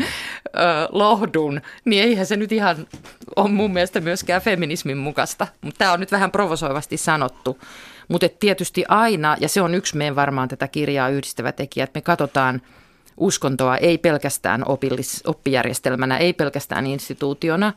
ö, 0.47 0.59
lohdun, 0.91 1.61
niin 1.85 2.03
eihän 2.03 2.25
se 2.25 2.37
nyt 2.37 2.51
ihan 2.51 2.87
ole 3.35 3.49
mun 3.49 3.73
mielestä 3.73 4.01
myöskään 4.01 4.41
feminismin 4.41 4.97
mukaista. 4.97 5.47
Mutta 5.61 5.77
tämä 5.77 5.93
on 5.93 5.99
nyt 5.99 6.11
vähän 6.11 6.31
provosoivasti 6.31 6.97
sanottu. 6.97 7.59
Mutta 8.07 8.29
tietysti 8.39 8.83
aina, 8.87 9.37
ja 9.39 9.49
se 9.49 9.61
on 9.61 9.75
yksi 9.75 9.97
meidän 9.97 10.15
varmaan 10.15 10.47
tätä 10.47 10.67
kirjaa 10.67 11.09
yhdistävä 11.09 11.51
tekijä, 11.51 11.83
että 11.83 11.97
me 11.97 12.01
katsotaan 12.01 12.61
uskontoa 13.17 13.77
ei 13.77 13.97
pelkästään 13.97 14.63
opillis, 14.67 15.23
oppijärjestelmänä, 15.25 16.17
ei 16.17 16.33
pelkästään 16.33 16.87
instituutiona, 16.87 17.73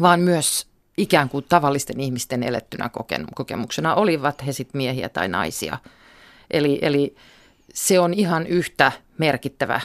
vaan 0.00 0.20
myös 0.20 0.66
ikään 0.96 1.28
kuin 1.28 1.44
tavallisten 1.48 2.00
ihmisten 2.00 2.42
elettynä 2.42 2.90
kokemuksena, 3.34 3.94
olivat 3.94 4.46
he 4.46 4.52
sitten 4.52 4.78
miehiä 4.78 5.08
tai 5.08 5.28
naisia. 5.28 5.78
Eli, 6.50 6.78
eli 6.82 7.16
se 7.74 8.00
on 8.00 8.14
ihan 8.14 8.46
yhtä 8.46 8.92
merkittävä 9.18 9.80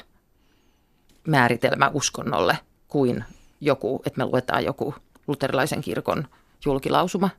määritelmä 1.28 1.92
uskonnolle 1.94 2.58
kuin 2.88 3.24
joku, 3.62 4.02
että 4.06 4.18
me 4.18 4.26
luetaan 4.26 4.66
joku 4.66 4.96
luterilaisen 5.28 5.82
kirkon 5.82 6.28
julkilausuma. 6.66 7.30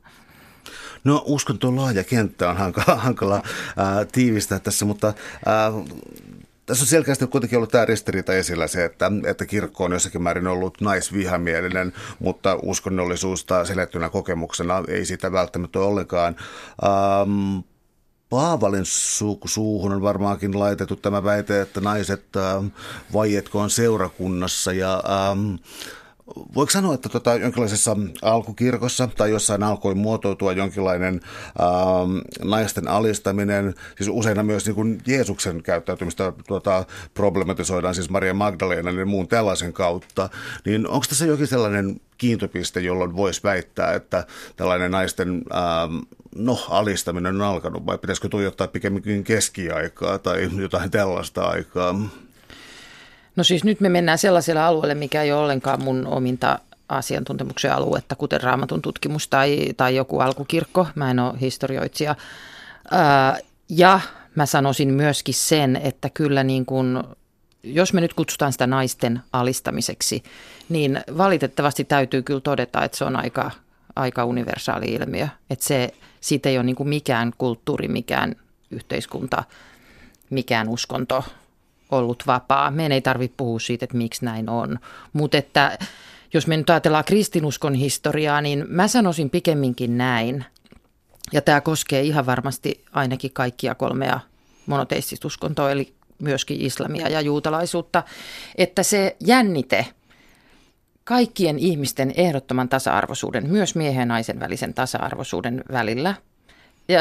No 1.03 1.23
uskonto 1.25 1.67
on 1.67 1.75
laaja 1.75 2.03
kenttä, 2.03 2.49
on 2.49 2.57
hankala, 2.57 2.95
hankala 2.95 3.43
ää, 3.77 4.05
tiivistää 4.05 4.59
tässä, 4.59 4.85
mutta 4.85 5.13
ää, 5.45 5.71
tässä 6.65 6.83
on 6.83 6.87
selkeästi 6.87 7.27
kuitenkin 7.27 7.57
ollut 7.57 7.71
tämä 7.71 7.85
ristiriita 7.85 8.33
esillä 8.33 8.67
se, 8.67 8.85
että, 8.85 9.11
että 9.25 9.45
kirkko 9.45 9.83
on 9.83 9.91
jossakin 9.91 10.21
määrin 10.21 10.47
ollut 10.47 10.81
naisvihamielinen, 10.81 11.93
mutta 12.19 12.59
uskonnollisuus 12.63 13.45
selettynä 13.63 14.09
kokemuksena 14.09 14.83
ei 14.87 15.05
sitä 15.05 15.31
välttämättä 15.31 15.79
ollenkaan. 15.79 16.35
Ähm, 16.83 17.59
Paavalin 18.29 18.85
su- 18.85 19.39
suuhun 19.45 19.93
on 19.93 20.01
varmaankin 20.01 20.59
laitettu 20.59 20.95
tämä 20.95 21.23
väite, 21.23 21.61
että 21.61 21.81
naiset 21.81 22.25
äh, 22.35 22.63
vaietkoon 23.13 23.69
seurakunnassa. 23.69 24.73
Ja 24.73 25.03
ähm, 25.31 25.55
Voiko 26.55 26.71
sanoa, 26.71 26.93
että 26.93 27.09
tota, 27.09 27.35
jonkinlaisessa 27.35 27.97
alkukirkossa 28.21 29.09
tai 29.17 29.31
jossain 29.31 29.63
alkoi 29.63 29.95
muotoutua 29.95 30.53
jonkinlainen 30.53 31.21
ähm, 31.59 32.17
naisten 32.43 32.87
alistaminen, 32.87 33.73
siis 33.97 34.09
usein 34.13 34.45
myös 34.45 34.65
niin 34.65 34.75
kuin 34.75 35.01
Jeesuksen 35.07 35.63
käyttäytymistä 35.63 36.33
tota, 36.47 36.85
problematisoidaan, 37.13 37.95
siis 37.95 38.09
Maria 38.09 38.33
Magdalena 38.33 38.91
ja 38.91 39.05
muun 39.05 39.27
tällaisen 39.27 39.73
kautta, 39.73 40.29
niin 40.65 40.87
onko 40.87 41.05
tässä 41.09 41.25
jokin 41.25 41.47
sellainen 41.47 42.01
kiintopiste, 42.17 42.79
jolloin 42.79 43.15
voisi 43.15 43.43
väittää, 43.43 43.93
että 43.93 44.27
tällainen 44.55 44.91
naisten 44.91 45.29
ähm, 45.29 45.97
no, 46.35 46.65
alistaminen 46.69 47.35
on 47.35 47.47
alkanut, 47.47 47.85
vai 47.85 47.97
pitäisikö 47.97 48.29
tuijottaa 48.29 48.67
pikemminkin 48.67 49.23
keskiaikaa 49.23 50.19
tai 50.19 50.49
jotain 50.61 50.91
tällaista 50.91 51.43
aikaa? 51.43 51.95
No 53.35 53.43
siis 53.43 53.63
nyt 53.63 53.81
me 53.81 53.89
mennään 53.89 54.17
sellaiselle 54.17 54.61
alueelle, 54.61 54.95
mikä 54.95 55.23
ei 55.23 55.31
ole 55.31 55.41
ollenkaan 55.41 55.83
mun 55.83 56.07
ominta 56.07 56.59
asiantuntemuksen 56.89 57.73
aluetta, 57.73 58.15
kuten 58.15 58.43
raamatun 58.43 58.81
tutkimus 58.81 59.27
tai, 59.27 59.73
tai 59.77 59.95
joku 59.95 60.19
alkukirkko. 60.19 60.87
Mä 60.95 61.11
en 61.11 61.19
ole 61.19 61.39
historioitsija. 61.41 62.15
Ää, 62.91 63.37
ja 63.69 63.99
mä 64.35 64.45
sanoisin 64.45 64.93
myöskin 64.93 65.33
sen, 65.33 65.75
että 65.75 66.09
kyllä 66.09 66.43
niin 66.43 66.65
kuin, 66.65 67.03
jos 67.63 67.93
me 67.93 68.01
nyt 68.01 68.13
kutsutaan 68.13 68.51
sitä 68.51 68.67
naisten 68.67 69.21
alistamiseksi, 69.33 70.23
niin 70.69 71.01
valitettavasti 71.17 71.83
täytyy 71.83 72.21
kyllä 72.21 72.41
todeta, 72.41 72.83
että 72.83 72.97
se 72.97 73.05
on 73.05 73.15
aika, 73.15 73.51
aika 73.95 74.25
universaali 74.25 74.85
ilmiö. 74.85 75.27
Että 75.49 75.65
se, 75.65 75.93
siitä 76.27 76.49
ei 76.49 76.57
ole 76.57 76.65
niin 76.65 76.75
kuin 76.75 76.89
mikään 76.89 77.33
kulttuuri, 77.37 77.87
mikään 77.87 78.35
yhteiskunta, 78.71 79.43
mikään 80.29 80.69
uskonto– 80.69 81.23
ollut 81.91 82.23
vapaa. 82.27 82.71
Meidän 82.71 82.91
ei 82.91 83.01
tarvitse 83.01 83.35
puhua 83.37 83.59
siitä, 83.59 83.85
että 83.85 83.97
miksi 83.97 84.25
näin 84.25 84.49
on. 84.49 84.79
Mutta 85.13 85.37
että 85.37 85.77
jos 86.33 86.47
me 86.47 86.57
nyt 86.57 86.69
ajatellaan 86.69 87.05
kristinuskon 87.05 87.73
historiaa, 87.73 88.41
niin 88.41 88.65
mä 88.67 88.87
sanoisin 88.87 89.29
pikemminkin 89.29 89.97
näin. 89.97 90.45
Ja 91.33 91.41
tämä 91.41 91.61
koskee 91.61 92.01
ihan 92.01 92.25
varmasti 92.25 92.83
ainakin 92.91 93.31
kaikkia 93.33 93.75
kolmea 93.75 94.19
monoteistista 94.65 95.27
uskontoa, 95.27 95.71
eli 95.71 95.93
myöskin 96.19 96.61
islamia 96.61 97.09
ja 97.09 97.21
juutalaisuutta, 97.21 98.03
että 98.55 98.83
se 98.83 99.15
jännite 99.19 99.85
kaikkien 101.05 101.59
ihmisten 101.59 102.13
ehdottoman 102.17 102.69
tasa-arvoisuuden, 102.69 103.49
myös 103.49 103.75
miehen 103.75 103.99
ja 103.99 104.05
naisen 104.05 104.39
välisen 104.39 104.73
tasa-arvoisuuden 104.73 105.63
välillä 105.71 106.15
ja, 106.87 106.99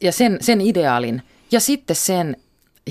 ja 0.00 0.12
sen, 0.12 0.38
sen 0.40 0.60
ideaalin 0.60 1.22
ja 1.52 1.60
sitten 1.60 1.96
sen 1.96 2.36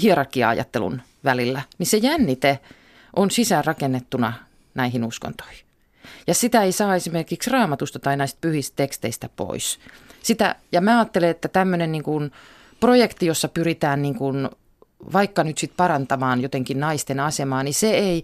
hierarkia-ajattelun 0.01 1.01
välillä, 1.23 1.61
niin 1.77 1.87
se 1.87 1.97
jännite 1.97 2.59
on 3.15 3.31
sisäänrakennettuna 3.31 4.33
näihin 4.75 5.03
uskontoihin. 5.03 5.65
Ja 6.27 6.33
sitä 6.33 6.63
ei 6.63 6.71
saa 6.71 6.95
esimerkiksi 6.95 7.49
raamatusta 7.49 7.99
tai 7.99 8.17
näistä 8.17 8.37
pyhistä 8.41 8.75
teksteistä 8.75 9.29
pois. 9.35 9.79
Sitä, 10.23 10.55
ja 10.71 10.81
mä 10.81 10.99
ajattelen, 10.99 11.29
että 11.29 11.47
tämmöinen 11.47 11.91
niin 11.91 12.03
kuin 12.03 12.31
projekti, 12.79 13.25
jossa 13.25 13.47
pyritään 13.47 14.01
niin 14.01 14.15
kuin 14.15 14.49
vaikka 15.13 15.43
nyt 15.43 15.57
sit 15.57 15.71
parantamaan 15.77 16.41
jotenkin 16.41 16.79
naisten 16.79 17.19
asemaa, 17.19 17.63
niin 17.63 17.73
se 17.73 17.89
ei, 17.89 18.23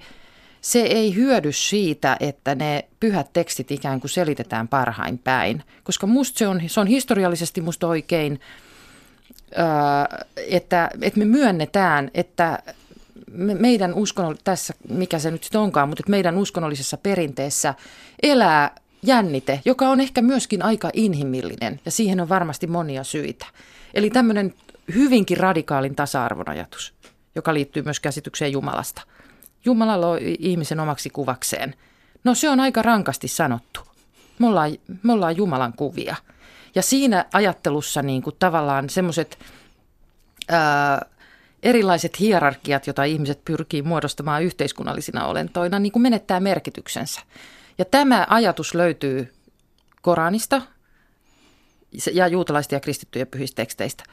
se 0.62 0.80
ei 0.80 1.16
hyödy 1.16 1.52
siitä, 1.52 2.18
että 2.20 2.56
ne 2.56 2.86
pyhät 3.00 3.34
tekstit 3.34 3.72
ikään 3.72 4.00
kuin 4.00 4.12
selitetään 4.12 4.68
parhain 4.68 5.18
päin. 5.18 5.64
Koska 5.84 6.08
musta 6.08 6.40
se 6.40 6.48
on, 6.48 6.62
se 6.68 6.80
on 6.80 6.88
historiallisesti 6.88 7.62
musta 7.62 7.88
oikein, 7.88 8.40
että, 10.48 10.90
että 11.02 11.20
me 11.20 11.26
myönnetään, 11.26 12.12
että 12.14 12.60
meidän 13.60 13.94
uskonnoll 13.94 14.36
tässä, 14.44 14.74
mikä 14.90 15.20
se 15.20 15.32
nyt 15.32 15.44
sitten 15.44 15.62
onkaan, 15.62 15.90
mutta 15.90 16.02
että 16.02 16.12
meidän 16.12 16.38
uskonnollisessa 16.38 16.98
perinteessä 16.98 17.74
elää 18.24 18.76
jännite, 19.04 19.62
joka 19.66 19.90
on 19.90 20.02
ehkä 20.02 20.22
myöskin 20.22 20.62
aika 20.62 20.90
inhimillinen 20.94 21.80
ja 21.86 21.92
siihen 21.92 22.20
on 22.20 22.30
varmasti 22.30 22.68
monia 22.68 23.04
syitä. 23.04 23.46
Eli 23.94 24.10
tämmöinen 24.10 24.54
hyvinkin 24.94 25.38
radikaalin 25.38 25.96
tasa-arvon 25.96 26.50
ajatus, 26.50 26.94
joka 27.36 27.54
liittyy 27.54 27.84
myös 27.84 28.00
käsitykseen 28.00 28.52
Jumalasta. 28.52 29.02
Jumala 29.66 30.02
loi 30.02 30.36
ihmisen 30.40 30.80
omaksi 30.80 31.10
kuvakseen. 31.10 31.76
No 32.24 32.36
se 32.36 32.50
on 32.50 32.60
aika 32.60 32.82
rankasti 32.82 33.28
sanottu. 33.28 33.80
Me 34.40 34.48
ollaan, 34.48 34.72
me 35.04 35.14
ollaan 35.14 35.38
Jumalan 35.38 35.74
kuvia. 35.74 36.16
Ja 36.76 36.82
siinä 36.82 37.26
ajattelussa 37.34 38.02
niin 38.02 38.22
kuin 38.22 38.36
tavallaan 38.40 38.90
semmoiset 38.90 39.40
erilaiset 41.64 42.20
hierarkiat, 42.20 42.88
joita 42.88 43.04
ihmiset 43.04 43.46
pyrkii 43.46 43.82
muodostamaan 43.82 44.44
yhteiskunnallisina 44.44 45.26
olentoina, 45.26 45.80
niin 45.80 45.92
kuin 45.92 46.04
menettää 46.04 46.40
merkityksensä. 46.40 47.22
Ja 47.78 47.86
tämä 47.86 48.28
ajatus 48.30 48.76
löytyy 48.76 49.34
Koranista 50.02 50.62
ja 52.14 52.28
juutalaisten 52.28 52.78
ja 52.78 52.80
kristittyjen 52.80 53.28
pyhisteksteistä. 53.28 54.04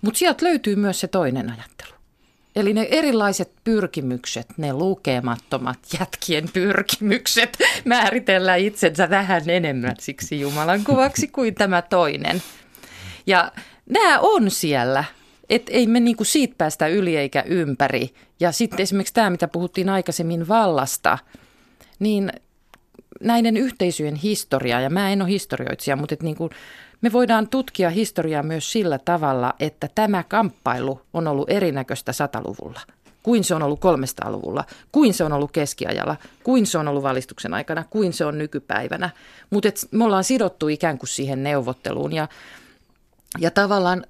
Mutta 0.00 0.18
sieltä 0.18 0.46
löytyy 0.46 0.76
myös 0.76 1.00
se 1.00 1.08
toinen 1.08 1.50
ajattelu. 1.50 1.95
Eli 2.56 2.74
ne 2.74 2.88
erilaiset 2.90 3.52
pyrkimykset, 3.64 4.46
ne 4.56 4.72
lukemattomat 4.72 5.78
jätkien 6.00 6.48
pyrkimykset 6.52 7.58
määritellä 7.84 8.56
itsensä 8.56 9.10
vähän 9.10 9.50
enemmän 9.50 9.94
siksi 9.98 10.40
Jumalan 10.40 10.84
kuvaksi 10.84 11.28
kuin 11.28 11.54
tämä 11.54 11.82
toinen. 11.82 12.42
Ja 13.26 13.52
nämä 13.86 14.18
on 14.18 14.50
siellä, 14.50 15.04
että 15.50 15.72
ei 15.72 15.86
me 15.86 16.00
niinku 16.00 16.24
siitä 16.24 16.54
päästä 16.58 16.86
yli 16.86 17.16
eikä 17.16 17.44
ympäri. 17.46 18.14
Ja 18.40 18.52
sitten 18.52 18.80
esimerkiksi 18.80 19.14
tämä, 19.14 19.30
mitä 19.30 19.48
puhuttiin 19.48 19.88
aikaisemmin 19.88 20.48
vallasta, 20.48 21.18
niin 21.98 22.32
näiden 23.20 23.56
yhteisöjen 23.56 24.14
historia, 24.14 24.80
ja 24.80 24.90
mä 24.90 25.10
en 25.10 25.22
ole 25.22 25.30
historioitsija, 25.30 25.96
mutta 25.96 26.14
et 26.14 26.22
niinku, 26.22 26.50
me 27.06 27.12
voidaan 27.12 27.48
tutkia 27.48 27.90
historiaa 27.90 28.42
myös 28.42 28.72
sillä 28.72 28.98
tavalla, 28.98 29.54
että 29.60 29.88
tämä 29.94 30.22
kamppailu 30.22 31.00
on 31.12 31.28
ollut 31.28 31.50
erinäköistä 31.50 32.12
sataluvulla 32.12 32.80
kuin 33.22 33.44
se 33.44 33.54
on 33.54 33.62
ollut 33.62 33.80
300-luvulla, 33.80 34.64
kuin 34.92 35.14
se 35.14 35.24
on 35.24 35.32
ollut 35.32 35.50
keskiajalla, 35.50 36.16
kuin 36.42 36.66
se 36.66 36.78
on 36.78 36.88
ollut 36.88 37.02
valistuksen 37.02 37.54
aikana, 37.54 37.84
kuin 37.90 38.12
se 38.12 38.24
on 38.24 38.38
nykypäivänä. 38.38 39.10
Mutta 39.50 39.68
me 39.90 40.04
ollaan 40.04 40.24
sidottu 40.24 40.68
ikään 40.68 40.98
kuin 40.98 41.08
siihen 41.08 41.42
neuvotteluun 41.42 42.12
ja, 42.12 42.28
ja 43.38 43.50
tavallaan 43.50 44.06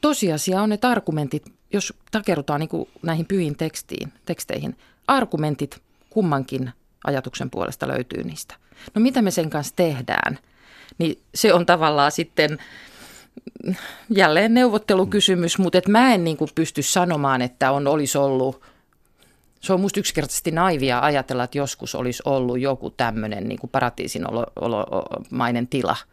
tosiasia 0.00 0.62
on, 0.62 0.72
että 0.72 0.88
argumentit, 0.88 1.52
jos 1.72 1.94
takerutaan 2.10 2.60
niin 2.60 2.88
näihin 3.02 3.26
pyhiin 3.26 3.56
tekstiin, 3.56 4.12
teksteihin, 4.24 4.76
argumentit 5.06 5.80
kummankin 6.10 6.70
ajatuksen 7.04 7.50
puolesta 7.50 7.88
löytyy 7.88 8.24
niistä. 8.24 8.54
No 8.94 9.00
mitä 9.00 9.22
me 9.22 9.30
sen 9.30 9.50
kanssa 9.50 9.76
tehdään? 9.76 10.38
Niin 10.98 11.18
se 11.34 11.54
on 11.54 11.66
tavallaan 11.66 12.12
sitten 12.12 12.58
jälleen 14.10 14.54
neuvottelukysymys, 14.54 15.58
mutta 15.58 15.78
et 15.78 15.88
mä 15.88 16.14
en 16.14 16.24
niin 16.24 16.36
kuin 16.36 16.50
pysty 16.54 16.82
sanomaan, 16.82 17.42
että 17.42 17.70
on 17.72 17.86
olisi 17.86 18.18
ollut, 18.18 18.62
se 19.60 19.72
on 19.72 19.80
musta 19.80 20.00
yksinkertaisesti 20.00 20.50
naivia 20.50 21.00
ajatella, 21.00 21.44
että 21.44 21.58
joskus 21.58 21.94
olisi 21.94 22.22
ollut 22.26 22.60
joku 22.60 22.90
tämmöinen 22.90 23.48
niin 23.48 23.58
olo, 24.56 25.66
tila– 25.70 25.96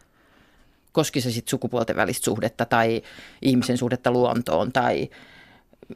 koski 0.96 1.20
se 1.20 1.30
sitten 1.30 1.50
sukupuolten 1.50 1.96
välistä 1.96 2.24
suhdetta 2.24 2.64
tai 2.64 3.02
ihmisen 3.42 3.78
suhdetta 3.78 4.10
luontoon 4.10 4.72
tai 4.72 5.08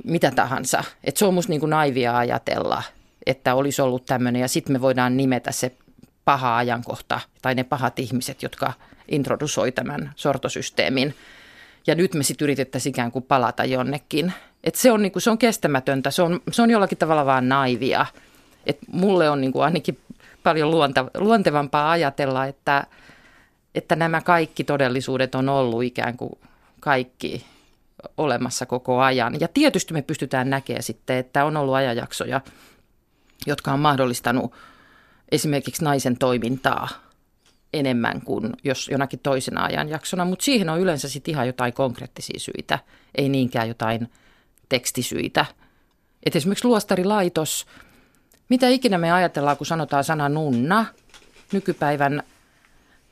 mitä 0.04 0.30
tahansa. 0.30 0.84
Et 1.04 1.16
se 1.16 1.24
on 1.24 1.34
musta 1.34 1.50
niin 1.50 1.60
kuin 1.60 1.70
naivia 1.70 2.18
ajatella, 2.18 2.82
että 3.26 3.54
olisi 3.54 3.82
ollut 3.82 4.06
tämmöinen 4.06 4.40
ja 4.40 4.48
sitten 4.48 4.72
me 4.72 4.80
voidaan 4.80 5.16
nimetä 5.16 5.52
se 5.52 5.72
paha 6.30 6.56
ajankohta 6.56 7.20
tai 7.42 7.54
ne 7.54 7.64
pahat 7.64 7.98
ihmiset, 7.98 8.42
jotka 8.42 8.72
introdusoi 9.08 9.72
tämän 9.72 10.12
sortosysteemin. 10.16 11.14
Ja 11.86 11.94
nyt 11.94 12.14
me 12.14 12.22
sitten 12.22 12.44
yritettäisiin 12.44 12.90
ikään 12.90 13.12
kuin 13.12 13.24
palata 13.24 13.64
jonnekin. 13.64 14.32
Et 14.64 14.74
se, 14.74 14.92
on, 14.92 15.02
niin 15.02 15.12
kuin, 15.12 15.22
se 15.22 15.30
on 15.30 15.38
kestämätöntä, 15.38 16.10
se 16.10 16.22
on, 16.22 16.40
se 16.50 16.62
on 16.62 16.70
jollakin 16.70 16.98
tavalla 16.98 17.26
vaan 17.26 17.48
naivia. 17.48 18.06
Et 18.66 18.78
mulle 18.92 19.30
on 19.30 19.40
niin 19.40 19.52
kuin 19.52 19.64
ainakin 19.64 19.98
paljon 20.42 20.70
luonta, 20.70 21.10
luontevampaa 21.14 21.90
ajatella, 21.90 22.46
että– 22.46 22.84
että 23.74 23.96
nämä 23.96 24.20
kaikki 24.20 24.64
todellisuudet 24.64 25.34
on 25.34 25.48
ollut 25.48 25.82
ikään 25.82 26.16
kuin 26.16 26.32
kaikki 26.80 27.46
olemassa 28.16 28.66
koko 28.66 29.00
ajan. 29.00 29.40
Ja 29.40 29.48
tietysti 29.48 29.92
me 29.92 30.02
pystytään 30.02 30.50
näkemään 30.50 30.82
sitten, 30.82 31.16
että 31.16 31.44
on 31.44 31.56
ollut 31.56 31.74
ajanjaksoja, 31.74 32.40
jotka 33.46 33.72
on 33.72 33.80
mahdollistanut 33.80 34.54
esimerkiksi 35.32 35.84
naisen 35.84 36.18
toimintaa 36.18 36.88
enemmän 37.72 38.22
kuin 38.22 38.52
jos 38.64 38.88
jonakin 38.88 39.20
toisena 39.22 39.64
ajanjaksona, 39.64 40.24
mutta 40.24 40.44
siihen 40.44 40.68
on 40.68 40.80
yleensä 40.80 41.08
sitten 41.08 41.32
ihan 41.32 41.46
jotain 41.46 41.72
konkreettisia 41.72 42.40
syitä, 42.40 42.78
ei 43.14 43.28
niinkään 43.28 43.68
jotain 43.68 44.10
tekstisyitä. 44.68 45.46
Et 46.26 46.36
esimerkiksi 46.36 46.64
luostarilaitos, 46.64 47.66
mitä 48.48 48.68
ikinä 48.68 48.98
me 48.98 49.12
ajatellaan, 49.12 49.56
kun 49.56 49.66
sanotaan 49.66 50.04
sana 50.04 50.28
nunna, 50.28 50.86
nykypäivän 51.52 52.22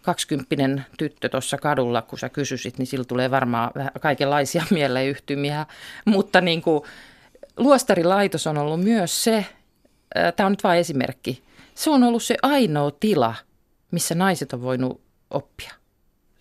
kaksikymppinen 0.02 0.86
tyttö 0.98 1.28
tuossa 1.28 1.58
kadulla, 1.58 2.02
kun 2.02 2.18
sä 2.18 2.28
kysyisit, 2.28 2.78
niin 2.78 2.86
sillä 2.86 3.04
tulee 3.04 3.30
varmaan 3.30 3.70
kaikenlaisia 4.00 4.64
mieleyhtymiä. 4.70 5.66
Mutta 6.04 6.40
niin 6.40 6.62
kuin, 6.62 6.82
luostarilaitos 7.56 8.46
on 8.46 8.58
ollut 8.58 8.80
myös 8.80 9.24
se, 9.24 9.46
tämä 10.36 10.46
on 10.46 10.52
nyt 10.52 10.64
vain 10.64 10.80
esimerkki, 10.80 11.42
se 11.78 11.90
on 11.90 12.02
ollut 12.02 12.22
se 12.22 12.36
ainoa 12.42 12.90
tila, 12.90 13.34
missä 13.90 14.14
naiset 14.14 14.52
on 14.52 14.62
voinut 14.62 15.00
oppia. 15.30 15.72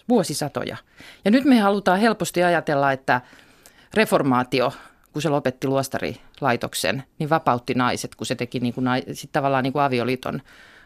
Vuosisatoja. 0.10 0.78
Ja 1.26 1.32
nyt 1.32 1.46
me 1.46 1.60
halutaan 1.60 2.00
helposti 2.00 2.44
ajatella, 2.44 2.92
että 2.92 3.22
reformaatio, 3.94 4.74
kun 5.14 5.22
se 5.22 5.30
lopetti 5.30 5.68
luostarilaitoksen, 5.68 7.04
niin 7.20 7.30
vapautti 7.30 7.74
naiset, 7.74 8.16
kun 8.16 8.28
se 8.28 8.36
teki 8.36 8.60
niin 8.60 8.74
kuin, 8.74 8.86
sit 9.14 9.32
tavallaan 9.32 9.64
niin 9.64 9.74
kuin 9.74 9.84
avioliiton 9.84 10.42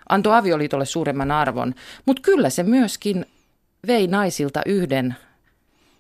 antoi 0.10 0.36
avioliitolle 0.36 0.86
suuremman 0.86 1.32
arvon, 1.32 1.76
mutta 2.06 2.22
kyllä 2.22 2.50
se 2.50 2.64
myöskin 2.64 3.26
vei 3.88 4.08
naisilta 4.08 4.62
yhden 4.66 5.16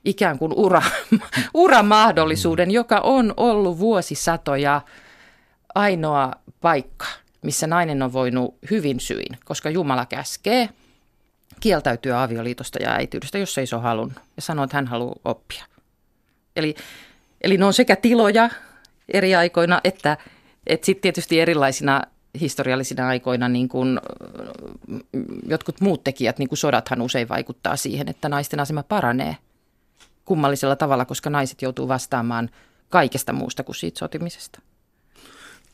ikään 0.05 0.39
kuin 0.39 0.53
ura, 0.55 0.81
uramahdollisuuden, 1.53 2.71
joka 2.71 2.99
on 2.99 3.33
ollut 3.37 3.79
vuosisatoja 3.79 4.81
ainoa 5.75 6.31
paikka, 6.61 7.05
missä 7.41 7.67
nainen 7.67 8.01
on 8.01 8.13
voinut 8.13 8.57
hyvin 8.71 8.99
syin, 8.99 9.37
koska 9.45 9.69
Jumala 9.69 10.05
käskee 10.05 10.69
kieltäytyä 11.59 12.23
avioliitosta 12.23 12.79
ja 12.81 12.91
äityydestä, 12.91 13.37
jos 13.37 13.57
ei 13.57 13.67
se 13.67 13.75
ole 13.75 13.83
halunnut, 13.83 14.19
ja 14.35 14.41
sanoo, 14.41 14.63
että 14.63 14.77
hän 14.77 14.87
haluaa 14.87 15.19
oppia. 15.25 15.65
Eli, 16.55 16.75
eli 17.41 17.57
ne 17.57 17.65
on 17.65 17.73
sekä 17.73 17.95
tiloja 17.95 18.49
eri 19.13 19.35
aikoina, 19.35 19.81
että, 19.83 20.17
että 20.67 20.85
sitten 20.85 21.01
tietysti 21.01 21.39
erilaisina 21.39 22.01
historiallisina 22.41 23.07
aikoina 23.07 23.49
niin 23.49 23.69
kuin, 23.69 23.99
jotkut 25.47 25.81
muut 25.81 26.03
tekijät, 26.03 26.39
niin 26.39 26.49
kuin 26.49 26.57
sodathan 26.57 27.01
usein 27.01 27.29
vaikuttaa 27.29 27.75
siihen, 27.75 28.09
että 28.09 28.29
naisten 28.29 28.59
asema 28.59 28.83
paranee 28.83 29.37
kummallisella 30.25 30.75
tavalla, 30.75 31.05
koska 31.05 31.29
naiset 31.29 31.61
joutuu 31.61 31.87
vastaamaan 31.87 32.49
kaikesta 32.89 33.33
muusta 33.33 33.63
kuin 33.63 33.75
siitä 33.75 33.99
sotimisesta. 33.99 34.59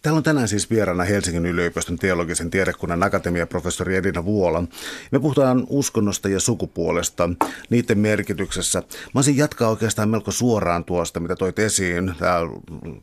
Täällä 0.07 0.17
on 0.17 0.23
tänään 0.23 0.47
siis 0.47 0.69
vieraana 0.69 1.03
Helsingin 1.03 1.45
yliopiston 1.45 1.97
teologisen 1.97 2.49
tiedekunnan 2.49 3.03
akatemiaprofessori 3.03 3.95
Edina 3.95 4.25
Vuola. 4.25 4.63
Me 5.11 5.19
puhutaan 5.19 5.65
uskonnosta 5.69 6.29
ja 6.29 6.39
sukupuolesta, 6.39 7.29
niiden 7.69 7.99
merkityksessä. 7.99 8.79
Mä 8.79 9.11
olisin 9.15 9.37
jatkaa 9.37 9.69
oikeastaan 9.69 10.09
melko 10.09 10.31
suoraan 10.31 10.83
tuosta, 10.83 11.19
mitä 11.19 11.35
toit 11.35 11.59
esiin. 11.59 12.13
Tää, 12.19 12.39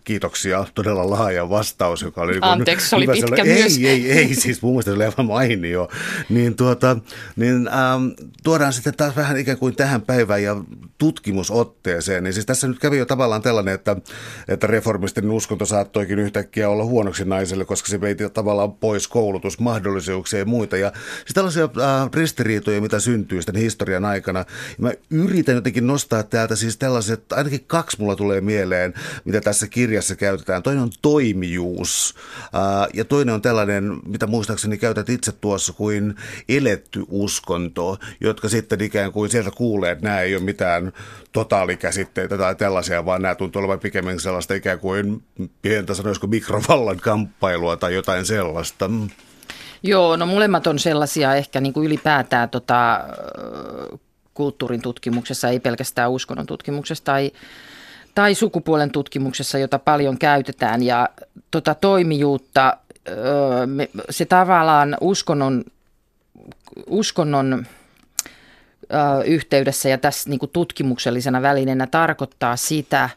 kiitoksia, 0.05 0.67
todella 0.75 1.11
laaja 1.11 1.51
vastaus, 1.51 2.03
joka 2.03 2.21
oli... 2.21 2.33
Niin 2.33 2.45
Anteeksi, 2.45 2.89
se 2.89 2.97
oli 2.97 3.07
pitkä 3.07 3.43
ei, 3.43 3.63
myös. 3.63 3.77
Ei, 3.77 3.87
ei, 3.87 4.13
ei, 4.13 4.35
siis 4.35 4.63
mun 4.63 4.73
mielestä 4.73 4.91
se 4.91 4.95
oli 4.95 5.05
aivan 5.05 5.27
mainio. 5.27 5.89
Niin, 6.29 6.57
tuota, 6.57 6.97
niin 7.37 7.69
ähm, 7.69 8.09
tuodaan 8.43 8.73
sitten 8.73 8.95
taas 8.97 9.17
vähän 9.17 9.37
ikään 9.37 9.59
kuin 9.59 9.77
tähän 9.77 10.03
päivään 10.03 10.43
ja 10.43 10.57
tutkimusotteeseen. 10.99 12.25
Niin 12.25 12.35
siis 12.35 12.47
tässä 12.47 12.69
nyt 12.69 12.79
kävi 12.79 12.99
jo 12.99 13.07
tavallaan 13.07 13.43
tällainen, 13.43 13.75
että, 13.75 13.97
että 14.49 14.67
reformistin 14.67 15.31
uskonto 15.31 15.67
saattoikin 15.67 16.19
yhtäkkiä 16.19 16.69
olla 16.69 16.85
huonoksi 16.95 17.25
naiselle, 17.25 17.65
koska 17.65 17.89
se 17.89 18.01
vei 18.01 18.15
tavallaan 18.15 18.73
pois 18.73 19.09
koulutusmahdollisuuksia 19.09 20.39
ja 20.39 20.45
muita. 20.45 20.77
Ja 20.77 20.93
siis 21.15 21.35
tällaisia 21.35 21.65
äh, 21.65 22.11
ristiriitoja, 22.15 22.81
mitä 22.81 23.01
syntyy 23.01 23.43
sitten 23.43 23.61
historian 23.61 24.05
aikana. 24.05 24.39
Ja 24.39 24.45
mä 24.79 24.93
yritän 25.11 25.55
jotenkin 25.55 25.87
nostaa 25.87 26.23
täältä 26.23 26.57
siis 26.57 26.77
tällaiset, 26.77 27.33
ainakin 27.33 27.65
kaksi 27.67 28.01
mulla 28.01 28.17
tulee 28.17 28.41
mieleen, 28.41 28.95
mitä 29.25 29.41
tässä 29.41 29.67
kirjassa 29.67 30.17
käytetään. 30.17 30.63
Toinen 30.63 30.83
on 30.83 30.91
toimijuus 31.03 32.15
äh, 32.39 32.89
ja 32.95 33.05
toinen 33.05 33.35
on 33.35 33.43
tällainen, 33.43 34.01
mitä 34.07 34.27
muistaakseni 34.27 34.79
käytät 34.79 35.09
itse 35.09 35.33
tuossa 35.33 35.73
kuin 35.73 36.15
eletty 36.49 37.05
uskonto, 37.09 37.99
jotka 38.21 38.49
sitten 38.49 38.81
ikään 38.81 39.13
kuin 39.13 39.31
sieltä 39.31 39.51
kuulee, 39.51 39.91
että 39.91 40.05
nämä 40.05 40.21
ei 40.21 40.37
ole 40.37 40.45
mitään 40.45 40.93
totaalikäsitteitä 41.33 42.39
tai 42.39 42.55
tällaisia, 42.55 43.05
vaan 43.05 43.23
nämä 43.23 43.35
tuntuu 43.35 43.61
olevan 43.61 43.81
pikemminkin 43.81 44.21
sellaista 44.21 44.55
ikään 44.55 44.79
kuin 44.79 45.23
pientä 45.63 45.95
sanoisiko 45.95 46.27
mikrovallan 46.75 47.01
kamppailua 47.01 47.77
tai 47.77 47.95
jotain 47.95 48.27
sellaista. 48.27 48.91
Joo, 49.83 50.17
no 50.17 50.27
molemmat 50.27 50.67
on 50.67 50.79
sellaisia 50.79 51.35
ehkä 51.35 51.61
niin 51.61 51.73
kuin 51.73 51.87
ylipäätään 51.87 52.51
tota, 52.51 53.01
kulttuurin 54.35 54.83
tutkimuksessa, 54.83 55.49
ei 55.49 55.61
pelkästään 55.61 56.11
uskonnon 56.11 56.47
tutkimuksessa 56.47 57.05
tai, 57.05 57.33
tai 58.15 58.35
sukupuolen 58.35 58.91
tutkimuksessa, 58.91 59.59
jota 59.59 59.79
paljon 59.79 60.19
käytetään. 60.19 60.83
Ja 60.83 61.09
tota 61.51 61.75
toimijuutta, 61.75 62.77
se 64.11 64.25
tavallaan 64.25 64.97
uskonnon, 65.01 65.65
uskonnon 66.87 67.67
yhteydessä 69.27 69.89
ja 69.89 69.99
tässä 69.99 70.31
niin 70.31 70.39
kuin 70.39 70.51
tutkimuksellisena 70.51 71.43
välineenä 71.43 71.87
tarkoittaa 71.87 72.57
sitä, 72.57 73.11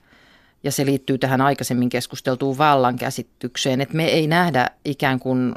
ja 0.63 0.71
se 0.71 0.85
liittyy 0.85 1.17
tähän 1.17 1.41
aikaisemmin 1.41 1.89
keskusteltuun 1.89 2.57
vallankäsitykseen, 2.57 3.81
että 3.81 3.95
me 3.95 4.05
ei 4.05 4.27
nähdä 4.27 4.69
ikään 4.85 5.19
kuin 5.19 5.53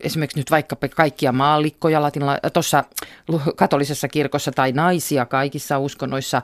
esimerkiksi 0.00 0.38
nyt 0.38 0.50
vaikka 0.50 0.76
kaikkia 0.96 1.32
maallikkoja 1.32 2.02
latinala- 2.02 2.50
tuossa 2.52 2.84
katolisessa 3.56 4.08
kirkossa 4.08 4.52
tai 4.52 4.72
naisia 4.72 5.26
kaikissa 5.26 5.78
uskonnoissa, 5.78 6.42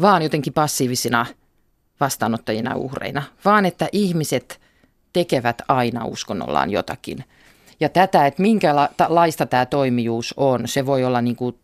vaan 0.00 0.22
jotenkin 0.22 0.52
passiivisina 0.52 1.26
vastaanottajina 2.00 2.76
uhreina, 2.76 3.22
vaan 3.44 3.66
että 3.66 3.88
ihmiset 3.92 4.60
tekevät 5.12 5.62
aina 5.68 6.04
uskonnollaan 6.04 6.70
jotakin– 6.70 7.24
ja 7.80 7.88
tätä, 7.88 8.26
että 8.26 8.42
minkälaista 8.42 9.46
tämä 9.46 9.66
toimijuus 9.66 10.34
on, 10.36 10.68
se 10.68 10.86
voi 10.86 11.04
olla 11.04 11.20
niin 11.20 11.36
kuin 11.36 11.56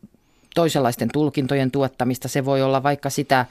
toisenlaisten 0.55 1.09
tulkintojen 1.13 1.71
tuottamista, 1.71 2.29
se 2.29 2.45
voi 2.45 2.63
olla 2.63 2.83
vaikka 2.83 3.11
sitä, 3.11 3.47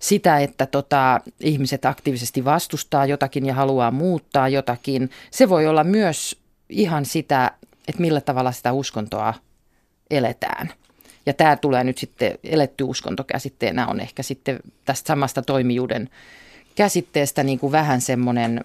sitä 0.00 0.38
että 0.38 0.66
tota, 0.66 1.20
ihmiset 1.40 1.84
aktiivisesti 1.84 2.44
vastustaa 2.44 3.06
jotakin 3.06 3.46
ja 3.46 3.54
haluaa 3.54 3.90
muuttaa 3.90 4.48
jotakin. 4.48 5.10
Se 5.30 5.48
voi 5.48 5.66
olla 5.66 5.84
myös 5.84 6.36
ihan 6.68 7.04
sitä, 7.04 7.50
että 7.88 8.02
millä 8.02 8.20
tavalla 8.20 8.52
sitä 8.52 8.72
uskontoa 8.72 9.34
eletään. 10.10 10.72
Ja 11.26 11.34
tämä 11.34 11.56
tulee 11.56 11.84
nyt 11.84 11.98
sitten 11.98 12.38
eletty 12.44 12.84
uskontokäsitteenä 12.84 13.86
on 13.86 14.00
ehkä 14.00 14.22
sitten 14.22 14.60
tästä 14.84 15.06
samasta 15.06 15.42
toimijuuden 15.42 16.10
käsitteestä 16.74 17.42
niin 17.42 17.58
kuin 17.58 17.72
vähän 17.72 18.00
semmoinen 18.00 18.60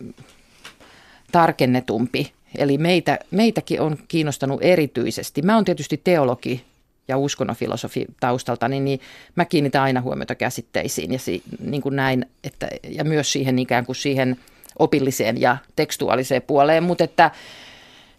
tarkennetumpi 1.32 2.32
Eli 2.58 2.78
meitä, 2.78 3.20
meitäkin 3.32 3.82
on 3.82 3.98
kiinnostanut 4.08 4.60
erityisesti. 4.64 5.42
Mä 5.42 5.56
oon 5.56 5.66
tietysti 5.66 6.02
teologi 6.04 6.66
ja 7.08 7.18
uskonnonfilosofi 7.18 8.06
taustalta, 8.20 8.68
niin, 8.68 8.86
niin 8.86 8.99
mä 9.36 9.45
kiinnitän 9.45 9.82
aina 9.82 10.01
huomiota 10.01 10.36
käsitteisiin 10.36 11.14
ja, 11.14 11.20
si, 11.20 11.43
niin 11.60 11.82
kuin 11.82 11.95
näin, 11.95 12.26
että, 12.43 12.68
ja 12.89 13.03
myös 13.03 13.32
siihen 13.32 13.60
ikään 13.60 13.86
kuin 13.86 13.95
siihen 13.95 14.38
opilliseen 14.80 15.41
ja 15.41 15.58
tekstuaaliseen 15.76 16.41
puoleen, 16.41 16.84
mutta 16.84 17.03
että 17.03 17.32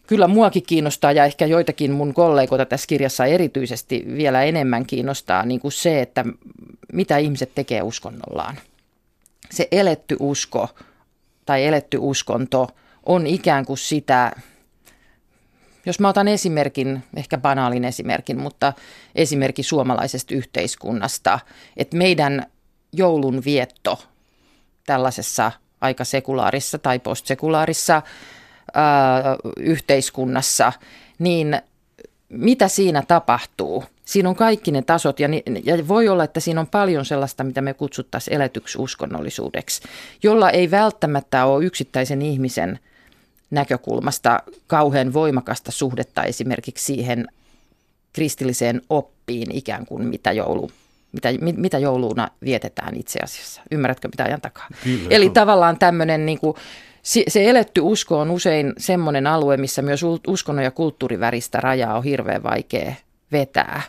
kyllä 0.06 0.28
muakin 0.28 0.62
kiinnostaa 0.66 1.12
ja 1.12 1.24
ehkä 1.24 1.46
joitakin 1.46 1.92
mun 1.92 2.14
kollegoita 2.14 2.66
tässä 2.66 2.86
kirjassa 2.86 3.26
erityisesti 3.26 4.04
vielä 4.16 4.42
enemmän 4.42 4.86
kiinnostaa 4.86 5.44
niin 5.44 5.60
kuin 5.60 5.72
se, 5.72 6.00
että 6.00 6.24
mitä 6.92 7.16
ihmiset 7.16 7.50
tekee 7.54 7.82
uskonnollaan. 7.82 8.56
Se 9.50 9.68
eletty 9.72 10.16
usko 10.20 10.68
tai 11.46 11.66
eletty 11.66 11.98
uskonto– 12.00 12.68
on 13.06 13.26
ikään 13.26 13.64
kuin 13.64 13.78
sitä, 13.78 14.32
jos 15.86 16.00
mä 16.00 16.08
otan 16.08 16.28
esimerkin, 16.28 17.02
ehkä 17.16 17.38
banaalin 17.38 17.84
esimerkin, 17.84 18.38
mutta 18.38 18.72
esimerkki 19.14 19.62
suomalaisesta 19.62 20.34
yhteiskunnasta, 20.34 21.38
että 21.76 21.96
meidän 21.96 22.46
joulun 22.92 23.42
vietto 23.44 23.98
tällaisessa 24.86 25.52
aika 25.80 26.04
sekulaarissa 26.04 26.78
tai 26.78 26.98
postsekulaarissa 26.98 28.02
ää, 28.74 29.36
yhteiskunnassa, 29.56 30.72
niin 31.18 31.60
mitä 32.28 32.68
siinä 32.68 33.02
tapahtuu? 33.08 33.84
Siinä 34.04 34.28
on 34.28 34.36
kaikki 34.36 34.70
ne 34.70 34.82
tasot 34.82 35.20
ja, 35.20 35.28
ja 35.64 35.88
voi 35.88 36.08
olla, 36.08 36.24
että 36.24 36.40
siinä 36.40 36.60
on 36.60 36.66
paljon 36.66 37.04
sellaista, 37.04 37.44
mitä 37.44 37.60
me 37.60 37.74
kutsuttaisiin 37.74 38.34
eletyksi 38.34 38.78
uskonnollisuudeksi, 38.78 39.82
jolla 40.22 40.50
ei 40.50 40.70
välttämättä 40.70 41.44
ole 41.44 41.64
yksittäisen 41.64 42.22
ihmisen– 42.22 42.78
näkökulmasta 43.50 44.40
kauhean 44.66 45.12
voimakasta 45.12 45.72
suhdetta 45.72 46.22
esimerkiksi 46.22 46.84
siihen 46.84 47.26
kristilliseen 48.12 48.82
oppiin 48.90 49.50
ikään 49.50 49.86
kuin 49.86 50.04
mitä 50.04 50.32
joulu 50.32 50.70
mitä, 51.12 51.28
mitä 51.56 51.78
jouluna 51.78 52.28
vietetään 52.44 52.96
itse 52.96 53.18
asiassa. 53.24 53.62
Ymmärrätkö 53.70 54.08
mitä 54.08 54.24
ajan 54.24 54.40
takaa? 54.40 54.68
Kyllä, 54.84 55.08
Eli 55.10 55.30
tavallaan 55.30 55.78
tämmöinen 55.78 56.26
niin 56.26 56.38
kuin, 56.38 56.56
se 57.02 57.50
eletty 57.50 57.80
usko 57.80 58.18
on 58.18 58.30
usein 58.30 58.72
semmoinen 58.78 59.26
alue, 59.26 59.56
missä 59.56 59.82
myös 59.82 60.00
uskonnon 60.26 60.64
ja 60.64 60.70
kulttuuriväristä 60.70 61.60
rajaa 61.60 61.96
on 61.96 62.04
hirveän 62.04 62.42
vaikea 62.42 62.94
vetää. 63.32 63.82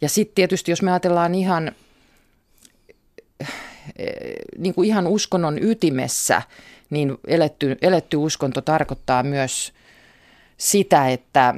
Ja 0.00 0.08
sitten 0.08 0.34
tietysti, 0.34 0.72
jos 0.72 0.82
me 0.82 0.90
ajatellaan 0.90 1.34
ihan, 1.34 1.72
eh, 3.96 4.08
niin 4.58 4.74
kuin 4.74 4.88
ihan 4.88 5.06
uskonnon 5.06 5.58
ytimessä, 5.62 6.42
niin 6.90 7.18
eletty, 7.26 7.78
eletty 7.82 8.16
uskonto 8.16 8.60
tarkoittaa 8.60 9.22
myös 9.22 9.72
sitä, 10.56 11.08
että, 11.08 11.54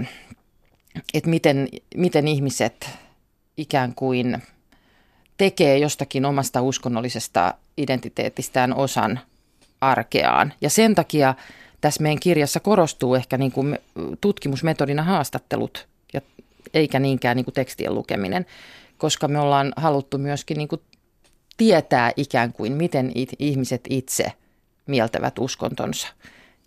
että 1.15 1.31
miten, 1.31 1.69
miten 1.97 2.29
ihmiset 2.29 2.91
ikään 3.57 3.95
kuin 3.95 4.43
tekee 5.37 5.79
jostakin 5.79 6.25
omasta 6.25 6.63
uskonnollisesta 6.63 7.55
identiteetistään 7.77 8.75
osan 8.75 9.21
arkeaan. 9.81 10.55
Ja 10.61 10.71
sen 10.71 10.95
takia 10.95 11.35
tässä 11.81 12.03
meidän 12.03 12.21
kirjassa 12.21 12.61
korostuu 12.61 13.15
ehkä 13.15 13.39
niin 13.39 13.53
kuin 13.53 13.79
tutkimusmetodina 14.21 15.03
haastattelut, 15.03 15.89
ja 16.13 16.21
eikä 16.75 16.99
niinkään 16.99 17.37
niin 17.37 17.45
kuin 17.45 17.55
tekstien 17.55 17.95
lukeminen, 17.95 18.47
koska 18.99 19.29
me 19.29 19.39
ollaan 19.39 19.73
haluttu 19.77 20.19
myöskin 20.19 20.57
niin 20.57 20.69
kuin 20.69 20.81
tietää 21.57 22.13
ikään 22.17 22.53
kuin, 22.53 22.73
miten 22.73 23.13
ihmiset 23.39 23.81
itse 23.91 24.33
mieltävät 24.87 25.39
uskontonsa. 25.39 26.09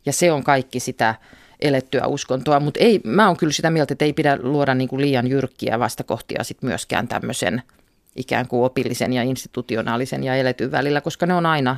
Ja 0.06 0.14
se 0.14 0.32
on 0.32 0.44
kaikki 0.44 0.80
sitä 0.80 1.16
elettyä 1.60 2.08
uskontoa, 2.08 2.60
mutta 2.60 2.80
ei, 2.80 3.02
mä 3.04 3.28
oon 3.28 3.38
kyllä 3.38 3.54
sitä 3.54 3.70
mieltä, 3.70 3.94
että 3.94 4.06
ei 4.06 4.14
pidä 4.14 4.38
luoda 4.42 4.74
niin 4.74 4.88
kuin 4.88 5.02
liian 5.02 5.28
jyrkkiä 5.28 5.80
vastakohtia 5.80 6.44
sit 6.44 6.62
myöskään 6.62 7.08
tämmöisen 7.08 7.64
ikään 8.16 8.48
kuin 8.48 8.66
opillisen 8.66 9.14
ja 9.14 9.24
institutionaalisen 9.24 10.24
ja 10.24 10.36
eletyn 10.36 10.72
välillä, 10.72 11.02
koska 11.02 11.26
ne 11.26 11.34
on 11.34 11.46
aina, 11.46 11.78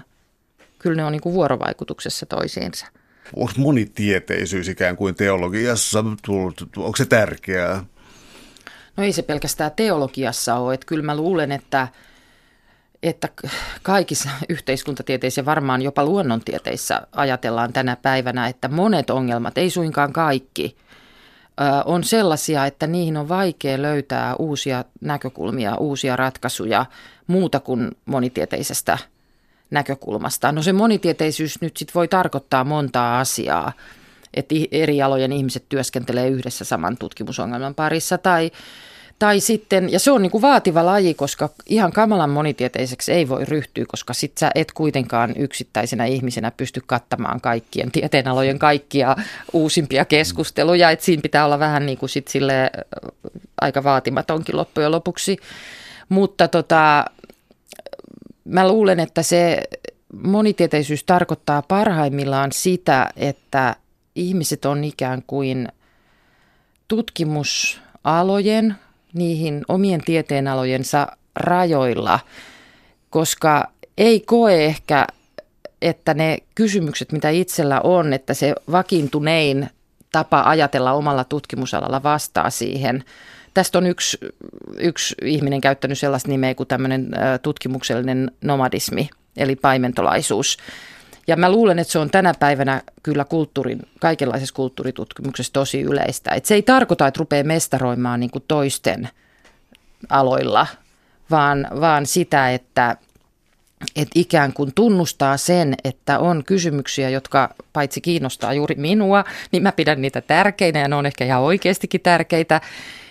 kyllä 0.80 0.96
ne 0.96 1.06
on 1.06 1.12
niin 1.12 1.22
kuin 1.22 1.36
vuorovaikutuksessa 1.36 2.26
toisiinsa. 2.26 2.88
Onko 3.36 3.54
monitieteisyys 3.58 4.68
ikään 4.68 4.98
kuin 4.98 5.16
teologiassa 5.16 6.00
onko 6.78 6.96
se 6.98 7.06
tärkeää? 7.06 7.86
No 8.98 9.04
ei 9.04 9.12
se 9.12 9.22
pelkästään 9.22 9.72
teologiassa 9.76 10.56
ole, 10.56 10.74
että 10.74 10.86
kyllä 10.86 11.04
mä 11.04 11.16
luulen, 11.16 11.52
että– 11.52 11.88
että 13.08 13.30
kaikissa 13.84 14.30
yhteiskuntatieteissä 14.50 15.42
ja 15.42 15.46
varmaan 15.46 15.82
jopa 15.82 16.06
luonnontieteissä 16.06 17.02
ajatellaan 17.12 17.74
tänä 17.74 17.96
päivänä, 17.96 18.48
että 18.48 18.68
monet 18.68 19.10
ongelmat, 19.10 19.58
ei 19.58 19.70
suinkaan 19.70 20.14
kaikki, 20.14 20.78
on 21.86 22.04
sellaisia, 22.04 22.66
että 22.66 22.88
niihin 22.88 23.18
on 23.18 23.30
vaikea 23.30 23.82
löytää 23.82 24.36
uusia 24.36 24.86
näkökulmia, 25.02 25.76
uusia 25.76 26.16
ratkaisuja 26.16 26.86
muuta 27.28 27.60
kuin 27.60 27.92
monitieteisestä 28.06 28.98
näkökulmasta. 29.72 30.52
No 30.52 30.62
se 30.62 30.74
monitieteisyys 30.74 31.62
nyt 31.62 31.78
sit 31.78 31.96
voi 31.96 32.08
tarkoittaa 32.08 32.64
montaa 32.64 33.20
asiaa, 33.20 33.74
että 34.34 34.56
eri 34.72 35.02
alojen 35.02 35.32
ihmiset 35.32 35.66
työskentelee 35.70 36.28
yhdessä 36.30 36.66
saman 36.66 36.98
tutkimusongelman 36.98 37.76
parissa 37.76 38.18
tai 38.18 38.52
tai 39.20 39.40
sitten, 39.40 39.92
ja 39.92 40.00
se 40.00 40.12
on 40.12 40.22
niin 40.22 40.32
kuin 40.32 40.42
vaativa 40.42 40.86
laji, 40.86 41.14
koska 41.14 41.50
ihan 41.66 41.92
kamalan 41.92 42.30
monitieteiseksi 42.30 43.12
ei 43.12 43.30
voi 43.30 43.46
ryhtyä, 43.46 43.86
koska 43.88 44.14
sit 44.14 44.38
sä 44.38 44.52
et 44.56 44.72
kuitenkaan 44.72 45.34
yksittäisenä 45.38 46.06
ihmisenä 46.06 46.52
pysty 46.52 46.82
kattamaan 46.86 47.42
kaikkien 47.42 47.92
tieteenalojen 47.92 48.60
kaikkia 48.60 49.16
uusimpia 49.54 50.06
keskusteluja. 50.06 50.92
Että 50.92 51.06
siinä 51.06 51.22
pitää 51.22 51.46
olla 51.46 51.60
vähän 51.60 51.86
niin 51.86 51.98
kuin 51.98 52.10
sit 52.10 52.28
sille 52.28 52.72
aika 53.62 53.84
vaatimatonkin 53.84 54.58
loppujen 54.58 54.92
lopuksi. 54.92 55.38
Mutta 56.10 56.48
tota, 56.48 57.06
mä 58.46 58.68
luulen, 58.68 59.00
että 59.00 59.24
se 59.24 59.64
monitieteisyys 60.24 61.04
tarkoittaa 61.04 61.62
parhaimmillaan 61.62 62.52
sitä, 62.52 63.10
että 63.16 63.76
ihmiset 64.16 64.66
on 64.66 64.84
ikään 64.84 65.24
kuin 65.28 65.68
tutkimusalojen, 66.88 68.76
niihin 69.14 69.66
omien 69.68 70.02
tieteenalojensa 70.02 71.08
rajoilla, 71.36 72.20
koska 73.10 73.72
ei 73.98 74.20
koe 74.20 74.66
ehkä, 74.66 75.08
että 75.82 76.14
ne 76.14 76.38
kysymykset, 76.56 77.12
mitä 77.12 77.30
itsellä 77.30 77.82
on, 77.82 78.14
että 78.14 78.34
se 78.34 78.56
vakiintunein 78.72 79.70
tapa 80.12 80.44
ajatella 80.46 80.92
omalla 80.92 81.24
tutkimusalalla 81.24 82.04
vastaa 82.04 82.50
siihen. 82.50 83.04
Tästä 83.54 83.78
on 83.78 83.88
yksi, 83.88 84.18
yksi 84.78 85.16
ihminen 85.22 85.62
käyttänyt 85.62 86.00
sellaista 86.00 86.30
nimeä 86.30 86.56
kuin 86.56 86.68
tämmöinen 86.68 87.12
tutkimuksellinen 87.42 88.32
nomadismi, 88.42 89.10
eli 89.38 89.56
paimentolaisuus. 89.56 90.58
Ja 91.28 91.36
mä 91.36 91.52
luulen, 91.52 91.80
että 91.80 91.92
se 91.92 92.00
on 92.00 92.10
tänä 92.10 92.34
päivänä 92.40 92.82
kyllä 93.04 93.26
kulttuurin, 93.26 93.80
kaikenlaisessa 94.00 94.56
kulttuuritutkimuksessa 94.56 95.54
tosi 95.54 95.82
yleistä. 95.82 96.32
Et 96.32 96.46
se 96.46 96.56
ei 96.56 96.62
tarkoita, 96.62 97.08
että 97.08 97.20
rupeaa 97.20 97.44
mestaroimaan 97.44 98.20
niin 98.20 98.32
toisten 98.48 99.10
aloilla, 100.10 100.68
vaan, 101.32 101.68
vaan 101.82 102.06
sitä, 102.06 102.52
että, 102.54 102.98
että 103.96 104.12
ikään 104.16 104.54
kuin 104.54 104.72
tunnustaa 104.76 105.38
sen, 105.38 105.76
että 105.84 106.20
on 106.20 106.44
kysymyksiä, 106.44 107.10
jotka 107.10 107.56
paitsi 107.74 108.02
kiinnostaa 108.02 108.54
juuri 108.54 108.76
minua, 108.76 109.24
niin 109.52 109.64
mä 109.64 109.72
pidän 109.72 110.02
niitä 110.02 110.22
tärkeinä 110.22 110.80
ja 110.80 110.88
ne 110.88 110.96
on 110.96 111.06
ehkä 111.06 111.26
ihan 111.26 111.42
oikeastikin 111.42 112.02
tärkeitä. 112.02 112.62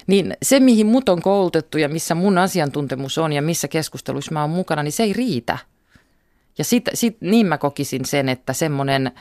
Niin 0.06 0.36
se, 0.42 0.60
mihin 0.60 0.86
mut 0.86 1.08
on 1.08 1.22
koulutettu 1.22 1.78
ja 1.78 1.88
missä 1.88 2.14
mun 2.14 2.38
asiantuntemus 2.38 3.18
on 3.18 3.32
ja 3.32 3.42
missä 3.42 3.68
keskusteluissa 3.68 4.32
mä 4.32 4.40
oon 4.40 4.50
mukana, 4.50 4.82
niin 4.82 4.92
se 4.92 5.02
ei 5.02 5.12
riitä. 5.12 5.58
Ja 6.58 6.64
sit, 6.64 6.84
sit, 6.94 7.16
niin 7.20 7.46
mä 7.46 7.58
kokisin 7.58 8.04
sen, 8.04 8.28
että 8.28 8.52
semmoinen 8.52 9.12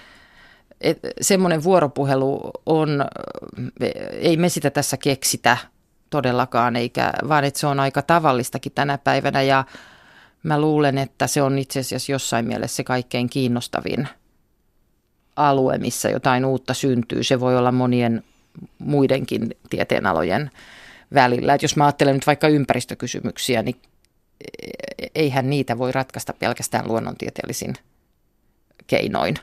semmoinen 1.21 1.63
vuoropuhelu 1.63 2.51
on, 2.65 3.05
ei 4.11 4.37
me 4.37 4.49
sitä 4.49 4.69
tässä 4.69 4.97
keksitä 4.97 5.57
todellakaan, 6.09 6.75
eikä, 6.75 7.13
vaan 7.27 7.43
että 7.43 7.59
se 7.59 7.67
on 7.67 7.79
aika 7.79 8.01
tavallistakin 8.01 8.71
tänä 8.71 8.97
päivänä 8.97 9.41
ja 9.41 9.63
mä 10.43 10.61
luulen, 10.61 10.97
että 10.97 11.27
se 11.27 11.41
on 11.41 11.59
itse 11.59 11.79
asiassa 11.79 12.11
jossain 12.11 12.45
mielessä 12.45 12.75
se 12.75 12.83
kaikkein 12.83 13.29
kiinnostavin 13.29 14.07
alue, 15.35 15.77
missä 15.77 16.09
jotain 16.09 16.45
uutta 16.45 16.73
syntyy. 16.73 17.23
Se 17.23 17.39
voi 17.39 17.57
olla 17.57 17.71
monien 17.71 18.23
muidenkin 18.79 19.49
tieteenalojen 19.69 20.51
välillä. 21.13 21.53
Et 21.53 21.61
jos 21.61 21.75
mä 21.75 21.85
ajattelen 21.85 22.15
nyt 22.15 22.27
vaikka 22.27 22.47
ympäristökysymyksiä, 22.47 23.63
niin 23.63 23.75
eihän 25.15 25.49
niitä 25.49 25.77
voi 25.77 25.91
ratkaista 25.91 26.33
pelkästään 26.33 26.87
luonnontieteellisin 26.87 27.73
keinoin 28.87 29.35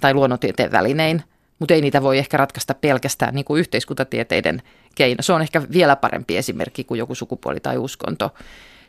tai 0.00 0.14
luonnontieteen 0.14 0.72
välinein, 0.72 1.22
mutta 1.58 1.74
ei 1.74 1.80
niitä 1.80 2.02
voi 2.02 2.18
ehkä 2.18 2.36
ratkaista 2.36 2.74
pelkästään 2.74 3.34
niin 3.34 3.44
kuin 3.44 3.60
yhteiskuntatieteiden 3.60 4.62
keino. 4.94 5.22
Se 5.22 5.32
on 5.32 5.42
ehkä 5.42 5.62
vielä 5.72 5.96
parempi 5.96 6.36
esimerkki 6.36 6.84
kuin 6.84 6.98
joku 6.98 7.14
sukupuoli 7.14 7.60
tai 7.60 7.78
uskonto 7.78 8.34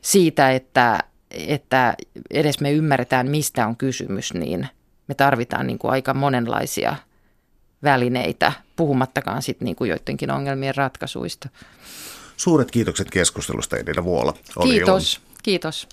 siitä, 0.01 0.51
että, 0.51 0.99
että 1.31 1.95
edes 2.31 2.59
me 2.59 2.71
ymmärretään, 2.71 3.29
mistä 3.29 3.67
on 3.67 3.75
kysymys, 3.75 4.33
niin 4.33 4.67
me 5.07 5.15
tarvitaan 5.15 5.67
niin 5.67 5.79
kuin 5.79 5.91
aika 5.91 6.13
monenlaisia 6.13 6.95
välineitä, 7.83 8.51
puhumattakaan 8.75 9.41
sitten 9.41 9.65
niin 9.65 9.75
kuin 9.75 9.89
joidenkin 9.89 10.31
ongelmien 10.31 10.75
ratkaisuista. 10.75 11.49
Suuret 12.37 12.71
kiitokset 12.71 13.11
keskustelusta 13.11 13.77
Edillä 13.77 14.03
Vuola. 14.03 14.33
Oli 14.55 14.69
Kiitos. 14.69 15.17
On. 15.17 15.34
Kiitos. 15.45 15.87